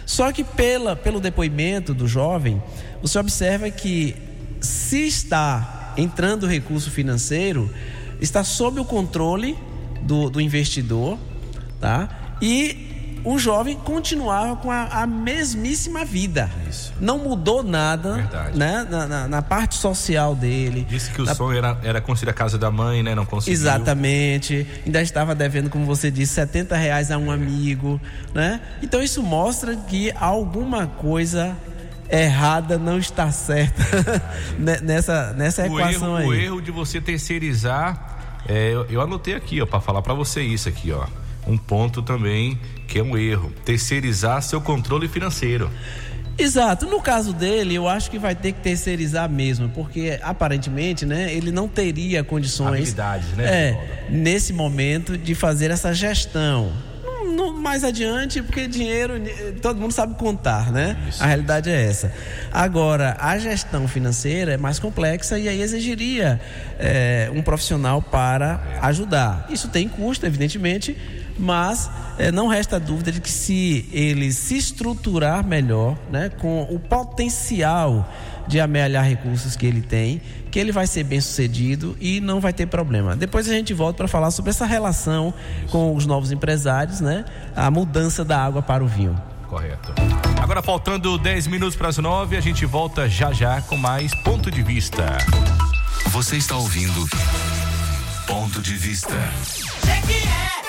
Só 0.05 0.31
que 0.31 0.43
pela, 0.43 0.95
pelo 0.95 1.19
depoimento 1.19 1.93
do 1.93 2.07
jovem, 2.07 2.61
você 3.01 3.17
observa 3.19 3.69
que 3.69 4.15
se 4.59 5.07
está 5.07 5.93
entrando 5.97 6.47
recurso 6.47 6.89
financeiro, 6.89 7.69
está 8.19 8.43
sob 8.43 8.79
o 8.79 8.85
controle 8.85 9.57
do, 10.01 10.29
do 10.29 10.41
investidor, 10.41 11.17
tá? 11.79 12.35
E 12.41 12.92
o 13.24 13.39
jovem 13.39 13.78
continuava 13.78 14.55
com 14.57 14.69
a, 14.69 14.84
a 14.86 15.07
mesmíssima 15.07 16.03
vida. 16.03 16.49
Isso. 16.69 16.93
Não 16.99 17.17
mudou 17.17 17.63
nada 17.63 18.17
né? 18.53 18.88
Na, 18.89 19.07
na, 19.07 19.28
na, 19.28 19.41
parte 19.41 19.76
social 19.76 20.36
dele. 20.36 20.86
Disse 20.89 21.11
que 21.11 21.21
o 21.21 21.26
na... 21.26 21.34
sonho 21.34 21.57
era, 21.57 21.78
era 21.84 22.01
construir 22.01 22.32
a 22.32 22.34
casa 22.34 22.57
da 22.57 22.69
mãe, 22.69 23.01
né? 23.01 23.15
Não 23.15 23.26
conseguiu. 23.26 23.53
Exatamente. 23.53 24.67
Ainda 24.86 25.01
estava 25.01 25.34
devendo, 25.34 25.69
como 25.69 25.86
você 25.86 26.11
disse, 26.11 26.34
70 26.34 26.76
reais 26.76 27.11
a 27.11 27.17
um 27.17 27.32
amigo. 27.32 27.99
Né? 28.34 28.59
Então 28.82 29.01
isso 29.01 29.24
mostra 29.24 29.76
que 29.76 30.11
alguma 30.19 30.88
coisa 30.88 31.55
errada 32.09 32.78
não 32.78 32.97
está 32.97 33.32
certa 33.32 33.82
nessa, 34.84 35.34
nessa 35.34 35.63
o 35.63 35.80
equação 35.80 36.07
erro, 36.07 36.15
aí. 36.17 36.28
O 36.28 36.34
erro 36.34 36.61
de 36.61 36.71
você 36.71 36.99
terceirizar. 36.99 38.11
É, 38.45 38.74
eu, 38.74 38.86
eu 38.89 38.99
anotei 38.99 39.36
aqui, 39.36 39.61
ó, 39.61 39.65
para 39.65 39.80
falar 39.80 40.01
para 40.01 40.13
você 40.13 40.41
isso 40.41 40.67
aqui, 40.67 40.91
ó 40.91 41.05
um 41.47 41.57
ponto 41.57 42.01
também 42.01 42.59
que 42.93 42.99
é 42.99 43.03
um 43.03 43.17
erro, 43.17 43.51
terceirizar 43.65 44.39
seu 44.43 44.61
controle 44.61 45.07
financeiro. 45.07 45.67
Exato. 46.37 46.85
No 46.85 47.01
caso 47.01 47.33
dele, 47.33 47.73
eu 47.73 47.87
acho 47.87 48.11
que 48.11 48.19
vai 48.19 48.35
ter 48.35 48.51
que 48.51 48.61
terceirizar 48.61 49.27
mesmo, 49.27 49.67
porque 49.69 50.19
aparentemente, 50.21 51.03
né, 51.03 51.33
ele 51.33 51.51
não 51.51 51.67
teria 51.67 52.23
condições, 52.23 52.93
né, 52.93 53.19
é, 53.39 54.05
nesse 54.11 54.53
momento 54.53 55.17
de 55.17 55.33
fazer 55.33 55.71
essa 55.71 55.91
gestão. 55.91 56.71
Mais 57.57 57.83
adiante, 57.83 58.43
porque 58.43 58.67
dinheiro 58.67 59.13
todo 59.61 59.79
mundo 59.79 59.91
sabe 59.91 60.15
contar, 60.15 60.71
né? 60.71 60.97
a 61.19 61.25
realidade 61.25 61.69
é 61.69 61.85
essa. 61.85 62.13
Agora, 62.51 63.15
a 63.19 63.37
gestão 63.39 63.87
financeira 63.87 64.53
é 64.53 64.57
mais 64.57 64.77
complexa 64.77 65.39
e 65.39 65.47
aí 65.47 65.61
exigiria 65.61 66.39
eh, 66.77 67.31
um 67.33 67.41
profissional 67.41 68.01
para 68.01 68.61
ajudar. 68.81 69.47
Isso 69.49 69.69
tem 69.69 69.87
custo, 69.87 70.25
evidentemente, 70.25 70.95
mas 71.38 71.89
eh, 72.17 72.31
não 72.31 72.47
resta 72.47 72.79
dúvida 72.79 73.11
de 73.11 73.19
que 73.19 73.29
se 73.29 73.88
ele 73.91 74.31
se 74.31 74.57
estruturar 74.57 75.45
melhor, 75.45 75.97
né, 76.11 76.29
com 76.29 76.63
o 76.63 76.79
potencial 76.79 78.07
de 78.47 78.59
amealhar 78.59 79.05
recursos 79.05 79.55
que 79.55 79.65
ele 79.65 79.81
tem, 79.81 80.21
que 80.51 80.59
ele 80.59 80.71
vai 80.71 80.86
ser 80.86 81.03
bem 81.03 81.19
sucedido 81.21 81.97
e 81.99 82.19
não 82.19 82.39
vai 82.39 82.53
ter 82.53 82.67
problema. 82.67 83.15
Depois 83.15 83.47
a 83.49 83.53
gente 83.53 83.73
volta 83.73 83.97
para 83.97 84.07
falar 84.07 84.31
sobre 84.31 84.51
essa 84.51 84.65
relação 84.65 85.34
com 85.71 85.95
os 85.95 86.05
novos 86.05 86.31
empresários, 86.31 86.99
né, 86.99 87.25
a 87.55 87.71
mudança 87.71 88.23
da 88.23 88.43
água 88.43 88.61
para 88.61 88.84
o 88.84 88.88
vinho. 88.88 89.19
Correto. 89.47 89.93
Agora 90.41 90.61
faltando 90.61 91.17
10 91.17 91.47
minutos 91.47 91.75
para 91.75 91.88
as 91.88 91.97
9, 91.97 92.36
a 92.36 92.41
gente 92.41 92.65
volta 92.65 93.07
já 93.07 93.31
já 93.31 93.61
com 93.61 93.77
mais 93.77 94.13
ponto 94.23 94.49
de 94.49 94.63
vista. 94.63 95.17
Você 96.07 96.38
está 96.38 96.55
ouvindo 96.55 97.07
Ponto 98.27 98.61
de 98.61 98.75
Vista. 98.75 99.15
A 99.84 100.62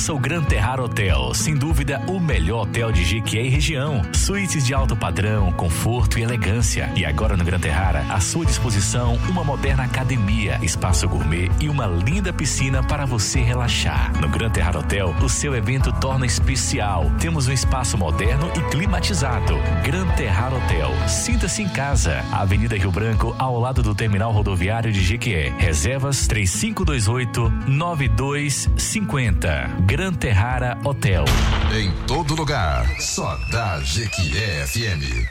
Conheça 0.00 0.14
o 0.14 0.18
Gran 0.18 0.42
Terrar 0.42 0.80
Hotel, 0.80 1.34
sem 1.34 1.54
dúvida 1.54 2.02
o 2.06 2.18
melhor 2.18 2.62
hotel 2.62 2.90
de 2.90 3.04
Jequié 3.04 3.42
e 3.42 3.50
região. 3.50 4.00
Suítes 4.14 4.64
de 4.64 4.72
alto 4.72 4.96
padrão, 4.96 5.52
conforto 5.52 6.18
e 6.18 6.22
elegância. 6.22 6.90
E 6.96 7.04
agora 7.04 7.36
no 7.36 7.44
Gran 7.44 7.60
Terrara, 7.60 8.06
à 8.08 8.18
sua 8.18 8.46
disposição, 8.46 9.16
uma 9.28 9.44
moderna 9.44 9.82
academia, 9.82 10.58
espaço 10.62 11.06
gourmet 11.06 11.50
e 11.60 11.68
uma 11.68 11.86
linda 11.86 12.32
piscina 12.32 12.82
para 12.82 13.04
você 13.04 13.40
relaxar. 13.40 14.18
No 14.18 14.30
Gran 14.30 14.48
Terrar 14.48 14.74
Hotel, 14.74 15.14
o 15.22 15.28
seu 15.28 15.54
evento 15.54 15.89
torna 16.00 16.24
especial. 16.24 17.12
Temos 17.20 17.46
um 17.46 17.52
espaço 17.52 17.98
moderno 17.98 18.50
e 18.56 18.60
climatizado. 18.70 19.54
Gran 19.84 20.06
Terrar 20.16 20.54
Hotel. 20.54 20.90
Sinta-se 21.06 21.62
em 21.62 21.68
casa. 21.68 22.24
Avenida 22.32 22.74
Rio 22.76 22.90
Branco, 22.90 23.36
ao 23.38 23.60
lado 23.60 23.82
do 23.82 23.94
terminal 23.94 24.32
rodoviário 24.32 24.90
de 24.90 25.04
Jequié. 25.04 25.52
Reservas 25.58 26.26
3528 26.26 27.50
9250. 27.68 29.70
Gran 29.80 30.14
Terrara 30.14 30.78
Hotel. 30.82 31.26
Em 31.72 31.92
todo 32.06 32.34
lugar, 32.34 32.86
só 32.98 33.36
dá 33.50 33.78
Jequié 33.80 34.66
FM. 34.66 35.28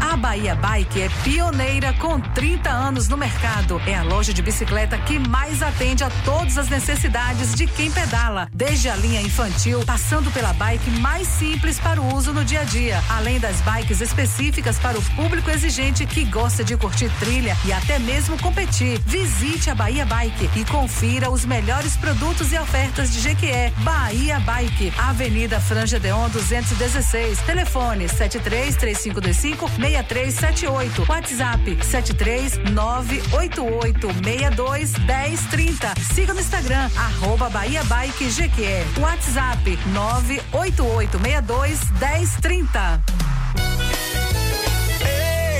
A 0.00 0.16
Bahia 0.16 0.54
Bike 0.54 1.02
é 1.02 1.08
pioneira 1.24 1.92
com 1.94 2.20
30 2.20 2.70
anos 2.70 3.08
no 3.08 3.16
mercado. 3.16 3.82
É 3.86 3.96
a 3.96 4.02
loja 4.02 4.32
de 4.32 4.40
bicicleta 4.40 4.96
que 4.98 5.18
mais 5.18 5.62
atende 5.62 6.04
a 6.04 6.10
todas 6.24 6.56
as 6.56 6.68
necessidades 6.68 7.54
de 7.54 7.66
quem 7.66 7.90
pedala, 7.90 8.48
desde 8.54 8.88
a 8.88 8.94
linha 8.96 9.20
infantil, 9.20 9.84
passando 9.84 10.11
pela 10.30 10.52
bike 10.52 10.90
mais 11.00 11.26
simples 11.26 11.78
para 11.78 11.98
o 11.98 12.14
uso 12.14 12.34
no 12.34 12.44
dia 12.44 12.60
a 12.60 12.64
dia, 12.64 13.02
além 13.08 13.40
das 13.40 13.62
bikes 13.62 14.02
específicas 14.02 14.78
para 14.78 14.98
o 14.98 15.02
público 15.16 15.50
exigente 15.50 16.04
que 16.04 16.22
gosta 16.24 16.62
de 16.62 16.76
curtir 16.76 17.10
trilha 17.18 17.56
e 17.64 17.72
até 17.72 17.98
mesmo 17.98 18.38
competir. 18.38 19.00
Visite 19.06 19.70
a 19.70 19.74
Bahia 19.74 20.04
Bike 20.04 20.50
e 20.54 20.64
confira 20.66 21.30
os 21.30 21.46
melhores 21.46 21.96
produtos 21.96 22.52
e 22.52 22.58
ofertas 22.58 23.10
de 23.10 23.20
Jequié. 23.20 23.72
Bahia 23.78 24.38
Bike, 24.40 24.92
Avenida 24.98 25.58
Franja 25.58 25.98
Deon 25.98 26.28
216, 26.28 27.38
telefone 27.46 28.06
73 28.06 28.76
3525 28.76 29.70
6378, 29.70 31.06
WhatsApp 31.08 31.78
73 31.82 32.58
988 32.70 34.08
62 34.22 34.92
1030. 34.98 35.94
Siga 36.12 36.34
no 36.34 36.40
Instagram, 36.40 36.90
arroba 36.96 37.48
Bahia 37.48 37.82
Bike 37.84 38.30
Jequié. 38.30 38.84
WhatsApp 38.98 39.78
988 39.86 40.01
62 40.02 41.80
1030. 42.00 43.02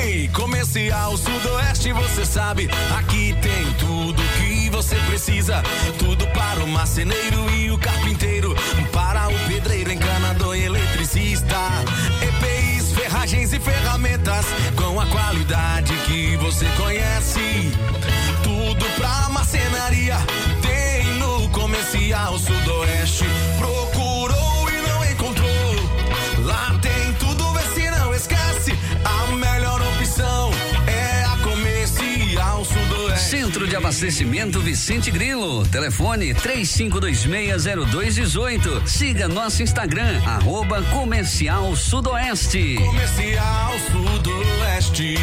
Ei, 0.05 0.29
Comercial 0.29 1.17
Sudoeste, 1.17 1.93
você 1.93 2.27
sabe, 2.27 2.69
aqui 2.99 3.37
tem 3.41 3.73
tudo 3.75 4.21
que 4.37 4.69
você 4.71 4.97
precisa. 5.07 5.63
Tudo 5.99 6.27
para 6.29 6.65
o 6.65 6.67
marceneiro 6.67 7.51
e 7.51 7.71
o 7.71 7.79
carpinteiro, 7.79 8.55
para 8.91 9.29
o 9.29 9.39
pedreiro, 9.47 9.93
encanador 9.93 10.57
e 10.57 10.65
eletricista. 10.65 11.57
EPIs, 12.21 12.93
ferragens 12.93 13.53
e 13.53 13.61
ferramentas 13.61 14.47
com 14.75 14.99
a 15.01 15.07
qualidade 15.07 15.95
que 16.07 16.37
você 16.39 16.67
conhece. 16.77 17.71
Tudo 18.43 18.85
pra 18.97 19.29
marcenaria 19.29 20.17
tem 20.61 21.05
no 21.19 21.49
Comercial 21.51 22.37
Sudoeste. 22.39 23.25
Procurou 23.57 23.92
Centro 33.33 33.65
de 33.67 33.75
Abastecimento 33.75 34.61
Vicente 34.61 35.11
Grilo. 35.11 35.67
Telefone 35.67 36.35
35260218. 36.35 38.87
Siga 38.87 39.27
nosso 39.27 39.63
Instagram, 39.63 40.23
arroba 40.27 40.83
Comercial 40.83 41.75
Sudoeste. 41.75 42.75
Comercial 42.75 43.73
Sudoeste. 43.91 45.15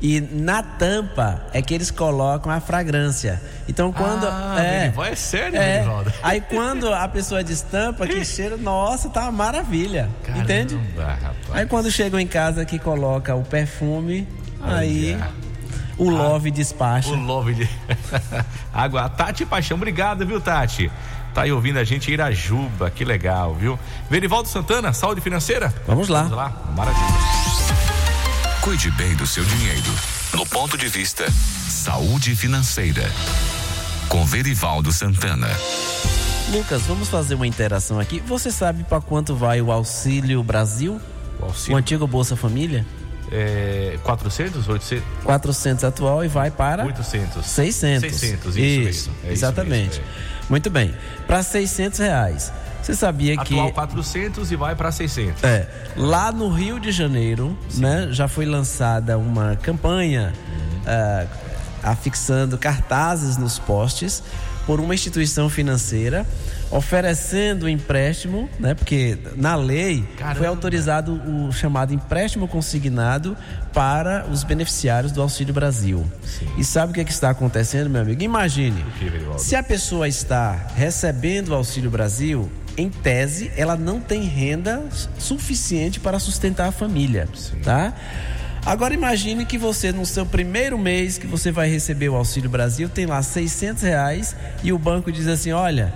E 0.00 0.20
na 0.20 0.62
tampa 0.62 1.42
é 1.52 1.60
que 1.60 1.74
eles 1.74 1.90
colocam 1.90 2.50
a 2.50 2.60
fragrância. 2.60 3.40
Então 3.68 3.92
quando. 3.92 4.26
Ah, 4.26 4.56
é, 4.58 4.80
Berival, 4.80 5.04
é 5.04 5.14
sério, 5.14 5.58
é? 5.58 5.84
Aí 6.22 6.40
quando 6.40 6.92
a 6.92 7.06
pessoa 7.06 7.44
destampa, 7.44 8.06
que 8.06 8.24
cheiro, 8.24 8.56
nossa, 8.56 9.10
tá 9.10 9.22
uma 9.22 9.32
maravilha. 9.32 10.08
Entende? 10.34 10.76
Caramba, 10.76 11.12
rapaz. 11.12 11.36
Aí 11.52 11.66
quando 11.66 11.90
chegam 11.90 12.18
em 12.18 12.26
casa 12.26 12.64
que 12.64 12.78
coloca 12.78 13.34
o 13.34 13.42
perfume, 13.42 14.26
aí. 14.62 15.18
o 15.98 16.08
Love 16.08 16.50
despacha. 16.50 17.10
O 17.10 17.16
Love 17.16 17.54
de... 17.54 17.68
Água. 18.72 19.08
Tati 19.10 19.44
Paixão, 19.44 19.76
obrigado, 19.76 20.26
viu, 20.26 20.40
Tati? 20.40 20.90
Tá 21.34 21.42
aí 21.42 21.52
ouvindo 21.52 21.78
a 21.78 21.84
gente 21.84 22.10
Irajuba, 22.10 22.90
que 22.90 23.04
legal, 23.04 23.54
viu? 23.54 23.78
Verivaldo 24.08 24.48
Santana, 24.48 24.92
saúde 24.92 25.20
financeira? 25.20 25.72
Vamos 25.86 26.08
lá. 26.08 26.22
Vamos 26.22 26.36
lá, 26.36 26.52
maravilha. 26.74 27.49
Cuide 28.62 28.90
bem 28.90 29.14
do 29.16 29.26
seu 29.26 29.42
dinheiro. 29.42 29.90
No 30.34 30.44
ponto 30.44 30.76
de 30.76 30.86
vista 30.86 31.24
Saúde 31.30 32.36
Financeira. 32.36 33.10
Com 34.06 34.22
Verivaldo 34.26 34.92
Santana. 34.92 35.48
Lucas, 36.52 36.82
vamos 36.82 37.08
fazer 37.08 37.36
uma 37.36 37.46
interação 37.46 37.98
aqui. 37.98 38.20
Você 38.26 38.50
sabe 38.50 38.84
para 38.84 39.00
quanto 39.00 39.34
vai 39.34 39.62
o 39.62 39.72
Auxílio 39.72 40.42
Brasil? 40.42 41.00
O 41.40 41.46
auxílio. 41.46 41.74
O 41.74 41.78
antigo 41.78 42.06
Bolsa 42.06 42.36
Família? 42.36 42.84
É, 43.32 43.98
400, 44.02 44.68
800? 44.68 45.04
400 45.24 45.84
atual 45.84 46.22
e 46.22 46.28
vai 46.28 46.50
para 46.50 46.84
800. 46.84 47.46
600. 47.46 48.10
600, 48.10 48.56
isso, 48.56 48.58
isso 48.58 48.80
mesmo. 48.80 49.14
É 49.22 49.26
isso 49.26 49.32
exatamente. 49.32 49.98
mesmo, 50.00 50.04
Muito 50.50 50.68
bem. 50.68 50.94
Para 51.26 51.42
600 51.42 51.98
reais. 51.98 52.52
Você 52.82 52.94
sabia 52.94 53.36
que 53.36 53.54
Atual 53.54 53.72
400 53.72 54.50
e 54.50 54.56
vai 54.56 54.74
para 54.74 54.90
600. 54.90 55.44
É, 55.44 55.68
lá 55.96 56.32
no 56.32 56.48
Rio 56.48 56.80
de 56.80 56.90
Janeiro, 56.90 57.56
né, 57.74 58.08
já 58.10 58.26
foi 58.26 58.46
lançada 58.46 59.18
uma 59.18 59.56
campanha 59.56 60.32
ah, 60.86 61.26
afixando 61.82 62.58
cartazes 62.58 63.36
nos 63.36 63.58
postes 63.58 64.22
por 64.66 64.80
uma 64.80 64.94
instituição 64.94 65.48
financeira 65.48 66.26
oferecendo 66.70 67.68
empréstimo, 67.68 68.48
né, 68.58 68.74
porque 68.74 69.18
na 69.36 69.56
lei 69.56 70.04
Caramba. 70.16 70.36
foi 70.36 70.46
autorizado 70.46 71.12
o 71.12 71.52
chamado 71.52 71.92
empréstimo 71.92 72.46
consignado 72.46 73.36
para 73.72 74.26
os 74.30 74.44
beneficiários 74.44 75.10
do 75.10 75.20
Auxílio 75.20 75.52
Brasil. 75.52 76.06
E 76.56 76.64
sabe 76.64 76.92
o 76.92 76.94
que, 76.94 77.00
é 77.00 77.04
que 77.04 77.10
está 77.10 77.30
acontecendo, 77.30 77.90
meu 77.90 78.02
amigo? 78.02 78.22
Imagine, 78.22 78.84
se 79.36 79.56
a 79.56 79.62
pessoa 79.62 80.06
está 80.06 80.68
recebendo 80.76 81.48
o 81.48 81.54
Auxílio 81.54 81.90
Brasil, 81.90 82.48
em 82.80 82.90
tese, 82.90 83.50
ela 83.56 83.76
não 83.76 84.00
tem 84.00 84.22
renda 84.22 84.82
suficiente 85.18 86.00
para 86.00 86.18
sustentar 86.18 86.68
a 86.68 86.72
família, 86.72 87.28
tá? 87.62 87.94
Agora 88.64 88.92
imagine 88.92 89.46
que 89.46 89.56
você 89.56 89.90
no 89.90 90.04
seu 90.04 90.26
primeiro 90.26 90.78
mês 90.78 91.16
que 91.16 91.26
você 91.26 91.50
vai 91.50 91.68
receber 91.68 92.10
o 92.10 92.14
Auxílio 92.14 92.50
Brasil 92.50 92.88
tem 92.88 93.06
lá 93.06 93.22
600 93.22 93.82
reais 93.82 94.36
e 94.62 94.72
o 94.72 94.78
banco 94.78 95.10
diz 95.10 95.26
assim, 95.26 95.50
olha, 95.50 95.92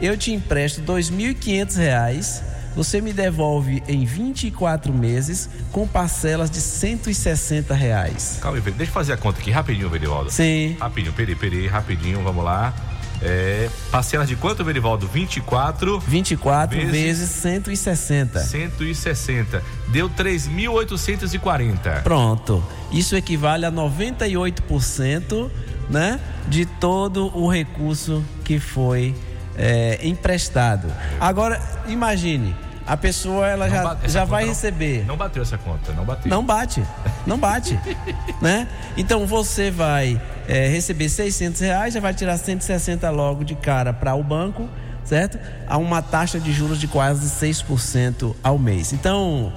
eu 0.00 0.16
te 0.16 0.32
empresto 0.32 0.80
2.500 0.82 1.76
reais, 1.76 2.42
você 2.74 3.00
me 3.00 3.12
devolve 3.12 3.82
em 3.88 4.04
24 4.04 4.92
meses 4.92 5.48
com 5.72 5.86
parcelas 5.86 6.50
de 6.50 6.60
160 6.60 7.74
reais. 7.74 8.38
Calma 8.40 8.58
aí, 8.58 8.62
deixa 8.62 8.90
eu 8.90 8.94
fazer 8.94 9.12
a 9.12 9.16
conta 9.16 9.40
aqui 9.40 9.50
rapidinho, 9.50 9.88
Verivaldo. 9.88 10.30
Sim. 10.30 10.76
Rapidinho, 10.78 11.12
peraí, 11.14 11.34
peraí, 11.34 11.66
rapidinho, 11.66 12.22
vamos 12.22 12.44
lá. 12.44 12.74
É, 13.22 13.68
parcelas 13.90 14.28
de 14.28 14.36
quanto, 14.36 14.62
Verivaldo? 14.64 15.06
24 15.08 15.98
24 16.00 16.76
Vezes- 16.78 16.92
vezes 16.92 17.30
160. 17.30 18.40
160. 18.40 19.62
Deu 19.88 20.08
3.840. 20.08 22.02
Pronto. 22.02 22.62
Isso 22.92 23.16
equivale 23.16 23.64
a 23.66 23.70
98%, 23.72 25.50
né, 25.88 26.20
de 26.48 26.66
todo 26.66 27.30
o 27.36 27.48
recurso 27.50 28.22
que 28.44 28.58
foi 28.58 29.14
é, 29.56 29.98
emprestado. 30.06 30.92
Agora, 31.18 31.60
imagine, 31.88 32.54
a 32.86 32.96
pessoa 32.96 33.46
ela 33.48 33.66
Não 33.66 33.74
já, 33.74 33.82
bate- 33.82 34.08
já 34.10 34.24
vai 34.24 34.42
não- 34.42 34.48
receber. 34.50 35.04
Não 35.06 35.16
bateu 35.16 35.42
essa 35.42 35.58
conta, 35.58 35.92
não 35.92 36.04
bateu. 36.04 36.30
Não 36.30 36.44
bate, 36.44 36.82
não 37.26 37.38
bate, 37.38 37.78
né? 38.40 38.68
Então 38.96 39.26
você 39.26 39.70
vai 39.70 40.20
é, 40.46 40.68
receber 40.68 41.08
600 41.08 41.60
reais, 41.60 41.94
já 41.94 42.00
vai 42.00 42.14
tirar 42.14 42.38
160 42.38 43.10
logo 43.10 43.44
de 43.44 43.54
cara 43.56 43.92
para 43.92 44.14
o 44.14 44.22
banco, 44.22 44.68
certo? 45.04 45.38
A 45.66 45.76
uma 45.78 46.00
taxa 46.00 46.38
de 46.38 46.52
juros 46.52 46.78
de 46.78 46.86
quase 46.86 47.28
6% 47.28 48.34
ao 48.42 48.58
mês. 48.58 48.92
Então, 48.92 49.52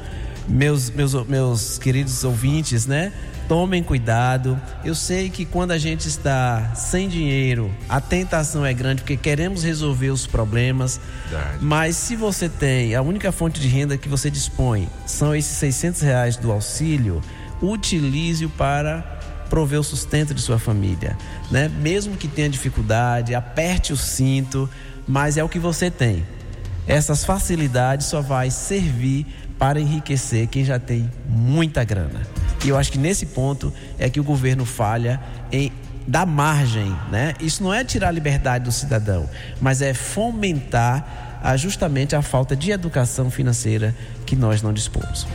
meus, 0.48 0.90
meus, 0.90 1.14
meus 1.28 1.78
queridos 1.78 2.24
ouvintes, 2.24 2.86
né? 2.88 3.12
Tomem 3.50 3.82
cuidado. 3.82 4.62
Eu 4.86 4.94
sei 4.94 5.28
que 5.28 5.44
quando 5.44 5.72
a 5.72 5.78
gente 5.80 6.08
está 6.08 6.76
sem 6.76 7.10
dinheiro, 7.10 7.74
a 7.90 8.00
tentação 8.00 8.64
é 8.64 8.72
grande 8.72 9.02
porque 9.02 9.18
queremos 9.18 9.64
resolver 9.64 10.12
os 10.12 10.28
problemas. 10.28 11.02
Verdade. 11.28 11.58
Mas 11.60 11.96
se 11.96 12.16
você 12.16 12.48
tem 12.48 12.94
a 12.94 13.02
única 13.02 13.32
fonte 13.32 13.60
de 13.60 13.68
renda 13.68 13.98
que 13.98 14.08
você 14.08 14.30
dispõe 14.30 14.88
são 15.04 15.34
esses 15.34 15.58
600 15.58 16.02
reais 16.02 16.38
do 16.38 16.52
auxílio, 16.52 17.22
utilize-o 17.60 18.50
para 18.52 19.20
prover 19.50 19.80
o 19.80 19.84
sustento 19.84 20.32
de 20.32 20.42
sua 20.42 20.60
família, 20.60 21.18
né? 21.50 21.68
Mesmo 21.82 22.16
que 22.16 22.28
tenha 22.28 22.48
dificuldade, 22.52 23.34
aperte 23.34 23.92
o 23.92 23.98
cinto, 23.98 24.70
mas 25.08 25.38
é 25.38 25.44
o 25.44 25.50
que 25.50 25.58
você 25.58 25.90
tem. 25.90 26.24
Essas 26.86 27.26
facilidades 27.26 28.06
só 28.06 28.22
vai 28.22 28.52
servir 28.52 29.26
para 29.60 29.80
enriquecer 29.80 30.48
quem 30.48 30.64
já 30.64 30.80
tem 30.80 31.12
muita 31.28 31.84
grana. 31.84 32.22
E 32.64 32.70
eu 32.70 32.78
acho 32.78 32.92
que 32.92 32.98
nesse 32.98 33.28
ponto 33.28 33.72
é 34.00 34.10
que 34.10 34.20
o 34.20 34.24
governo 34.24 34.66
falha 34.66 35.22
em 35.52 35.72
dar 36.08 36.26
margem, 36.26 36.96
né? 37.12 37.36
Isso 37.40 37.62
não 37.62 37.74
é 37.74 37.84
tirar 37.84 38.08
a 38.08 38.12
liberdade 38.12 38.64
do 38.66 38.72
cidadão, 38.72 39.30
mas 39.62 39.82
é 39.82 39.94
fomentar 39.94 41.40
ah, 41.44 41.56
justamente 41.56 42.16
a 42.16 42.22
falta 42.22 42.56
de 42.56 42.72
educação 42.72 43.30
financeira 43.30 43.96
que 44.26 44.36
nós 44.36 44.62
não 44.62 44.74
dispomos. 44.74 45.28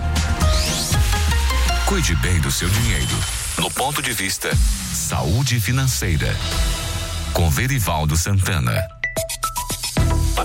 Cuide 1.86 2.16
bem 2.16 2.40
do 2.40 2.50
seu 2.50 2.68
dinheiro. 2.68 3.16
No 3.58 3.70
ponto 3.70 4.02
de 4.02 4.12
vista 4.12 4.50
Saúde 4.92 5.60
Financeira. 5.60 6.34
Com 7.32 7.48
Verivaldo 7.50 8.16
Santana. 8.16 9.03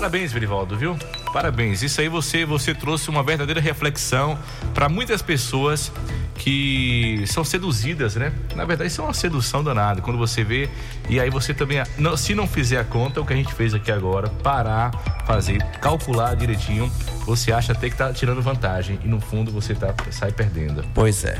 Parabéns, 0.00 0.32
Verivaldo, 0.32 0.78
viu? 0.78 0.96
Parabéns. 1.30 1.82
Isso 1.82 2.00
aí 2.00 2.08
você 2.08 2.46
você 2.46 2.74
trouxe 2.74 3.10
uma 3.10 3.22
verdadeira 3.22 3.60
reflexão 3.60 4.38
para 4.72 4.88
muitas 4.88 5.20
pessoas 5.20 5.92
que 6.36 7.22
são 7.26 7.44
seduzidas, 7.44 8.16
né? 8.16 8.32
Na 8.56 8.64
verdade, 8.64 8.90
isso 8.90 9.02
é 9.02 9.04
uma 9.04 9.12
sedução 9.12 9.62
danada. 9.62 10.00
Quando 10.00 10.16
você 10.16 10.42
vê 10.42 10.70
e 11.06 11.20
aí 11.20 11.28
você 11.28 11.52
também, 11.52 11.82
se 12.16 12.34
não 12.34 12.46
fizer 12.46 12.78
a 12.78 12.84
conta, 12.84 13.20
o 13.20 13.26
que 13.26 13.34
a 13.34 13.36
gente 13.36 13.52
fez 13.52 13.74
aqui 13.74 13.92
agora, 13.92 14.30
parar, 14.42 14.90
fazer, 15.26 15.62
calcular 15.82 16.34
direitinho, 16.34 16.90
você 17.26 17.52
acha 17.52 17.72
até 17.72 17.90
que 17.90 17.96
tá 17.96 18.10
tirando 18.10 18.40
vantagem 18.40 18.98
e 19.04 19.06
no 19.06 19.20
fundo 19.20 19.52
você 19.52 19.74
tá 19.74 19.94
sai 20.10 20.32
perdendo. 20.32 20.82
Pois 20.94 21.26
é. 21.26 21.38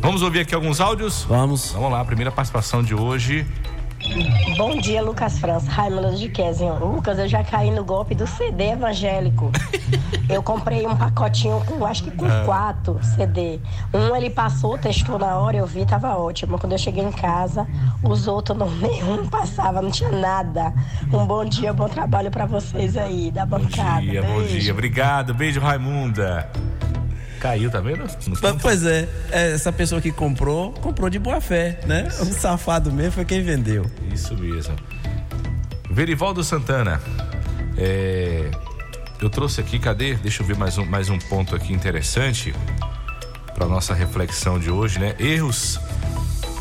Vamos 0.00 0.22
ouvir 0.22 0.40
aqui 0.40 0.54
alguns 0.54 0.80
áudios? 0.80 1.24
Vamos. 1.28 1.72
Vamos 1.72 1.92
lá, 1.92 2.02
primeira 2.02 2.32
participação 2.32 2.82
de 2.82 2.94
hoje. 2.94 3.46
Bom 4.56 4.76
dia, 4.78 5.02
Lucas 5.02 5.38
França, 5.38 5.70
Raimundo 5.70 6.16
de 6.16 6.28
Kézio. 6.28 6.74
Lucas, 6.78 7.18
eu 7.18 7.28
já 7.28 7.44
caí 7.44 7.70
no 7.70 7.84
golpe 7.84 8.14
do 8.14 8.26
CD 8.26 8.70
evangélico. 8.70 9.50
Eu 10.28 10.44
comprei 10.44 10.86
um 10.86 10.94
pacotinho 10.96 11.60
com, 11.66 11.84
acho 11.84 12.04
que 12.04 12.10
com 12.12 12.24
Ah. 12.24 12.42
quatro 12.44 13.00
CD. 13.02 13.58
Um 13.92 14.14
ele 14.14 14.30
passou, 14.30 14.78
testou 14.78 15.18
na 15.18 15.36
hora, 15.36 15.56
eu 15.56 15.66
vi, 15.66 15.84
tava 15.84 16.16
ótimo. 16.16 16.56
Quando 16.56 16.70
eu 16.70 16.78
cheguei 16.78 17.02
em 17.02 17.10
casa, 17.10 17.66
os 18.00 18.28
outros 18.28 18.56
não, 18.56 18.70
nenhum 18.78 19.26
passava, 19.26 19.82
não 19.82 19.90
tinha 19.90 20.08
nada. 20.12 20.72
Um 21.12 21.26
bom 21.26 21.44
dia, 21.44 21.72
bom 21.72 21.88
trabalho 21.88 22.30
pra 22.30 22.46
vocês 22.46 22.96
aí, 22.96 23.32
da 23.32 23.44
bancada. 23.44 24.02
Dia, 24.02 24.22
bom 24.22 24.36
Beijo. 24.38 24.60
dia. 24.60 24.72
Obrigado. 24.72 25.34
Beijo, 25.34 25.58
Raimunda. 25.58 26.48
Caiu, 27.40 27.70
tá 27.70 27.80
vendo? 27.80 28.04
Mas, 28.28 28.56
Pois 28.60 28.84
é, 28.84 29.08
é, 29.30 29.52
essa 29.52 29.72
pessoa 29.72 30.00
que 30.00 30.12
comprou, 30.12 30.72
comprou 30.74 31.08
de 31.08 31.18
boa 31.18 31.40
fé, 31.40 31.80
né? 31.86 32.06
O 32.20 32.26
safado 32.26 32.92
mesmo 32.92 33.12
foi 33.12 33.24
quem 33.24 33.42
vendeu. 33.42 33.90
Isso 34.12 34.36
mesmo. 34.36 34.76
Verivaldo 35.90 36.44
Santana. 36.44 37.00
é, 37.78 38.50
eu 39.20 39.28
trouxe 39.30 39.60
aqui, 39.60 39.78
cadê? 39.78 40.14
Deixa 40.14 40.42
eu 40.42 40.46
ver 40.46 40.56
mais 40.56 40.76
um, 40.78 40.84
mais 40.84 41.08
um 41.08 41.18
ponto 41.18 41.56
aqui 41.56 41.72
interessante 41.72 42.54
para 43.54 43.66
nossa 43.66 43.94
reflexão 43.94 44.58
de 44.58 44.70
hoje, 44.70 44.98
né? 44.98 45.14
Erros. 45.18 45.80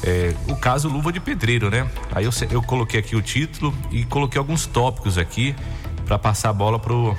é, 0.03 0.34
o 0.47 0.55
caso 0.55 0.88
Luva 0.88 1.11
de 1.11 1.19
Pedreiro, 1.19 1.69
né? 1.69 1.89
Aí 2.11 2.25
eu, 2.25 2.32
eu 2.51 2.61
coloquei 2.61 2.99
aqui 2.99 3.15
o 3.15 3.21
título 3.21 3.73
e 3.91 4.05
coloquei 4.05 4.39
alguns 4.39 4.65
tópicos 4.65 5.17
aqui 5.17 5.55
para 6.05 6.17
passar 6.17 6.49
a 6.49 6.53
bola 6.53 6.80
pro, 6.80 7.15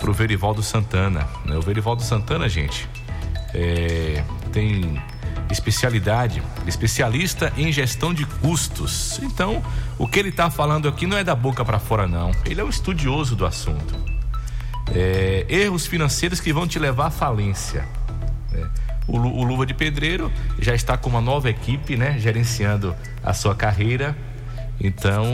pro 0.00 0.12
Verivaldo 0.12 0.62
Santana. 0.62 1.26
né? 1.44 1.56
O 1.56 1.62
Verivaldo 1.62 2.02
Santana, 2.02 2.48
gente, 2.48 2.88
é, 3.52 4.22
tem 4.52 5.00
especialidade, 5.50 6.42
especialista 6.66 7.52
em 7.56 7.70
gestão 7.72 8.12
de 8.12 8.24
custos. 8.26 9.18
Então, 9.22 9.62
o 9.98 10.08
que 10.08 10.18
ele 10.18 10.30
está 10.30 10.50
falando 10.50 10.88
aqui 10.88 11.06
não 11.06 11.16
é 11.16 11.24
da 11.24 11.34
boca 11.34 11.64
para 11.64 11.78
fora, 11.78 12.06
não. 12.06 12.32
Ele 12.44 12.60
é 12.60 12.64
um 12.64 12.68
estudioso 12.68 13.36
do 13.36 13.46
assunto. 13.46 13.94
É, 14.94 15.46
erros 15.48 15.86
financeiros 15.86 16.40
que 16.40 16.52
vão 16.52 16.66
te 16.66 16.78
levar 16.78 17.06
à 17.06 17.10
falência. 17.10 17.86
né? 18.50 18.68
O, 19.06 19.18
o 19.18 19.44
Luva 19.44 19.66
de 19.66 19.74
Pedreiro 19.74 20.32
já 20.58 20.74
está 20.74 20.96
com 20.96 21.08
uma 21.10 21.20
nova 21.20 21.48
equipe, 21.50 21.96
né? 21.96 22.18
Gerenciando 22.18 22.94
a 23.22 23.32
sua 23.32 23.54
carreira. 23.54 24.16
Então, 24.80 25.24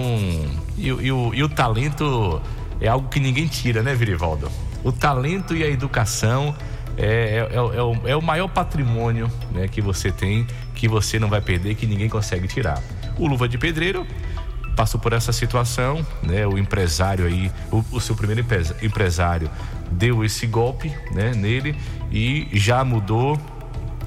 e, 0.76 0.88
e 0.88 1.12
o, 1.12 1.34
e 1.34 1.42
o 1.42 1.48
talento 1.48 2.40
é 2.81 2.89
algo 2.89 3.09
que 3.09 3.20
ninguém 3.20 3.47
tira, 3.47 3.83
né, 3.83 3.95
Virivaldo? 3.95 4.51
O 4.83 4.91
talento 4.91 5.55
e 5.55 5.62
a 5.62 5.68
educação 5.68 6.55
é, 6.97 7.47
é, 7.51 7.55
é 7.55 7.83
o, 7.83 8.09
é 8.09 8.16
o 8.16 8.22
maior 8.22 8.49
patrimônio 8.49 9.31
né, 9.53 9.68
que 9.68 9.81
você 9.81 10.11
tem, 10.11 10.47
que 10.74 10.89
você 10.89 11.18
não 11.18 11.28
vai 11.28 11.41
perder, 11.41 11.74
que 11.74 11.87
ninguém 11.87 12.09
consegue 12.09 12.49
tirar. 12.49 12.83
O 13.18 13.26
Luva 13.26 13.49
de 13.49 13.59
Pedreiro 13.59 14.07
passou 14.76 14.99
por 14.99 15.12
essa 15.12 15.33
situação, 15.33 16.05
né? 16.22 16.47
O 16.47 16.57
empresário 16.57 17.26
aí, 17.26 17.53
o, 17.70 17.85
o 17.93 18.01
seu 18.01 18.14
primeiro 18.16 18.45
empresário 18.81 19.51
deu 19.91 20.24
esse 20.24 20.47
golpe, 20.47 20.91
né, 21.12 21.33
nele 21.35 21.76
e 22.11 22.49
já 22.53 22.83
mudou, 22.85 23.39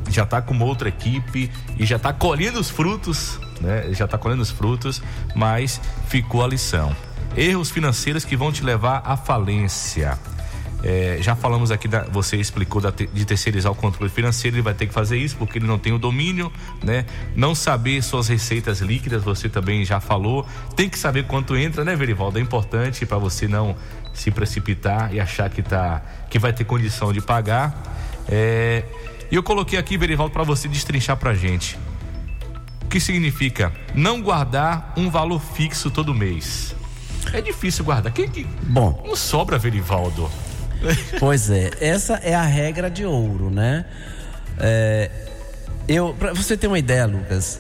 já 0.10 0.24
está 0.24 0.42
com 0.42 0.58
outra 0.60 0.90
equipe 0.90 1.52
e 1.78 1.86
já 1.86 1.98
está 1.98 2.12
colhendo 2.12 2.60
os 2.60 2.70
frutos, 2.70 3.40
né? 3.62 3.94
Já 3.94 4.06
está 4.06 4.18
colhendo 4.18 4.42
os 4.42 4.50
frutos, 4.50 5.02
mas 5.36 5.80
ficou 6.08 6.44
a 6.44 6.48
lição. 6.48 6.96
Erros 7.36 7.72
financeiros 7.72 8.24
que 8.24 8.36
vão 8.36 8.52
te 8.52 8.64
levar 8.64 9.02
à 9.06 9.18
falência. 9.18 10.18
É, 10.84 11.18
já 11.22 11.34
falamos 11.34 11.72
aqui, 11.72 11.88
da, 11.88 12.02
você 12.04 12.36
explicou 12.36 12.82
da, 12.82 12.92
de 12.92 13.26
terceirizar 13.26 13.72
o 13.72 13.76
controle 13.76 14.12
financeiro, 14.12 14.58
ele 14.58 14.62
vai 14.62 14.74
ter 14.74 14.86
que 14.86 14.94
fazer 14.94 15.18
isso 15.18 15.38
porque 15.38 15.58
ele 15.58 15.66
não 15.66 15.80
tem 15.80 15.94
o 15.94 15.98
domínio, 15.98 16.52
né? 16.84 17.06
Não 17.38 17.56
saber 17.56 18.04
suas 18.04 18.28
receitas 18.28 18.82
líquidas, 18.82 19.24
você 19.24 19.48
também 19.48 19.86
já 19.86 20.02
falou. 20.02 20.46
Tem 20.76 20.90
que 20.90 21.00
saber 21.00 21.26
quanto 21.26 21.56
entra, 21.56 21.86
né, 21.86 21.96
Verivaldo? 21.96 22.38
É 22.38 22.42
importante 22.42 23.06
para 23.06 23.18
você 23.18 23.48
não 23.48 23.78
se 24.14 24.30
precipitar 24.30 25.14
e 25.14 25.22
achar 25.22 25.50
que, 25.50 25.64
tá, 25.64 26.02
que 26.30 26.38
vai 26.38 26.52
ter 26.52 26.66
condição 26.66 27.14
de 27.14 27.22
pagar. 27.22 27.82
É, 28.28 28.84
e 29.32 29.36
eu 29.36 29.42
coloquei 29.42 29.80
aqui, 29.80 29.98
Verivaldo, 29.98 30.34
para 30.34 30.44
você 30.44 30.68
destrinchar 30.68 31.16
pra 31.16 31.34
gente. 31.34 31.80
O 32.84 32.88
que 32.88 33.00
significa 33.00 33.72
não 33.96 34.22
guardar 34.22 34.94
um 34.98 35.10
valor 35.10 35.40
fixo 35.40 35.90
todo 35.90 36.14
mês? 36.14 36.76
É 37.34 37.42
difícil 37.42 37.84
guardar. 37.84 38.14
Quem 38.14 38.30
que. 38.30 38.44
Bom. 38.64 39.04
Não 39.06 39.16
sobra, 39.16 39.58
Verivaldo. 39.58 40.30
Pois 41.20 41.50
é, 41.50 41.72
essa 41.80 42.16
é 42.16 42.36
a 42.36 42.44
regra 42.44 42.90
de 42.90 43.06
ouro, 43.06 43.50
né? 43.50 43.86
É, 44.60 45.10
eu, 45.88 46.14
pra 46.18 46.34
você 46.34 46.56
ter 46.58 46.68
uma 46.68 46.78
ideia, 46.78 47.06
Lucas, 47.06 47.60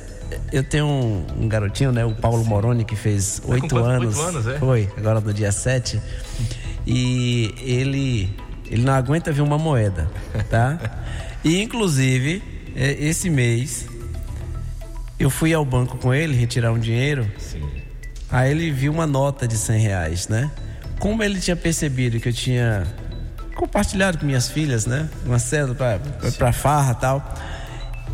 eu 0.52 0.64
tenho 0.64 0.86
um, 0.86 1.26
um 1.40 1.48
garotinho, 1.48 1.92
né? 1.92 2.04
O 2.06 2.14
Paulo 2.14 2.44
Moroni, 2.44 2.84
que 2.84 2.96
fez 2.96 3.40
Tá 3.40 3.54
oito 3.54 3.78
anos. 3.78 4.20
anos, 4.20 4.48
é? 4.48 4.60
Foi, 4.60 4.90
agora 4.98 5.20
no 5.22 5.34
dia 5.34 5.52
7. 5.52 6.02
E 6.86 7.56
ele, 7.62 8.36
ele 8.70 8.84
não 8.84 8.94
aguenta 8.94 9.32
ver 9.32 9.42
uma 9.42 9.58
moeda, 9.58 10.10
tá? 10.50 10.78
E 11.44 11.62
inclusive, 11.62 12.44
é, 12.76 12.92
esse 13.00 13.30
mês, 13.30 13.86
eu 15.18 15.30
fui 15.30 15.54
ao 15.54 15.64
banco 15.64 15.98
com 15.98 16.14
ele 16.14 16.36
retirar 16.36 16.72
um 16.74 16.80
dinheiro. 16.80 17.30
Sim. 17.38 17.64
Aí 18.34 18.50
ele 18.50 18.72
viu 18.72 18.92
uma 18.92 19.06
nota 19.06 19.48
de 19.48 19.56
100 19.56 19.80
reais, 19.80 20.28
né? 20.28 20.50
Como 20.98 21.22
ele 21.22 21.40
tinha 21.40 21.56
percebido 21.56 22.20
que 22.20 22.30
eu 22.30 22.34
tinha 22.34 22.84
compartilhado 23.56 24.18
com 24.18 24.26
minhas 24.26 24.50
filhas, 24.50 24.88
né? 24.88 25.08
Uma 25.24 25.38
cédula 25.38 25.76
pra, 25.76 26.00
pra, 26.00 26.32
pra 26.32 26.52
farra 26.52 26.94
e 26.94 26.96
tal. 26.96 27.36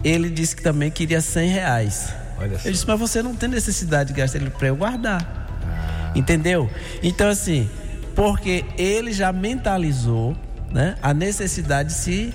Ele 0.04 0.30
disse 0.30 0.58
que 0.58 0.62
também 0.62 0.92
queria 0.92 1.22
100 1.22 1.50
reais. 1.50 2.14
Olha 2.38 2.60
só. 2.60 2.68
Eu 2.68 2.72
disse, 2.74 2.86
mas 2.86 3.00
você 3.00 3.24
não 3.24 3.34
tem 3.34 3.48
necessidade 3.48 4.12
de 4.12 4.20
gastar 4.20 4.40
ele 4.40 4.50
para 4.50 4.68
eu 4.68 4.76
guardar. 4.76 6.12
Entendeu? 6.14 6.70
Então, 7.02 7.30
assim, 7.30 7.70
porque 8.14 8.66
ele 8.78 9.14
já 9.14 9.32
mentalizou 9.32 10.36
né, 10.70 10.96
a 11.02 11.14
necessidade 11.14 11.90
de 11.90 11.96
se 11.96 12.34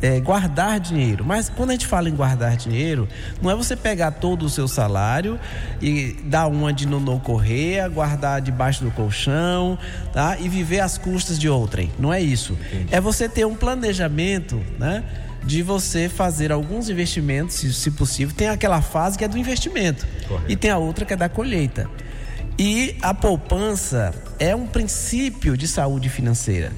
é, 0.00 0.20
guardar 0.20 0.78
dinheiro. 0.80 1.24
Mas 1.24 1.48
quando 1.48 1.70
a 1.70 1.72
gente 1.72 1.86
fala 1.86 2.08
em 2.08 2.14
guardar 2.14 2.56
dinheiro, 2.56 3.08
não 3.40 3.50
é 3.50 3.54
você 3.54 3.76
pegar 3.76 4.12
todo 4.12 4.44
o 4.44 4.50
seu 4.50 4.68
salário 4.68 5.38
e 5.80 6.16
dar 6.24 6.46
uma 6.46 6.72
de 6.72 6.86
nonô 6.86 7.18
correia, 7.18 7.88
guardar 7.88 8.40
debaixo 8.40 8.84
do 8.84 8.90
colchão, 8.90 9.78
tá? 10.12 10.36
E 10.38 10.48
viver 10.48 10.80
às 10.80 10.98
custas 10.98 11.38
de 11.38 11.48
outrem. 11.48 11.90
Não 11.98 12.12
é 12.12 12.20
isso. 12.20 12.56
É 12.90 13.00
você 13.00 13.28
ter 13.28 13.46
um 13.46 13.54
planejamento, 13.54 14.62
né? 14.78 15.04
De 15.44 15.62
você 15.62 16.08
fazer 16.08 16.50
alguns 16.50 16.88
investimentos, 16.88 17.54
se, 17.54 17.72
se 17.72 17.90
possível. 17.92 18.34
Tem 18.34 18.48
aquela 18.48 18.82
fase 18.82 19.16
que 19.16 19.24
é 19.24 19.28
do 19.28 19.38
investimento. 19.38 20.04
Correto. 20.26 20.50
E 20.50 20.56
tem 20.56 20.70
a 20.70 20.78
outra 20.78 21.04
que 21.04 21.12
é 21.12 21.16
da 21.16 21.28
colheita. 21.28 21.88
E 22.58 22.96
a 23.02 23.14
poupança 23.14 24.12
é 24.38 24.56
um 24.56 24.66
princípio 24.66 25.56
de 25.56 25.68
saúde 25.68 26.08
financeira 26.08 26.72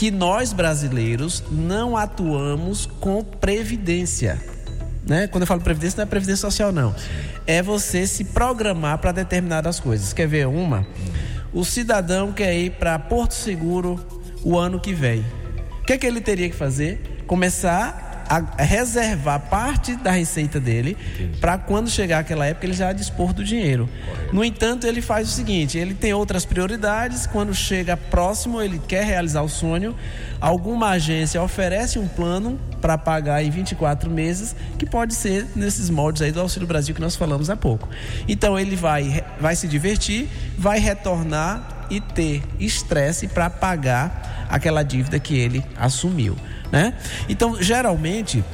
que 0.00 0.10
nós 0.10 0.54
brasileiros 0.54 1.44
não 1.50 1.94
atuamos 1.94 2.86
com 2.86 3.22
previdência. 3.22 4.42
Né? 5.06 5.26
Quando 5.26 5.42
eu 5.42 5.46
falo 5.46 5.60
previdência, 5.60 5.98
não 5.98 6.04
é 6.04 6.06
previdência 6.06 6.40
social, 6.40 6.72
não. 6.72 6.94
É 7.46 7.62
você 7.62 8.06
se 8.06 8.24
programar 8.24 8.96
para 8.96 9.12
determinadas 9.12 9.78
coisas. 9.78 10.14
Quer 10.14 10.26
ver 10.26 10.46
uma? 10.46 10.86
O 11.52 11.66
cidadão 11.66 12.32
quer 12.32 12.56
ir 12.56 12.70
para 12.78 12.98
Porto 12.98 13.34
Seguro 13.34 14.02
o 14.42 14.56
ano 14.56 14.80
que 14.80 14.94
vem. 14.94 15.22
O 15.82 15.84
que, 15.84 15.92
é 15.92 15.98
que 15.98 16.06
ele 16.06 16.22
teria 16.22 16.48
que 16.48 16.56
fazer? 16.56 17.22
Começar 17.26 18.09
a 18.30 18.62
reservar 18.62 19.40
parte 19.40 19.96
da 19.96 20.12
receita 20.12 20.60
dele 20.60 20.96
para 21.40 21.58
quando 21.58 21.90
chegar 21.90 22.20
aquela 22.20 22.46
época 22.46 22.64
ele 22.64 22.74
já 22.74 22.92
dispor 22.92 23.32
do 23.32 23.42
dinheiro. 23.42 23.88
No 24.32 24.44
entanto, 24.44 24.86
ele 24.86 25.02
faz 25.02 25.28
o 25.28 25.32
seguinte: 25.32 25.76
ele 25.76 25.94
tem 25.94 26.14
outras 26.14 26.44
prioridades. 26.44 27.26
Quando 27.26 27.52
chega 27.52 27.96
próximo, 27.96 28.62
ele 28.62 28.80
quer 28.86 29.04
realizar 29.04 29.42
o 29.42 29.48
sonho. 29.48 29.96
Alguma 30.40 30.90
agência 30.90 31.42
oferece 31.42 31.98
um 31.98 32.06
plano 32.06 32.58
para 32.80 32.96
pagar 32.96 33.42
em 33.42 33.50
24 33.50 34.08
meses, 34.08 34.54
que 34.78 34.86
pode 34.86 35.12
ser 35.14 35.48
nesses 35.56 35.90
moldes 35.90 36.22
aí 36.22 36.30
do 36.30 36.40
Auxílio 36.40 36.68
Brasil 36.68 36.94
que 36.94 37.00
nós 37.00 37.16
falamos 37.16 37.50
há 37.50 37.56
pouco. 37.56 37.88
Então 38.28 38.56
ele 38.56 38.76
vai, 38.76 39.24
vai 39.40 39.56
se 39.56 39.66
divertir, 39.66 40.28
vai 40.56 40.78
retornar 40.78 41.80
e 41.90 42.00
ter 42.00 42.42
estresse 42.60 43.26
para 43.26 43.50
pagar 43.50 44.46
aquela 44.48 44.82
dívida 44.82 45.18
que 45.18 45.36
ele 45.36 45.64
assumiu, 45.76 46.36
né? 46.70 46.94
Então, 47.28 47.60
geralmente, 47.60 48.44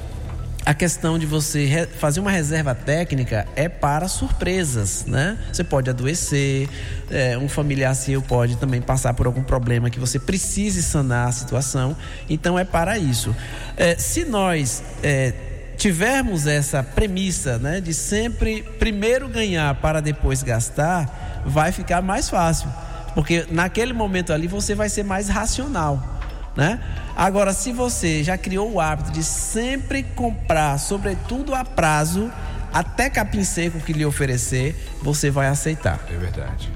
a 0.67 0.75
questão 0.75 1.17
de 1.17 1.25
você 1.27 1.89
fazer 2.01 2.19
uma 2.19 2.31
reserva 2.33 2.75
técnica 2.75 3.47
é 3.55 3.69
para 3.69 4.09
surpresas, 4.09 5.07
né? 5.07 5.39
Você 5.53 5.63
pode 5.63 5.89
adoecer, 5.89 6.69
é, 7.09 7.39
um 7.39 7.49
familiar 7.49 7.95
seu 7.95 8.21
pode 8.21 8.57
também 8.57 8.83
passar 8.83 9.15
por 9.15 9.27
algum 9.27 9.45
problema 9.45 9.89
que 9.91 10.01
você 10.01 10.19
precise 10.19 10.83
sanar 10.83 11.29
a 11.29 11.33
situação. 11.33 11.97
Então 12.29 12.59
é 12.59 12.65
para 12.65 12.99
isso. 12.99 13.35
É, 13.77 13.95
se 13.95 14.25
nós 14.25 14.83
é, 15.05 15.33
tivermos 15.77 16.49
essa 16.49 16.83
premissa, 16.83 17.59
né, 17.59 17.81
de 17.81 17.95
sempre 17.95 18.65
primeiro 18.77 19.29
ganhar 19.29 19.73
para 19.77 20.01
depois 20.01 20.43
gastar, 20.43 21.45
vai 21.47 21.71
ficar 21.71 22.03
mais 22.03 22.29
fácil, 22.29 22.69
porque 23.15 23.47
naquele 23.53 23.93
momento 23.93 24.33
ali 24.33 24.49
você 24.49 24.75
vai 24.75 24.89
ser 24.89 25.05
mais 25.05 25.29
racional 25.29 26.16
né? 26.57 26.81
Agora, 27.15 27.53
se 27.53 27.73
você 27.73 28.23
já 28.25 28.37
criou 28.37 28.73
o 28.73 28.81
hábito 28.81 29.11
de 29.11 29.23
sempre 29.23 30.03
comprar, 30.03 30.79
sobretudo 30.79 31.55
a 31.55 31.65
prazo, 31.65 32.31
até 32.73 33.09
capim 33.09 33.45
seco 33.45 33.81
que 33.81 33.93
lhe 33.93 34.05
oferecer, 34.05 34.75
você 35.03 35.31
vai 35.31 35.47
aceitar. 35.47 35.99
É 36.11 36.17
verdade. 36.17 36.71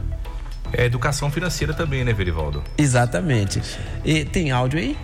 É 0.72 0.84
educação 0.84 1.30
financeira 1.30 1.74
também, 1.74 2.04
né, 2.04 2.12
Verivaldo? 2.12 2.62
Exatamente. 2.78 3.60
E 4.04 4.24
tem 4.24 4.50
áudio 4.52 4.78
aí? 4.78 4.96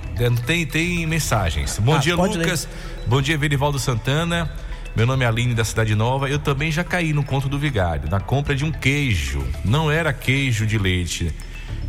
Tem, 0.47 0.65
tem 0.65 1.07
mensagens. 1.07 1.79
Bom 1.81 1.97
Ah, 1.97 1.99
dia, 1.99 2.15
Lucas. 2.15 2.69
Bom 3.07 3.21
dia, 3.21 3.37
Verivaldo 3.37 3.79
Santana. 3.79 4.49
Meu 4.95 5.05
nome 5.07 5.25
é 5.25 5.29
Aline 5.29 5.55
da 5.55 5.65
Cidade 5.65 5.95
Nova. 5.95 6.31
Eu 6.31 6.39
também 6.39 6.71
já 6.71 6.85
caí 6.85 7.13
no 7.13 7.25
conto 7.25 7.49
do 7.49 7.59
vigário, 7.59 8.09
na 8.09 8.21
compra 8.21 8.55
de 8.55 8.65
um 8.65 8.71
queijo. 8.71 9.45
Não 9.65 9.91
era 9.91 10.13
queijo 10.13 10.65
de 10.65 10.79
leite, 10.79 11.35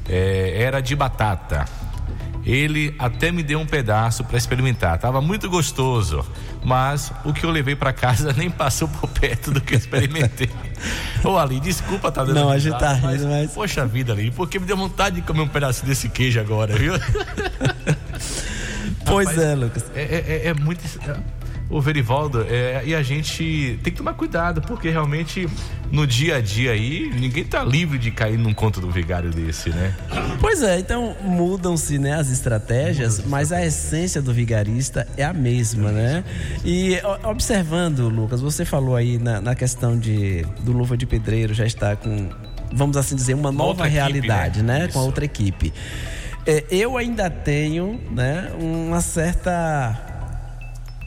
é, 0.10 0.56
era 0.62 0.82
de 0.82 0.96
batata. 0.96 1.66
Ele 2.50 2.96
até 2.98 3.30
me 3.30 3.44
deu 3.44 3.60
um 3.60 3.66
pedaço 3.66 4.24
para 4.24 4.38
experimentar. 4.38 4.98
Tava 4.98 5.20
muito 5.22 5.50
gostoso, 5.50 6.26
mas 6.64 7.12
o 7.26 7.34
que 7.34 7.44
eu 7.46 7.50
levei 7.52 7.76
para 7.76 7.92
casa 7.92 8.32
nem 8.38 8.50
passou 8.50 8.88
por 8.88 9.10
perto 9.10 9.52
do 9.52 9.60
que 9.60 9.74
eu 9.74 9.78
experimentei. 9.78 10.50
Ô 11.26 11.38
Ali, 11.38 11.60
desculpa 11.60 12.10
tá 12.10 12.24
dando 12.24 12.36
Não, 12.36 12.50
a 12.50 12.58
gente 12.58 12.80
tá 12.80 12.94
rindo, 12.94 13.28
mas- 13.28 13.52
Poxa 13.52 13.86
vida, 13.86 14.14
Ali, 14.14 14.32
porque 14.32 14.60
me 14.60 14.66
deu 14.66 14.78
vontade 14.78 15.18
de 15.18 15.22
comer 15.24 15.42
um 15.42 15.48
pedacinho 15.50 15.88
desse 15.88 16.08
queijo 16.08 16.40
agora, 16.40 16.74
viu? 16.78 16.94
Pois 19.06 19.28
Rapaz, 19.28 19.38
é, 19.50 19.56
Lucas. 19.56 19.86
É, 19.96 20.02
é- 20.02 20.26
é- 20.28 20.48
é 20.48 20.54
muito. 20.54 20.80
é- 21.02 21.37
o 21.70 21.82
Verivaldo, 21.82 22.46
é, 22.50 22.82
e 22.86 22.96
a 22.96 23.04
gente 23.04 23.80
tem 23.84 23.92
que 23.92 23.98
tomar 23.98 24.14
cuidado, 24.14 24.62
porque 24.62 24.90
realmente 24.90 25.48
no 25.92 26.08
dia 26.08 26.38
a 26.38 26.42
dia 26.42 26.72
aí, 26.72 27.10
ninguém 27.14 27.44
tá 27.44 27.64
livre 27.64 27.98
de 27.98 28.12
cair 28.12 28.38
num 28.38 28.54
conto 28.54 28.80
do 28.80 28.90
vigário 28.90 29.32
desse, 29.32 29.70
né? 29.70 29.94
Pois 30.40 30.62
é, 30.62 30.80
então 30.80 31.16
mudam-se 31.22 31.98
né, 31.98 32.14
as 32.14 32.30
estratégias, 32.30 33.24
mas 33.26 33.52
a 33.52 33.66
essência 33.66 34.22
do 34.22 34.34
vigarista 34.34 35.08
é 35.18 35.24
a 35.24 35.34
mesma, 35.34 35.92
né? 35.92 36.24
E 36.64 37.00
observando, 37.24 38.08
Lucas, 38.10 38.42
você 38.42 38.66
falou 38.66 38.96
aí 38.96 39.18
na, 39.18 39.42
na 39.42 39.56
questão 39.56 39.98
de 39.98 40.46
do 40.62 40.72
Luva 40.72 40.98
de 40.98 41.06
Pedreiro 41.06 41.54
já 41.54 41.66
está 41.66 41.96
com, 41.96 42.30
vamos 42.74 42.98
assim 42.98 43.16
dizer, 43.16 43.34
uma 43.34 43.52
nova 43.52 43.84
equipe, 43.84 43.94
realidade, 43.94 44.62
né? 44.62 44.80
né? 44.80 44.88
Com 44.88 45.00
a 45.00 45.04
outra 45.04 45.26
equipe. 45.26 45.74
É, 46.46 46.64
eu 46.72 46.98
ainda 46.98 47.30
tenho 47.30 48.00
né, 48.10 48.52
uma 48.58 49.02
certa 49.02 50.07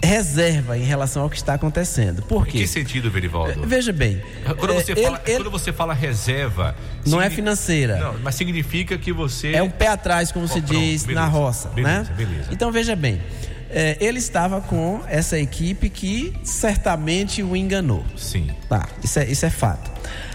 reserva 0.02 0.78
em 0.78 0.82
relação 0.82 1.22
ao 1.22 1.30
que 1.30 1.36
está 1.36 1.54
acontecendo. 1.54 2.22
Por 2.22 2.46
Em 2.46 2.50
quê? 2.52 2.58
que 2.60 2.66
sentido, 2.66 3.10
Verivaldo? 3.10 3.66
Veja 3.66 3.92
bem, 3.92 4.22
Quando 4.58 4.72
é, 4.72 4.82
você, 4.82 4.92
ele- 4.92 5.02
fala, 5.02 5.22
ele 5.26 5.36
quando 5.36 5.50
você 5.50 5.72
fala 5.72 5.94
reserva. 5.94 6.74
não 7.06 7.20
é 7.20 7.28
financeira. 7.28 7.98
Não, 7.98 8.18
mas 8.22 8.34
significa 8.34 8.96
que 8.96 9.12
você. 9.12 9.52
É 9.52 9.62
um 9.62 9.70
pé 9.70 9.88
atrás, 9.88 10.32
como 10.32 10.44
Ó, 10.46 10.48
se 10.48 10.60
pronto, 10.62 10.78
diz 10.80 11.04
beleza, 11.04 11.20
na 11.26 11.30
roça, 11.30 11.68
beleza, 11.68 12.02
né? 12.10 12.14
beleza. 12.16 12.48
Então 12.50 12.72
veja 12.72 12.96
bem, 12.96 13.20
é, 13.68 13.96
ele 14.00 14.18
estava 14.18 14.60
com 14.60 15.00
essa 15.06 15.38
equipe 15.38 15.88
que 15.90 16.32
certamente 16.42 17.42
o 17.42 17.54
enganou. 17.54 18.04
Sim. 18.16 18.50
Tá, 18.68 18.88
isso 19.04 19.18
é, 19.18 19.26
isso 19.26 19.44
é 19.46 19.50
fato. 19.50 19.90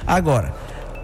Agora, 0.06 0.54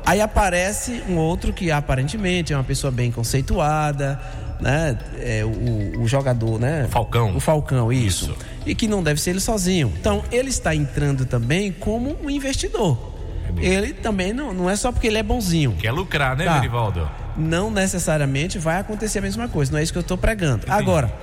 aí 0.06 0.22
aparece 0.22 1.02
um 1.10 1.18
outro 1.18 1.52
que 1.52 1.72
aparentemente 1.72 2.54
é 2.54 2.56
uma 2.56 2.64
pessoa 2.64 2.92
bem 2.92 3.12
conceituada, 3.12 4.22
né? 4.62 4.98
É, 5.20 5.44
o, 5.44 6.02
o 6.02 6.08
jogador, 6.08 6.60
né? 6.60 6.88
Falcão. 6.90 7.36
O 7.36 7.40
Falcão, 7.40 7.92
isso. 7.92 8.36
E 8.66 8.76
que 8.76 8.88
não 8.88 9.02
deve 9.02 9.20
ser 9.20 9.32
ele 9.32 9.40
sozinho. 9.40 9.92
Então, 10.00 10.24
ele 10.32 10.50
está 10.50 10.76
entrando 10.76 11.26
também 11.26 11.72
como 11.72 12.16
um 12.24 12.30
investidor. 12.30 13.12
Ele 13.58 13.94
também 13.94 14.32
não, 14.32 14.54
não 14.54 14.70
é 14.70 14.76
só 14.76 14.92
porque 14.92 15.08
ele 15.08 15.18
é 15.18 15.24
bonzinho. 15.24 15.74
Quer 15.74 15.92
lucrar, 15.92 16.38
né, 16.38 16.46
Tá. 16.46 16.54
Verivaldo? 16.60 17.10
Não 17.36 17.70
necessariamente 17.72 18.58
vai 18.60 18.80
acontecer 18.80 19.20
a 19.20 19.22
mesma 19.22 19.48
coisa. 19.48 19.72
Não 19.72 19.80
é 19.80 19.84
isso 19.84 19.92
que 19.92 19.98
eu 19.98 20.02
estou 20.02 20.18
pregando. 20.18 20.66
Agora, 20.70 21.14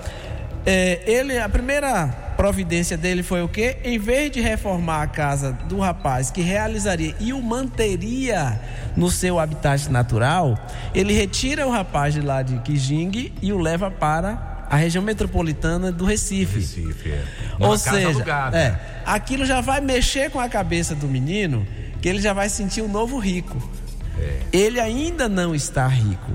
é, 0.66 1.00
ele, 1.06 1.38
a 1.38 1.48
primeira 1.48 2.27
providência 2.38 2.96
dele 2.96 3.24
foi 3.24 3.42
o 3.42 3.48
quê? 3.48 3.78
Em 3.82 3.98
vez 3.98 4.30
de 4.30 4.40
reformar 4.40 5.02
a 5.02 5.06
casa 5.08 5.52
do 5.68 5.80
rapaz 5.80 6.30
que 6.30 6.40
realizaria 6.40 7.12
e 7.18 7.32
o 7.32 7.42
manteria 7.42 8.60
no 8.96 9.10
seu 9.10 9.40
habitat 9.40 9.90
natural, 9.90 10.56
ele 10.94 11.12
retira 11.12 11.66
o 11.66 11.70
rapaz 11.70 12.14
de 12.14 12.20
lá 12.20 12.40
de 12.42 12.56
Kijing 12.60 13.32
e 13.42 13.52
o 13.52 13.58
leva 13.58 13.90
para 13.90 14.66
a 14.70 14.76
região 14.76 15.02
metropolitana 15.02 15.90
do 15.90 16.04
Recife. 16.04 16.60
Recife, 16.60 17.10
é. 17.10 17.24
Ou 17.58 17.76
seja, 17.76 18.06
alugada. 18.06 18.56
é, 18.56 19.02
aquilo 19.04 19.44
já 19.44 19.60
vai 19.60 19.80
mexer 19.80 20.30
com 20.30 20.38
a 20.38 20.48
cabeça 20.48 20.94
do 20.94 21.08
menino, 21.08 21.66
que 22.00 22.08
ele 22.08 22.22
já 22.22 22.32
vai 22.32 22.48
sentir 22.48 22.82
um 22.82 22.88
novo 22.88 23.18
rico. 23.18 23.60
É. 24.16 24.42
Ele 24.52 24.78
ainda 24.78 25.28
não 25.28 25.56
está 25.56 25.88
rico, 25.88 26.30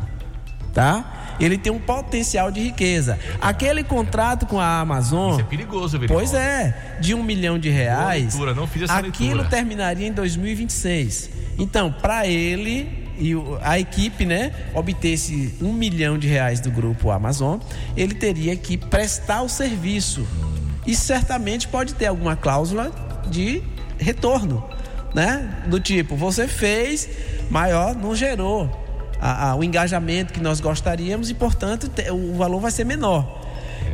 tá? 0.74 1.23
Ele 1.40 1.58
tem 1.58 1.72
um 1.72 1.80
potencial 1.80 2.52
de 2.52 2.60
riqueza. 2.62 3.20
Aquele 3.42 3.84
contrato 3.84 4.46
com 4.46 4.60
a 4.60 4.80
Amazon. 4.80 5.32
Isso 5.32 5.42
é 5.42 5.44
perigoso, 5.44 6.00
Verivaldo. 6.00 6.14
Pois 6.14 6.34
é, 6.34 6.98
de 7.00 7.14
um 7.14 7.24
milhão 7.24 7.58
de 7.58 7.70
reais. 7.70 8.34
leitura, 8.34 8.54
não 8.54 8.68
fiz 8.68 8.84
essa 8.84 8.94
aquilo 8.94 9.12
leitura. 9.12 9.50
terminaria 9.50 10.08
em 10.08 10.12
2026. 10.12 11.30
Então, 11.58 11.92
para 11.92 12.28
ele 12.28 13.04
e 13.18 13.34
a 13.62 13.80
equipe, 13.80 14.26
né, 14.26 14.52
obter 14.74 15.10
esse 15.10 15.54
um 15.62 15.72
milhão 15.72 16.18
de 16.18 16.28
reais 16.28 16.60
do 16.60 16.72
grupo 16.72 17.12
Amazon, 17.12 17.60
ele 17.96 18.16
teria 18.16 18.56
que 18.56 18.78
prestar 18.78 19.42
o 19.44 19.50
serviço. 19.50 20.28
E 20.86 20.96
certamente 20.96 21.68
pode 21.68 21.94
ter 21.94 22.08
alguma 22.08 22.36
cláusula 22.36 22.92
de 23.30 23.62
retorno, 23.98 24.64
né? 25.14 25.64
Do 25.68 25.80
tipo, 25.80 26.16
você 26.16 26.48
fez, 26.48 27.08
maior 27.50 27.96
não 27.96 28.14
gerou 28.14 28.83
a- 29.24 29.52
a- 29.52 29.56
o 29.56 29.64
engajamento 29.64 30.34
que 30.34 30.42
nós 30.42 30.60
gostaríamos 30.60 31.30
e, 31.30 31.34
portanto, 31.34 31.90
o 32.12 32.36
valor 32.36 32.60
vai 32.60 32.72
ser 32.72 32.84
menor. 32.84 33.42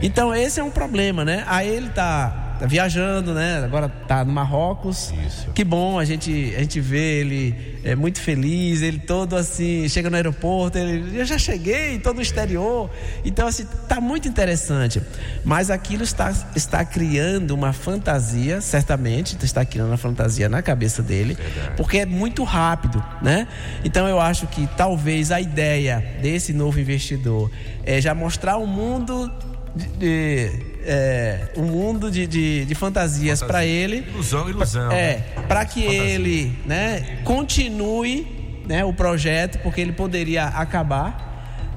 Então, 0.01 0.33
esse 0.33 0.59
é 0.59 0.63
um 0.63 0.71
problema, 0.71 1.23
né? 1.23 1.43
Aí 1.45 1.67
ele 1.67 1.89
tá, 1.89 2.48
tá 2.59 2.65
viajando, 2.65 3.33
né? 3.33 3.63
Agora 3.63 3.87
tá 3.87 4.25
no 4.25 4.33
Marrocos. 4.33 5.13
Isso. 5.25 5.49
Que 5.51 5.63
bom, 5.63 5.97
a 5.97 6.03
gente, 6.03 6.53
a 6.55 6.59
gente 6.59 6.81
vê 6.81 7.21
ele 7.21 7.79
é, 7.83 7.95
muito 7.95 8.19
feliz, 8.19 8.81
ele 8.81 8.99
todo 8.99 9.35
assim, 9.35 9.87
chega 9.87 10.09
no 10.09 10.17
aeroporto, 10.17 10.77
ele, 10.77 11.17
eu 11.17 11.25
já 11.25 11.37
cheguei, 11.37 11.97
todo 11.99 12.17
no 12.17 12.21
exterior. 12.21 12.89
Então, 13.23 13.47
assim, 13.47 13.65
tá 13.87 14.01
muito 14.01 14.27
interessante. 14.27 15.01
Mas 15.45 15.71
aquilo 15.71 16.03
está, 16.03 16.33
está 16.55 16.83
criando 16.83 17.51
uma 17.51 17.71
fantasia, 17.71 18.59
certamente, 18.59 19.37
está 19.41 19.63
criando 19.63 19.87
uma 19.87 19.97
fantasia 19.97 20.49
na 20.49 20.61
cabeça 20.61 21.01
dele, 21.01 21.37
porque 21.77 21.99
é 21.99 22.05
muito 22.05 22.43
rápido, 22.43 23.03
né? 23.21 23.47
Então, 23.85 24.07
eu 24.07 24.19
acho 24.19 24.47
que 24.47 24.67
talvez 24.75 25.31
a 25.31 25.39
ideia 25.39 26.03
desse 26.21 26.51
novo 26.51 26.79
investidor 26.79 27.49
é 27.83 28.01
já 28.01 28.13
mostrar 28.13 28.57
um 28.57 28.67
mundo 28.67 29.31
de, 29.75 29.87
de, 29.97 30.68
é, 30.89 31.49
um 31.55 31.65
mundo 31.65 32.09
de, 32.09 32.25
de, 32.25 32.65
de 32.65 32.75
fantasias 32.75 33.43
para 33.43 33.63
ele. 33.63 33.97
Ilusão, 34.09 34.49
ilusão. 34.49 34.91
É, 34.91 35.23
para 35.47 35.63
que 35.63 35.83
ele, 35.83 36.57
né, 36.65 37.19
continue, 37.23 38.63
né, 38.67 38.83
o 38.83 38.91
projeto, 38.91 39.59
porque 39.59 39.79
ele 39.79 39.91
poderia 39.91 40.45
acabar. 40.45 41.27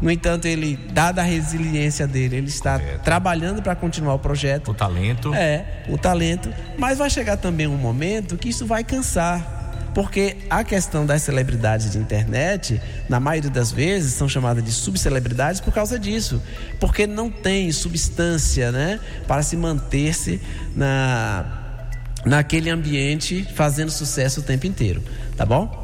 No 0.00 0.10
entanto, 0.10 0.46
ele, 0.46 0.76
dada 0.92 1.20
a 1.20 1.24
resiliência 1.24 2.08
dele, 2.08 2.36
ele 2.36 2.48
está 2.48 2.80
trabalhando 3.04 3.62
para 3.62 3.76
continuar 3.76 4.14
o 4.14 4.18
projeto. 4.18 4.72
O 4.72 4.74
talento. 4.74 5.32
É, 5.32 5.84
o 5.88 5.96
talento. 5.96 6.52
Mas 6.76 6.98
vai 6.98 7.08
chegar 7.08 7.36
também 7.36 7.68
um 7.68 7.76
momento 7.76 8.36
que 8.36 8.48
isso 8.48 8.66
vai 8.66 8.82
cansar. 8.82 9.61
Porque 9.94 10.36
a 10.48 10.64
questão 10.64 11.04
das 11.04 11.22
celebridades 11.22 11.92
de 11.92 11.98
internet, 11.98 12.80
na 13.08 13.20
maioria 13.20 13.50
das 13.50 13.70
vezes, 13.70 14.14
são 14.14 14.28
chamadas 14.28 14.64
de 14.64 14.72
subcelebridades 14.72 15.60
por 15.60 15.72
causa 15.72 15.98
disso. 15.98 16.42
Porque 16.80 17.06
não 17.06 17.30
tem 17.30 17.70
substância, 17.72 18.72
né? 18.72 18.98
Para 19.26 19.42
se 19.42 19.56
manter-se 19.56 20.40
na, 20.74 21.88
naquele 22.24 22.70
ambiente 22.70 23.46
fazendo 23.54 23.90
sucesso 23.90 24.40
o 24.40 24.42
tempo 24.42 24.66
inteiro. 24.66 25.02
Tá 25.36 25.44
bom? 25.44 25.81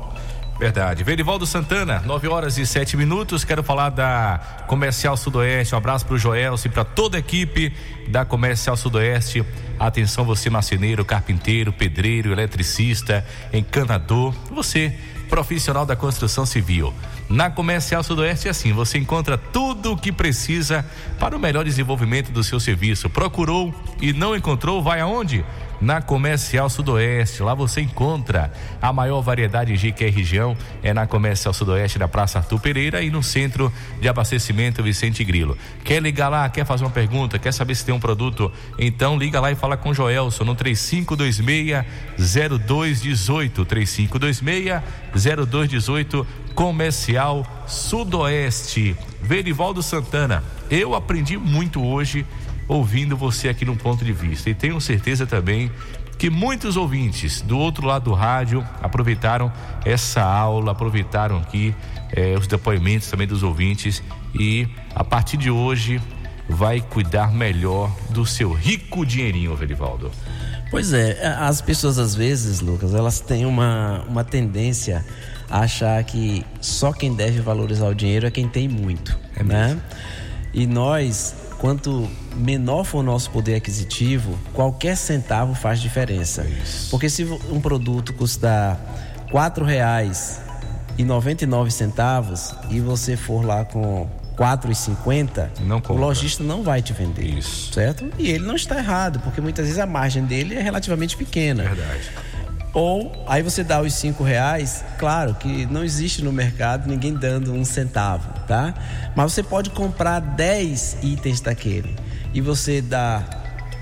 Verdade. 0.58 1.04
Verivaldo 1.04 1.46
Santana, 1.46 2.02
9 2.04 2.26
horas 2.26 2.58
e 2.58 2.66
7 2.66 2.96
minutos. 2.96 3.44
Quero 3.44 3.62
falar 3.62 3.90
da 3.90 4.64
Comercial 4.66 5.16
Sudoeste. 5.16 5.72
Um 5.72 5.78
abraço 5.78 6.04
pro 6.04 6.18
Joelso 6.18 6.66
e 6.66 6.70
para 6.70 6.84
toda 6.84 7.16
a 7.16 7.20
equipe 7.20 7.72
da 8.08 8.24
Comercial 8.24 8.76
Sudoeste. 8.76 9.44
Atenção, 9.78 10.24
você 10.24 10.50
marceneiro, 10.50 11.04
carpinteiro, 11.04 11.72
pedreiro, 11.72 12.32
eletricista, 12.32 13.24
encanador. 13.52 14.34
Você, 14.50 14.92
profissional 15.30 15.86
da 15.86 15.94
construção 15.94 16.44
civil. 16.44 16.92
Na 17.28 17.48
Comercial 17.50 18.02
Sudoeste 18.02 18.48
é 18.48 18.50
assim, 18.50 18.72
você 18.72 18.98
encontra 18.98 19.38
tudo 19.38 19.92
o 19.92 19.96
que 19.96 20.10
precisa 20.10 20.84
para 21.20 21.36
o 21.36 21.38
melhor 21.38 21.64
desenvolvimento 21.64 22.32
do 22.32 22.42
seu 22.42 22.58
serviço. 22.58 23.08
Procurou 23.08 23.72
e 24.02 24.12
não 24.12 24.34
encontrou, 24.34 24.82
vai 24.82 25.00
aonde? 25.00 25.44
Na 25.80 26.00
Comercial 26.00 26.68
Sudoeste. 26.68 27.42
Lá 27.42 27.54
você 27.54 27.80
encontra 27.80 28.52
a 28.80 28.92
maior 28.92 29.20
variedade 29.20 29.76
de 29.76 29.92
que 29.92 30.06
região 30.08 30.56
é 30.82 30.92
na 30.92 31.06
Comercial 31.06 31.52
Sudoeste 31.52 31.98
da 31.98 32.08
Praça 32.08 32.38
Arthur 32.38 32.60
Pereira 32.60 33.02
e 33.02 33.10
no 33.10 33.22
Centro 33.22 33.72
de 34.00 34.08
Abastecimento 34.08 34.82
Vicente 34.82 35.22
Grilo. 35.24 35.56
Quer 35.84 36.02
ligar 36.02 36.28
lá, 36.28 36.48
quer 36.48 36.64
fazer 36.64 36.84
uma 36.84 36.90
pergunta, 36.90 37.38
quer 37.38 37.52
saber 37.52 37.74
se 37.74 37.84
tem 37.84 37.94
um 37.94 38.00
produto? 38.00 38.50
Então 38.78 39.16
liga 39.16 39.40
lá 39.40 39.50
e 39.50 39.54
fala 39.54 39.76
com 39.76 39.94
Joelson 39.94 40.44
no 40.44 40.54
3526 40.54 41.84
0218 42.18 43.64
3526 43.64 44.82
0218 45.14 46.26
Comercial 46.54 47.46
Sudoeste. 47.66 48.96
Verivaldo 49.22 49.82
Santana, 49.82 50.42
eu 50.70 50.94
aprendi 50.94 51.36
muito 51.36 51.84
hoje 51.84 52.26
ouvindo 52.68 53.16
você 53.16 53.48
aqui 53.48 53.64
no 53.64 53.74
ponto 53.74 54.04
de 54.04 54.12
vista. 54.12 54.50
E 54.50 54.54
tenho 54.54 54.80
certeza 54.80 55.26
também 55.26 55.70
que 56.18 56.28
muitos 56.28 56.76
ouvintes 56.76 57.40
do 57.40 57.58
outro 57.58 57.86
lado 57.86 58.04
do 58.04 58.12
rádio 58.12 58.66
aproveitaram 58.82 59.52
essa 59.84 60.22
aula, 60.22 60.72
aproveitaram 60.72 61.38
aqui 61.38 61.74
eh, 62.12 62.36
os 62.36 62.46
depoimentos 62.46 63.08
também 63.08 63.26
dos 63.26 63.42
ouvintes 63.42 64.02
e 64.38 64.68
a 64.94 65.04
partir 65.04 65.36
de 65.36 65.50
hoje 65.50 66.00
vai 66.48 66.80
cuidar 66.80 67.32
melhor 67.32 67.94
do 68.10 68.26
seu 68.26 68.52
rico 68.52 69.06
dinheirinho, 69.06 69.54
Verivaldo. 69.54 70.10
Pois 70.70 70.92
é, 70.92 71.26
as 71.38 71.60
pessoas 71.60 71.98
às 71.98 72.14
vezes, 72.14 72.60
Lucas, 72.60 72.94
elas 72.94 73.20
têm 73.20 73.46
uma, 73.46 74.04
uma 74.08 74.24
tendência 74.24 75.04
a 75.48 75.60
achar 75.60 76.02
que 76.04 76.44
só 76.60 76.92
quem 76.92 77.14
deve 77.14 77.40
valorizar 77.40 77.88
o 77.88 77.94
dinheiro 77.94 78.26
é 78.26 78.30
quem 78.30 78.48
tem 78.48 78.68
muito, 78.68 79.16
É 79.36 79.42
né? 79.42 79.78
E 80.52 80.66
nós, 80.66 81.34
quanto 81.58 82.08
menor 82.38 82.84
for 82.84 82.98
o 82.98 83.02
nosso 83.02 83.30
poder 83.30 83.56
aquisitivo, 83.56 84.38
qualquer 84.54 84.96
centavo 84.96 85.54
faz 85.54 85.80
diferença. 85.80 86.46
Porque 86.90 87.10
se 87.10 87.24
um 87.24 87.60
produto 87.60 88.12
custar 88.14 88.78
quatro 89.30 89.64
reais 89.64 90.40
e 90.96 91.04
99 91.04 91.70
centavos 91.70 92.54
e 92.70 92.80
você 92.80 93.16
for 93.16 93.44
lá 93.44 93.64
com 93.64 94.08
4,50, 94.36 95.48
Não 95.62 95.82
o 95.88 95.92
lojista 95.94 96.44
não 96.44 96.62
vai 96.62 96.80
te 96.80 96.92
vender. 96.92 97.24
Isso. 97.24 97.72
Certo? 97.72 98.08
E 98.18 98.30
ele 98.30 98.46
não 98.46 98.54
está 98.54 98.78
errado, 98.78 99.18
porque 99.20 99.40
muitas 99.40 99.66
vezes 99.66 99.80
a 99.80 99.86
margem 99.86 100.24
dele 100.24 100.54
é 100.54 100.62
relativamente 100.62 101.16
pequena. 101.16 101.64
Verdade. 101.64 102.10
Ou 102.72 103.24
aí 103.26 103.42
você 103.42 103.64
dá 103.64 103.80
os 103.80 103.94
cinco 103.94 104.22
reais, 104.22 104.84
claro 104.98 105.34
que 105.34 105.66
não 105.66 105.82
existe 105.82 106.22
no 106.22 106.32
mercado 106.32 106.88
ninguém 106.88 107.14
dando 107.14 107.52
um 107.52 107.64
centavo, 107.64 108.28
tá? 108.46 108.74
Mas 109.16 109.32
você 109.32 109.42
pode 109.42 109.70
comprar 109.70 110.20
10 110.20 110.98
itens 111.02 111.40
daquele 111.40 111.96
e 112.32 112.40
você 112.40 112.80
dá 112.80 113.24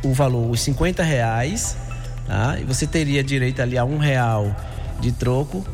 o 0.05 0.13
valor, 0.13 0.51
os 0.51 0.61
50 0.61 1.03
reais, 1.03 1.77
tá? 2.27 2.59
E 2.61 2.65
você 2.65 2.87
teria 2.87 3.23
direito 3.23 3.61
ali 3.61 3.77
a 3.77 3.85
um 3.85 3.99
real 3.99 4.55
de 5.01 5.13
troco 5.13 5.65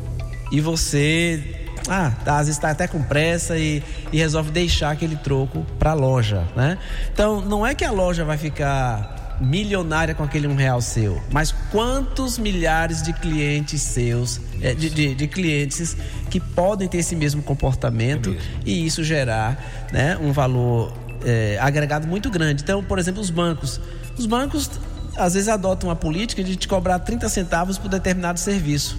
e 0.51 0.59
você 0.59 1.63
ah, 1.87 2.11
tá, 2.23 2.33
às 2.33 2.47
vezes 2.47 2.55
está 2.55 2.69
até 2.69 2.87
com 2.87 3.01
pressa 3.03 3.57
e, 3.57 3.83
e 4.11 4.17
resolve 4.17 4.51
deixar 4.51 4.91
aquele 4.91 5.15
troco 5.17 5.65
para 5.77 5.91
a 5.91 5.93
loja, 5.93 6.47
né? 6.55 6.77
Então 7.11 7.41
não 7.41 7.65
é 7.65 7.75
que 7.75 7.83
a 7.83 7.91
loja 7.91 8.23
vai 8.23 8.37
ficar 8.37 9.37
milionária 9.41 10.13
com 10.13 10.23
aquele 10.23 10.47
um 10.47 10.55
real 10.55 10.79
seu, 10.79 11.21
mas 11.31 11.51
quantos 11.71 12.37
milhares 12.37 13.01
de 13.01 13.11
clientes 13.13 13.81
seus, 13.81 14.39
é, 14.61 14.73
de, 14.73 14.89
de, 14.89 15.15
de 15.15 15.27
clientes 15.27 15.97
que 16.29 16.39
podem 16.39 16.87
ter 16.87 16.99
esse 16.99 17.15
mesmo 17.15 17.41
comportamento 17.41 18.35
e 18.65 18.85
isso 18.85 19.03
gerar, 19.03 19.89
né, 19.91 20.17
um 20.21 20.31
valor 20.31 20.93
é, 21.25 21.57
agregado 21.59 22.07
muito 22.07 22.29
grande. 22.29 22.63
Então, 22.63 22.83
por 22.83 22.99
exemplo, 22.99 23.21
os 23.21 23.29
bancos. 23.29 23.79
Os 24.17 24.25
bancos 24.25 24.69
às 25.15 25.33
vezes 25.33 25.49
adotam 25.49 25.89
uma 25.89 25.95
política 25.95 26.43
de 26.43 26.55
te 26.55 26.67
cobrar 26.67 26.99
30 26.99 27.29
centavos 27.29 27.77
por 27.77 27.89
determinado 27.89 28.39
serviço. 28.39 28.97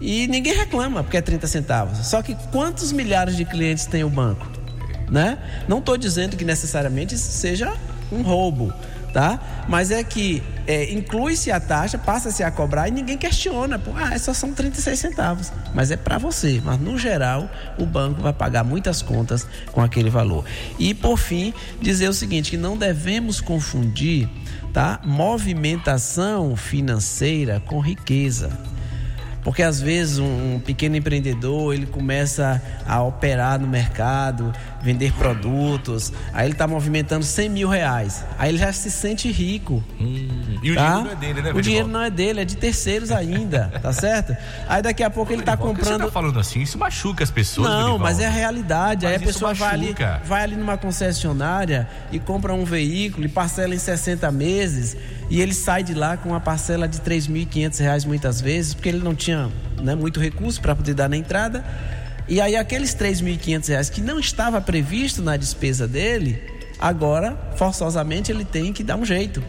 E 0.00 0.26
ninguém 0.28 0.54
reclama 0.54 1.02
porque 1.02 1.16
é 1.16 1.22
30 1.22 1.46
centavos. 1.46 2.06
Só 2.06 2.22
que 2.22 2.34
quantos 2.52 2.92
milhares 2.92 3.36
de 3.36 3.44
clientes 3.44 3.86
tem 3.86 4.04
o 4.04 4.10
banco? 4.10 4.46
Né? 5.10 5.38
Não 5.68 5.78
estou 5.78 5.96
dizendo 5.96 6.36
que 6.36 6.44
necessariamente 6.44 7.16
seja 7.16 7.72
um 8.10 8.22
roubo, 8.22 8.72
tá? 9.16 9.40
Mas 9.66 9.90
é 9.90 10.04
que 10.04 10.42
é, 10.66 10.92
inclui-se 10.92 11.50
a 11.50 11.58
taxa, 11.58 11.96
passa-se 11.96 12.42
a 12.42 12.50
cobrar 12.50 12.86
e 12.88 12.90
ninguém 12.90 13.16
questiona. 13.16 13.78
Pô, 13.78 13.90
ah, 13.96 14.18
só 14.18 14.34
são 14.34 14.52
36 14.52 14.98
centavos. 14.98 15.50
Mas 15.74 15.90
é 15.90 15.96
para 15.96 16.18
você. 16.18 16.60
Mas 16.62 16.78
no 16.78 16.98
geral, 16.98 17.48
o 17.78 17.86
banco 17.86 18.20
vai 18.20 18.34
pagar 18.34 18.62
muitas 18.62 19.00
contas 19.00 19.46
com 19.72 19.80
aquele 19.80 20.10
valor. 20.10 20.44
E 20.78 20.92
por 20.92 21.16
fim, 21.16 21.54
dizer 21.80 22.10
o 22.10 22.12
seguinte: 22.12 22.50
que 22.50 22.58
não 22.58 22.76
devemos 22.76 23.40
confundir 23.40 24.28
tá? 24.70 25.00
movimentação 25.02 26.54
financeira 26.54 27.62
com 27.64 27.80
riqueza. 27.80 28.50
Porque 29.46 29.62
às 29.62 29.80
vezes 29.80 30.18
um, 30.18 30.56
um, 30.56 30.60
pequeno 30.60 30.96
empreendedor 30.96 31.72
ele 31.72 31.86
começa 31.86 32.60
a 32.84 33.00
operar 33.00 33.60
no 33.60 33.68
mercado, 33.68 34.52
vender 34.86 35.12
produtos, 35.14 36.12
aí 36.32 36.46
ele 36.46 36.52
está 36.52 36.68
movimentando 36.68 37.24
100 37.24 37.48
mil 37.48 37.68
reais, 37.68 38.24
aí 38.38 38.50
ele 38.50 38.58
já 38.58 38.72
se 38.72 38.88
sente 38.88 39.30
rico. 39.32 39.82
Hum, 40.00 40.28
e 40.62 40.70
o 40.70 40.74
tá? 40.76 41.02
dinheiro 41.02 41.04
não 41.04 41.10
é 41.10 41.16
dele, 41.16 41.42
né? 41.42 41.52
O 41.52 41.60
dinheiro 41.60 41.88
não 41.88 42.02
é 42.02 42.10
dele, 42.10 42.40
é 42.40 42.44
de 42.44 42.56
terceiros 42.56 43.10
ainda, 43.10 43.72
tá 43.82 43.92
certo? 43.92 44.36
Aí 44.68 44.80
daqui 44.80 45.02
a 45.02 45.10
pouco 45.10 45.32
ele 45.32 45.42
está 45.42 45.56
comprando. 45.56 46.02
Você 46.02 46.06
tá 46.06 46.12
falando 46.12 46.38
assim, 46.38 46.62
isso 46.62 46.78
machuca 46.78 47.24
as 47.24 47.30
pessoas. 47.32 47.68
Não, 47.68 47.98
mas 47.98 48.20
é 48.20 48.26
a 48.26 48.30
realidade. 48.30 49.04
Mas 49.04 49.16
aí 49.16 49.22
a 49.22 49.26
pessoa 49.26 49.52
vai 49.52 49.74
ali, 49.74 49.94
vai 50.24 50.42
ali 50.44 50.54
numa 50.54 50.78
concessionária 50.78 51.88
e 52.12 52.20
compra 52.20 52.54
um 52.54 52.64
veículo 52.64 53.26
e 53.26 53.28
parcela 53.28 53.74
em 53.74 53.78
60 53.78 54.30
meses 54.30 54.96
e 55.28 55.40
ele 55.40 55.52
sai 55.52 55.82
de 55.82 55.94
lá 55.94 56.16
com 56.16 56.28
uma 56.28 56.40
parcela 56.40 56.86
de 56.86 57.00
3.500 57.00 57.80
reais 57.80 58.04
muitas 58.04 58.40
vezes, 58.40 58.74
porque 58.74 58.88
ele 58.88 59.02
não 59.02 59.14
tinha 59.14 59.50
né, 59.82 59.96
muito 59.96 60.20
recurso 60.20 60.60
para 60.60 60.76
poder 60.76 60.94
dar 60.94 61.08
na 61.08 61.16
entrada. 61.16 61.64
E 62.28 62.40
aí 62.40 62.56
aqueles 62.56 62.94
3.500 62.94 63.68
reais 63.68 63.90
que 63.90 64.00
não 64.00 64.18
estava 64.18 64.60
previsto 64.60 65.22
na 65.22 65.36
despesa 65.36 65.86
dele, 65.86 66.42
agora 66.78 67.36
forçosamente 67.56 68.32
ele 68.32 68.44
tem 68.44 68.72
que 68.72 68.82
dar 68.82 68.96
um 68.96 69.04
jeito, 69.04 69.42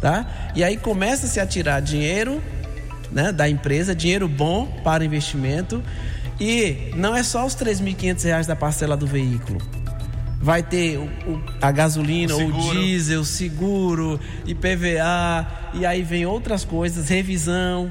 tá? 0.00 0.50
E 0.54 0.64
aí 0.64 0.76
começa-se 0.76 1.38
a 1.38 1.46
tirar 1.46 1.80
dinheiro, 1.80 2.42
né, 3.12 3.30
da 3.30 3.48
empresa, 3.48 3.94
dinheiro 3.94 4.26
bom 4.26 4.66
para 4.82 5.04
investimento, 5.04 5.82
e 6.40 6.90
não 6.96 7.14
é 7.16 7.22
só 7.22 7.46
os 7.46 7.54
3.500 7.54 8.24
reais 8.24 8.46
da 8.46 8.56
parcela 8.56 8.96
do 8.96 9.06
veículo. 9.06 9.60
Vai 10.40 10.62
ter 10.62 10.98
o, 10.98 11.04
o- 11.30 11.42
a 11.62 11.70
gasolina, 11.72 12.34
O 12.36 12.48
o, 12.48 12.72
diesel, 12.72 13.24
seguro, 13.24 14.20
IPVA, 14.44 15.46
e 15.74 15.86
aí 15.86 16.02
vem 16.02 16.26
outras 16.26 16.64
coisas, 16.64 17.08
revisão. 17.08 17.90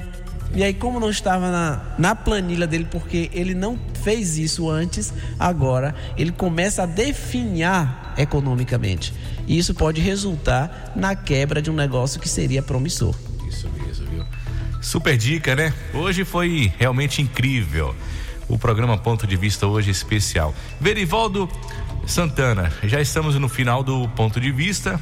E 0.54 0.62
aí, 0.62 0.72
como 0.72 0.98
não 0.98 1.10
estava 1.10 1.50
na, 1.50 1.82
na 1.98 2.14
planilha 2.14 2.66
dele, 2.66 2.86
porque 2.90 3.30
ele 3.32 3.54
não 3.54 3.78
fez 4.02 4.38
isso 4.38 4.70
antes, 4.70 5.12
agora 5.38 5.94
ele 6.16 6.32
começa 6.32 6.84
a 6.84 6.86
definhar 6.86 8.14
economicamente. 8.16 9.12
E 9.46 9.58
isso 9.58 9.74
pode 9.74 10.00
resultar 10.00 10.92
na 10.96 11.14
quebra 11.14 11.60
de 11.60 11.70
um 11.70 11.74
negócio 11.74 12.20
que 12.20 12.28
seria 12.28 12.62
promissor. 12.62 13.14
Isso 13.48 13.68
mesmo, 13.70 14.06
viu? 14.06 14.24
Super 14.80 15.16
dica, 15.16 15.54
né? 15.54 15.72
Hoje 15.92 16.24
foi 16.24 16.72
realmente 16.78 17.20
incrível. 17.20 17.94
O 18.48 18.58
programa 18.58 18.96
Ponto 18.96 19.26
de 19.26 19.36
Vista 19.36 19.66
hoje 19.66 19.90
especial. 19.90 20.54
Verivaldo 20.80 21.48
Santana, 22.06 22.72
já 22.84 23.00
estamos 23.00 23.34
no 23.34 23.48
final 23.48 23.82
do 23.82 24.08
Ponto 24.10 24.40
de 24.40 24.52
Vista. 24.52 25.00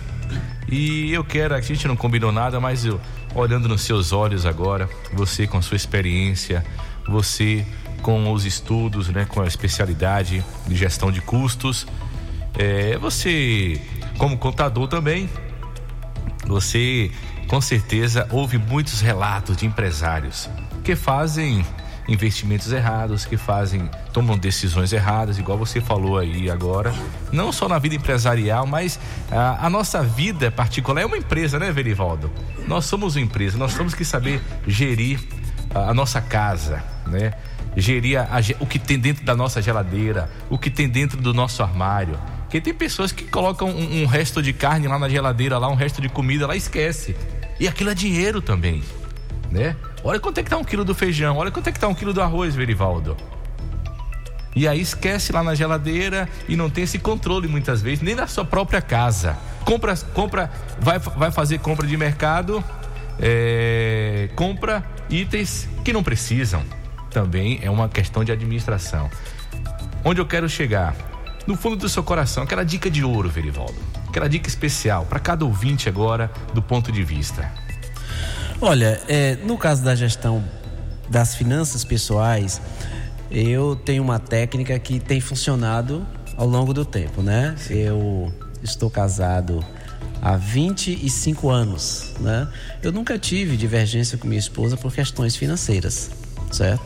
E 0.68 1.12
eu 1.12 1.22
quero, 1.22 1.54
a 1.54 1.60
gente 1.60 1.86
não 1.86 1.94
combinou 1.94 2.32
nada, 2.32 2.58
mas 2.58 2.86
eu, 2.86 2.98
olhando 3.34 3.68
nos 3.68 3.82
seus 3.82 4.12
olhos 4.12 4.46
agora, 4.46 4.88
você 5.12 5.46
com 5.46 5.58
a 5.58 5.62
sua 5.62 5.76
experiência, 5.76 6.64
você 7.06 7.66
com 8.02 8.32
os 8.32 8.44
estudos, 8.44 9.08
né, 9.08 9.24
com 9.24 9.40
a 9.40 9.46
especialidade 9.46 10.44
de 10.66 10.76
gestão 10.76 11.10
de 11.10 11.20
custos, 11.20 11.86
é, 12.56 12.96
você 12.98 13.80
como 14.18 14.38
contador 14.38 14.86
também, 14.86 15.28
você 16.46 17.10
com 17.48 17.60
certeza 17.60 18.28
ouve 18.30 18.58
muitos 18.58 19.00
relatos 19.00 19.56
de 19.56 19.66
empresários 19.66 20.48
que 20.82 20.94
fazem 20.94 21.64
investimentos 22.06 22.70
errados, 22.72 23.24
que 23.24 23.36
fazem, 23.36 23.88
tomam 24.12 24.36
decisões 24.36 24.92
erradas, 24.92 25.38
igual 25.38 25.56
você 25.56 25.80
falou 25.80 26.18
aí 26.18 26.50
agora, 26.50 26.92
não 27.32 27.50
só 27.52 27.68
na 27.68 27.78
vida 27.78 27.94
empresarial, 27.94 28.66
mas 28.66 28.98
a, 29.30 29.66
a 29.66 29.70
nossa 29.70 30.02
vida 30.02 30.50
particular 30.50 31.00
é 31.02 31.06
uma 31.06 31.16
empresa, 31.16 31.58
né, 31.58 31.72
Verivaldo? 31.72 32.30
Nós 32.68 32.84
somos 32.84 33.16
uma 33.16 33.22
empresa, 33.22 33.56
nós 33.56 33.74
temos 33.74 33.94
que 33.94 34.04
saber 34.04 34.40
gerir 34.66 35.18
a, 35.74 35.90
a 35.90 35.94
nossa 35.94 36.20
casa, 36.20 36.82
né? 37.06 37.32
Gerir 37.76 38.20
a- 38.20 38.28
o 38.60 38.66
que 38.66 38.78
tem 38.78 38.98
dentro 38.98 39.24
da 39.24 39.34
nossa 39.34 39.60
geladeira, 39.60 40.30
o 40.48 40.56
que 40.58 40.70
tem 40.70 40.88
dentro 40.88 41.20
do 41.20 41.32
nosso 41.34 41.62
armário. 41.62 42.18
Porque 42.42 42.60
tem 42.60 42.72
pessoas 42.72 43.10
que 43.10 43.24
colocam 43.24 43.68
um, 43.68 44.02
um 44.02 44.06
resto 44.06 44.40
de 44.40 44.52
carne 44.52 44.86
lá 44.86 44.96
na 44.98 45.08
geladeira, 45.08 45.58
lá 45.58 45.68
um 45.68 45.74
resto 45.74 46.00
de 46.00 46.08
comida, 46.08 46.46
lá 46.46 46.54
esquece. 46.54 47.16
E 47.58 47.66
aquilo 47.66 47.90
é 47.90 47.94
dinheiro 47.94 48.40
também, 48.40 48.82
né? 49.54 49.76
Olha 50.02 50.18
quanto 50.18 50.38
é 50.38 50.42
que 50.42 50.50
tá 50.50 50.58
um 50.58 50.64
quilo 50.64 50.84
do 50.84 50.94
feijão, 50.94 51.36
olha 51.36 51.50
quanto 51.50 51.68
é 51.68 51.72
que 51.72 51.78
tá 51.78 51.86
um 51.86 51.94
quilo 51.94 52.12
do 52.12 52.20
arroz, 52.20 52.56
Verivaldo. 52.56 53.16
E 54.56 54.68
aí 54.68 54.80
esquece 54.80 55.32
lá 55.32 55.42
na 55.42 55.54
geladeira 55.54 56.28
e 56.48 56.56
não 56.56 56.68
tem 56.68 56.84
esse 56.84 56.98
controle 56.98 57.46
muitas 57.46 57.80
vezes, 57.80 58.02
nem 58.02 58.14
na 58.14 58.26
sua 58.26 58.44
própria 58.44 58.82
casa. 58.82 59.36
Compra, 59.64 59.96
compra, 60.12 60.50
vai, 60.80 60.98
vai 60.98 61.30
fazer 61.30 61.58
compra 61.58 61.86
de 61.86 61.96
mercado, 61.96 62.62
é, 63.20 64.28
compra 64.34 64.84
itens 65.08 65.68
que 65.84 65.92
não 65.92 66.02
precisam. 66.02 66.62
Também 67.10 67.60
é 67.62 67.70
uma 67.70 67.88
questão 67.88 68.24
de 68.24 68.32
administração. 68.32 69.08
Onde 70.04 70.20
eu 70.20 70.26
quero 70.26 70.48
chegar? 70.48 70.94
No 71.46 71.56
fundo 71.56 71.76
do 71.76 71.88
seu 71.88 72.02
coração, 72.02 72.42
aquela 72.42 72.64
dica 72.64 72.90
de 72.90 73.04
ouro, 73.04 73.28
Verivaldo. 73.28 73.76
Aquela 74.08 74.28
dica 74.28 74.48
especial 74.48 75.04
para 75.06 75.20
cada 75.20 75.44
ouvinte 75.44 75.88
agora 75.88 76.30
do 76.52 76.62
ponto 76.62 76.90
de 76.90 77.02
vista. 77.02 77.63
Olha, 78.60 79.00
é, 79.08 79.36
no 79.44 79.58
caso 79.58 79.82
da 79.82 79.94
gestão 79.94 80.42
das 81.08 81.34
finanças 81.34 81.84
pessoais, 81.84 82.60
eu 83.30 83.76
tenho 83.76 84.02
uma 84.02 84.18
técnica 84.18 84.78
que 84.78 85.00
tem 85.00 85.20
funcionado 85.20 86.06
ao 86.36 86.46
longo 86.46 86.72
do 86.72 86.84
tempo, 86.84 87.20
né? 87.22 87.54
Eu 87.68 88.32
estou 88.62 88.88
casado 88.88 89.64
há 90.22 90.36
25 90.36 91.50
anos, 91.50 92.12
né? 92.20 92.48
Eu 92.82 92.92
nunca 92.92 93.18
tive 93.18 93.56
divergência 93.56 94.16
com 94.16 94.26
minha 94.26 94.38
esposa 94.38 94.76
por 94.76 94.92
questões 94.94 95.36
financeiras, 95.36 96.10
certo? 96.50 96.84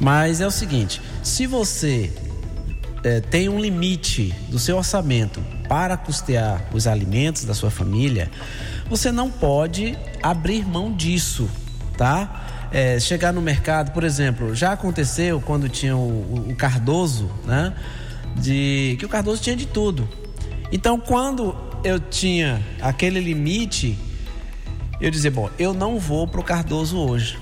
Mas 0.00 0.40
é 0.40 0.46
o 0.46 0.50
seguinte, 0.50 1.00
se 1.22 1.46
você 1.46 2.12
é, 3.04 3.20
tem 3.20 3.48
um 3.48 3.60
limite 3.60 4.34
do 4.48 4.58
seu 4.58 4.76
orçamento 4.76 5.40
para 5.68 5.96
custear 5.96 6.64
os 6.72 6.86
alimentos 6.86 7.44
da 7.44 7.54
sua 7.54 7.70
família, 7.70 8.30
você 8.88 9.10
não 9.12 9.30
pode 9.30 9.96
abrir 10.22 10.64
mão 10.66 10.92
disso, 10.92 11.48
tá? 11.96 12.68
É, 12.70 12.98
chegar 12.98 13.32
no 13.32 13.42
mercado, 13.42 13.92
por 13.92 14.02
exemplo, 14.04 14.54
já 14.54 14.72
aconteceu 14.72 15.40
quando 15.40 15.68
tinha 15.68 15.94
o, 15.96 16.48
o- 16.50 16.56
Cardoso, 16.56 17.30
né? 17.44 17.74
De 18.36 18.96
que 18.98 19.04
o 19.04 19.08
Cardoso 19.08 19.42
tinha 19.42 19.54
de 19.56 19.66
tudo. 19.66 20.08
Então, 20.70 20.98
quando 20.98 21.54
eu 21.84 22.00
tinha 22.00 22.62
aquele 22.80 23.20
limite, 23.20 23.98
eu 25.00 25.10
dizia, 25.10 25.30
bom, 25.30 25.50
eu 25.58 25.74
não 25.74 25.98
vou 25.98 26.26
pro 26.26 26.42
Cardoso 26.42 26.96
hoje. 26.98 27.38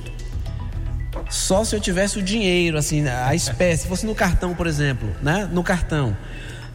Só 1.28 1.62
se 1.64 1.76
eu 1.76 1.80
tivesse 1.80 2.18
o 2.18 2.22
dinheiro, 2.22 2.76
assim, 2.76 3.06
a 3.06 3.32
espécie, 3.34 3.86
fosse 3.86 4.04
no 4.04 4.14
cartão, 4.16 4.52
por 4.54 4.66
exemplo, 4.66 5.08
né? 5.22 5.48
No 5.52 5.62
cartão. 5.62 6.16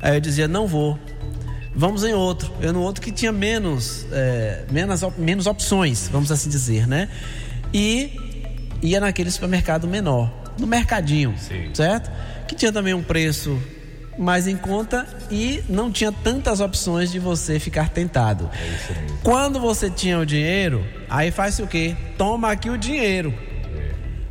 Aí 0.02 0.16
eu 0.16 0.22
dizia, 0.22 0.48
não 0.48 0.66
vou. 0.66 0.98
Vamos 1.76 2.04
em 2.04 2.14
outro. 2.14 2.52
Eu 2.62 2.72
no 2.72 2.82
outro 2.82 3.02
que 3.02 3.12
tinha 3.12 3.32
menos, 3.32 4.06
é, 4.12 4.64
menos, 4.72 5.02
menos 5.18 5.46
opções, 5.46 6.08
vamos 6.08 6.32
assim 6.32 6.50
dizer, 6.50 6.88
né? 6.88 7.10
E 7.74 8.48
ia 8.82 9.00
naquele 9.00 9.30
supermercado 9.30 9.88
menor, 9.88 10.32
no 10.58 10.66
mercadinho, 10.66 11.36
certo? 11.74 12.10
Que 12.48 12.56
tinha 12.56 12.72
também 12.72 12.94
um 12.94 13.04
preço 13.04 13.60
mais 14.18 14.48
em 14.48 14.56
conta 14.56 15.06
e 15.30 15.62
não 15.68 15.92
tinha 15.92 16.12
tantas 16.12 16.62
opções 16.62 17.12
de 17.12 17.20
você 17.20 17.60
ficar 17.60 17.90
tentado. 17.90 18.50
Quando 19.22 19.60
você 19.60 19.90
tinha 19.90 20.18
o 20.18 20.26
dinheiro, 20.26 20.86
aí 21.10 21.32
faz 21.32 21.60
o 21.60 21.68
quê? 21.68 21.98
Toma 22.18 22.52
aqui 22.52 22.70
o 22.70 22.78
dinheiro 22.78 23.34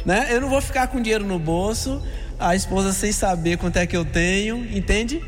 né? 0.04 0.28
Eu 0.30 0.40
não 0.40 0.48
vou 0.48 0.60
ficar 0.60 0.88
com 0.88 1.00
dinheiro 1.00 1.24
no 1.24 1.38
bolso, 1.38 2.02
a 2.38 2.54
esposa 2.54 2.92
sem 2.92 3.10
saber 3.10 3.56
quanto 3.56 3.78
é 3.78 3.86
que 3.86 3.96
eu 3.96 4.04
tenho, 4.04 4.64
entende? 4.76 5.22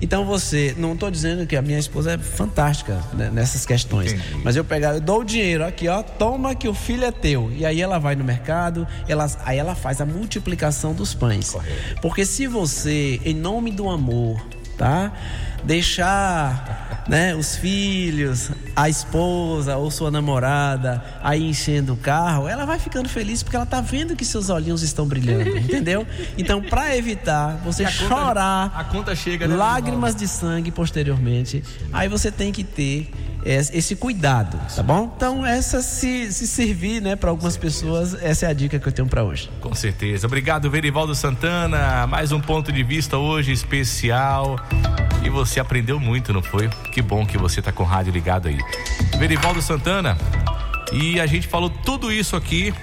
Então 0.00 0.24
você, 0.24 0.74
não 0.78 0.94
estou 0.94 1.10
dizendo 1.10 1.46
que 1.46 1.56
a 1.56 1.62
minha 1.62 1.78
esposa 1.78 2.12
é 2.12 2.18
fantástica 2.18 3.00
né, 3.12 3.30
nessas 3.32 3.66
questões, 3.66 4.14
mas 4.42 4.56
eu 4.56 4.64
pegar, 4.64 4.94
eu 4.94 5.00
dou 5.00 5.20
o 5.20 5.24
dinheiro 5.24 5.64
aqui, 5.64 5.88
ó, 5.88 6.02
toma 6.02 6.54
que 6.54 6.68
o 6.68 6.74
filho 6.74 7.04
é 7.04 7.12
teu. 7.12 7.50
E 7.52 7.66
aí 7.66 7.80
ela 7.80 7.98
vai 7.98 8.16
no 8.16 8.24
mercado, 8.24 8.86
ela, 9.06 9.26
aí 9.44 9.58
ela 9.58 9.74
faz 9.74 10.00
a 10.00 10.06
multiplicação 10.06 10.94
dos 10.94 11.14
pães. 11.14 11.54
Porque 12.00 12.24
se 12.24 12.46
você, 12.46 13.20
em 13.24 13.34
nome 13.34 13.70
do 13.70 13.88
amor, 13.88 14.40
tá? 14.78 15.12
Deixar, 15.64 16.89
né, 17.10 17.34
os 17.34 17.56
filhos, 17.56 18.52
a 18.76 18.88
esposa 18.88 19.76
ou 19.76 19.90
sua 19.90 20.12
namorada 20.12 21.02
aí 21.20 21.42
enchendo 21.42 21.94
o 21.94 21.96
carro, 21.96 22.46
ela 22.46 22.64
vai 22.64 22.78
ficando 22.78 23.08
feliz 23.08 23.42
porque 23.42 23.56
ela 23.56 23.66
tá 23.66 23.80
vendo 23.80 24.14
que 24.14 24.24
seus 24.24 24.48
olhinhos 24.48 24.80
estão 24.80 25.08
brilhando, 25.08 25.50
entendeu? 25.58 26.06
Então, 26.38 26.62
para 26.62 26.96
evitar 26.96 27.60
você 27.64 27.84
a 27.84 27.90
conta- 27.90 28.06
chorar, 28.08 28.72
a 28.76 28.84
conta 28.84 29.16
chega, 29.16 29.48
né, 29.48 29.56
lágrimas 29.56 30.14
de 30.14 30.28
sangue 30.28 30.70
posteriormente, 30.70 31.64
aí 31.92 32.08
você 32.08 32.30
tem 32.30 32.52
que 32.52 32.62
ter 32.62 33.10
esse 33.44 33.96
cuidado, 33.96 34.60
tá 34.74 34.82
bom? 34.82 35.12
Então, 35.16 35.44
essa 35.44 35.80
se, 35.80 36.32
se 36.32 36.46
servir, 36.46 37.00
né, 37.00 37.16
para 37.16 37.30
algumas 37.30 37.56
pessoas, 37.56 38.14
essa 38.22 38.46
é 38.46 38.48
a 38.50 38.52
dica 38.52 38.78
que 38.78 38.86
eu 38.86 38.92
tenho 38.92 39.08
para 39.08 39.24
hoje. 39.24 39.50
Com 39.60 39.74
certeza. 39.74 40.26
Obrigado, 40.26 40.70
Verivaldo 40.70 41.14
Santana. 41.14 42.06
Mais 42.06 42.32
um 42.32 42.40
ponto 42.40 42.70
de 42.70 42.82
vista 42.82 43.16
hoje 43.16 43.52
especial. 43.52 44.56
E 45.24 45.28
você 45.28 45.60
aprendeu 45.60 45.98
muito, 45.98 46.32
não 46.32 46.42
foi? 46.42 46.68
Que 46.92 47.02
bom 47.02 47.26
que 47.26 47.38
você 47.38 47.60
tá 47.60 47.72
com 47.72 47.82
o 47.82 47.86
rádio 47.86 48.12
ligado 48.12 48.48
aí. 48.48 48.58
Verivaldo 49.18 49.60
Santana. 49.60 50.16
E 50.92 51.20
a 51.20 51.26
gente 51.26 51.46
falou 51.46 51.70
tudo 51.70 52.12
isso 52.12 52.36
aqui 52.36 52.74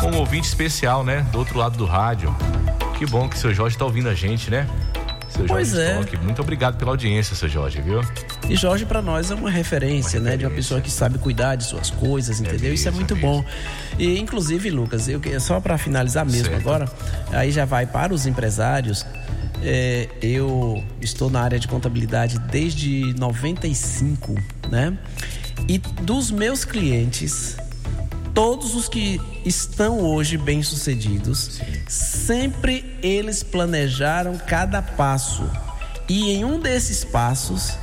com 0.00 0.10
um 0.10 0.16
ouvinte 0.18 0.46
especial, 0.46 1.02
né? 1.04 1.26
Do 1.32 1.38
outro 1.38 1.58
lado 1.58 1.76
do 1.76 1.86
rádio. 1.86 2.34
Que 2.98 3.06
bom 3.06 3.28
que 3.28 3.36
o 3.36 3.38
seu 3.38 3.54
Jorge 3.54 3.78
tá 3.78 3.84
ouvindo 3.84 4.08
a 4.08 4.14
gente, 4.14 4.50
né? 4.50 4.68
Seu 5.28 5.44
Pois 5.46 5.68
Jorge 5.70 5.82
é. 5.82 6.00
Stock. 6.00 6.16
Muito 6.24 6.40
obrigado 6.42 6.76
pela 6.78 6.90
audiência, 6.90 7.36
seu 7.36 7.48
Jorge, 7.48 7.80
viu? 7.80 8.00
E 8.48 8.56
Jorge 8.56 8.86
para 8.86 9.02
nós 9.02 9.30
é 9.30 9.34
uma 9.34 9.50
referência, 9.50 10.18
né, 10.20 10.36
de 10.36 10.44
uma 10.46 10.54
pessoa 10.54 10.80
que 10.80 10.90
sabe 10.90 11.18
cuidar 11.18 11.54
de 11.56 11.64
suas 11.64 11.90
coisas, 11.90 12.40
entendeu? 12.40 12.72
Isso 12.72 12.88
é 12.88 12.90
muito 12.90 13.14
bom. 13.16 13.44
E 13.98 14.18
inclusive, 14.18 14.70
Lucas, 14.70 15.08
eu 15.08 15.20
só 15.40 15.60
para 15.60 15.76
finalizar 15.76 16.24
mesmo 16.24 16.46
Certo. 16.46 16.60
agora, 16.60 16.88
aí 17.30 17.50
já 17.50 17.64
vai 17.64 17.86
para 17.86 18.12
os 18.14 18.26
empresários. 18.26 19.04
É, 19.62 20.08
eu 20.22 20.82
estou 21.00 21.28
na 21.28 21.40
área 21.40 21.58
de 21.58 21.66
contabilidade 21.66 22.38
desde 22.50 23.12
95, 23.18 24.34
né? 24.70 24.96
E 25.68 25.78
dos 25.78 26.30
meus 26.30 26.64
clientes, 26.64 27.56
todos 28.38 28.76
os 28.76 28.88
que 28.88 29.20
estão 29.44 29.98
hoje 29.98 30.38
bem-sucedidos, 30.38 31.60
sempre 31.88 32.96
eles 33.02 33.42
planejaram 33.42 34.38
cada 34.38 34.80
passo. 34.80 35.42
E 36.08 36.30
em 36.30 36.44
um 36.44 36.60
desses 36.60 37.02
passos 37.02 37.76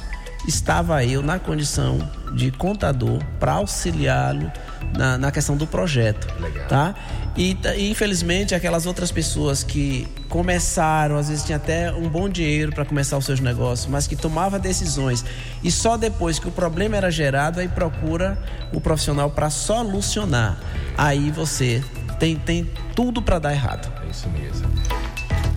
estava 0.48 1.04
eu 1.04 1.22
na 1.22 1.40
condição 1.40 2.10
de 2.34 2.52
contador 2.52 3.22
para 3.38 3.52
auxiliá-lo 3.52 4.50
na, 4.98 5.18
na 5.18 5.30
questão 5.30 5.58
do 5.58 5.68
projeto, 5.68 6.26
tá? 6.70 6.96
E, 7.38 7.58
e, 7.78 7.92
infelizmente 7.92 8.56
aquelas 8.56 8.86
outras 8.86 9.12
pessoas 9.12 9.64
que 9.64 10.08
começaram, 10.30 11.18
às 11.18 11.28
vezes 11.28 11.44
tinha 11.44 11.58
até 11.58 11.92
um 11.92 12.08
bom 12.08 12.30
dinheiro 12.30 12.72
para 12.72 12.86
começar 12.86 13.18
os 13.18 13.26
seus 13.26 13.40
negócios, 13.40 13.88
mas 13.88 14.08
que 14.08 14.16
tomava 14.16 14.58
decisões 14.58 15.26
e 15.64 15.70
só 15.70 15.98
depois 15.98 16.40
que 16.40 16.48
o 16.48 16.52
problema 16.52 16.96
era 16.96 17.12
gerado 17.12 17.60
aí 17.60 17.68
procura 17.68 18.38
o 18.72 18.80
profissional 18.80 19.30
para 19.30 19.50
solucionar. 19.50 20.58
Aí 20.98 21.30
você 21.30 21.84
tem, 22.20 22.38
tem 22.38 22.70
tudo 22.96 23.22
para 23.22 23.40
dar 23.40 23.52
errado. 23.52 23.92
É 24.06 24.10
isso 24.10 24.30
mesmo. 24.30 25.05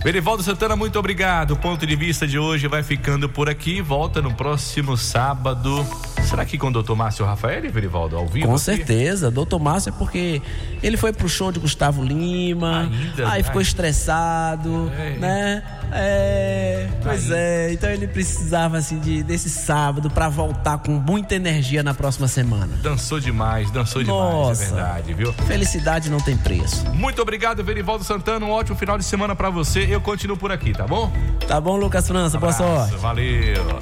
Verivaldo 0.03 0.41
Santana, 0.41 0.75
muito 0.77 0.97
obrigado. 0.97 1.51
O 1.51 1.57
ponto 1.57 1.85
de 1.85 1.95
vista 1.95 2.25
de 2.25 2.39
hoje 2.39 2.67
vai 2.67 2.81
ficando 2.81 3.27
por 3.27 3.49
aqui. 3.49 3.81
Volta 3.81 4.21
no 4.21 4.33
próximo 4.33 4.95
sábado. 4.95 5.85
Será 6.23 6.45
que 6.45 6.57
com 6.57 6.67
o 6.67 6.71
doutor 6.71 6.95
Márcio 6.95 7.25
Rafael 7.25 7.65
e 7.65 7.69
Verivaldo 7.69 8.15
ao 8.15 8.25
vivo? 8.25 8.47
Com 8.47 8.53
aqui? 8.55 8.63
certeza, 8.63 9.29
doutor 9.29 9.59
Márcio 9.59 9.89
é 9.89 9.91
porque 9.91 10.41
ele 10.81 10.95
foi 10.95 11.11
pro 11.11 11.27
show 11.27 11.51
de 11.51 11.59
Gustavo 11.59 12.03
Lima, 12.03 12.81
Ainda, 12.91 13.29
aí 13.31 13.43
ficou 13.43 13.59
ai. 13.59 13.63
estressado, 13.63 14.91
É. 14.97 15.17
né? 15.19 15.63
É, 15.91 16.87
pois 17.01 17.31
é, 17.31 17.73
então 17.73 17.89
ele 17.89 18.07
precisava 18.07 18.77
assim 18.77 18.99
de 18.99 19.23
desse 19.23 19.49
sábado 19.49 20.09
pra 20.09 20.29
voltar 20.29 20.77
com 20.77 20.91
muita 20.91 21.35
energia 21.35 21.81
na 21.81 21.93
próxima 21.93 22.27
semana. 22.27 22.77
Dançou 22.81 23.19
demais, 23.19 23.71
dançou 23.71 24.03
demais, 24.03 24.19
Nossa. 24.33 24.63
é 24.63 24.67
verdade, 24.67 25.13
viu? 25.13 25.33
Felicidade 25.47 26.09
não 26.09 26.19
tem 26.19 26.37
preço. 26.37 26.85
Muito 26.93 27.21
obrigado, 27.21 27.63
Verivaldo 27.63 28.03
Santana. 28.03 28.45
Um 28.45 28.51
ótimo 28.51 28.77
final 28.77 28.97
de 28.97 29.03
semana 29.03 29.35
pra 29.35 29.49
você. 29.49 29.87
Eu 29.89 29.99
continuo 30.01 30.37
por 30.37 30.51
aqui, 30.51 30.71
tá 30.73 30.85
bom? 30.85 31.11
Tá 31.47 31.59
bom, 31.59 31.75
Lucas 31.75 32.07
França, 32.07 32.37
boa 32.37 32.53
Abraço, 32.53 32.75
sorte. 32.75 32.95
Valeu. 32.97 33.79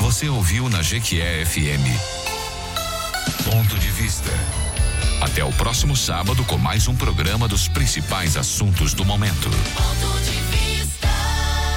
Você 0.00 0.28
ouviu 0.28 0.68
na 0.68 0.82
Jequié 0.82 1.44
FM. 1.44 1.86
Ponto 3.50 3.78
de 3.78 3.88
vista. 3.88 4.30
Até 5.20 5.42
o 5.42 5.50
próximo 5.52 5.96
sábado 5.96 6.44
com 6.44 6.58
mais 6.58 6.86
um 6.88 6.94
programa 6.94 7.48
dos 7.48 7.66
principais 7.68 8.36
assuntos 8.36 8.92
do 8.92 9.04
momento. 9.04 9.48
Ponto 9.50 10.20
de 10.24 10.45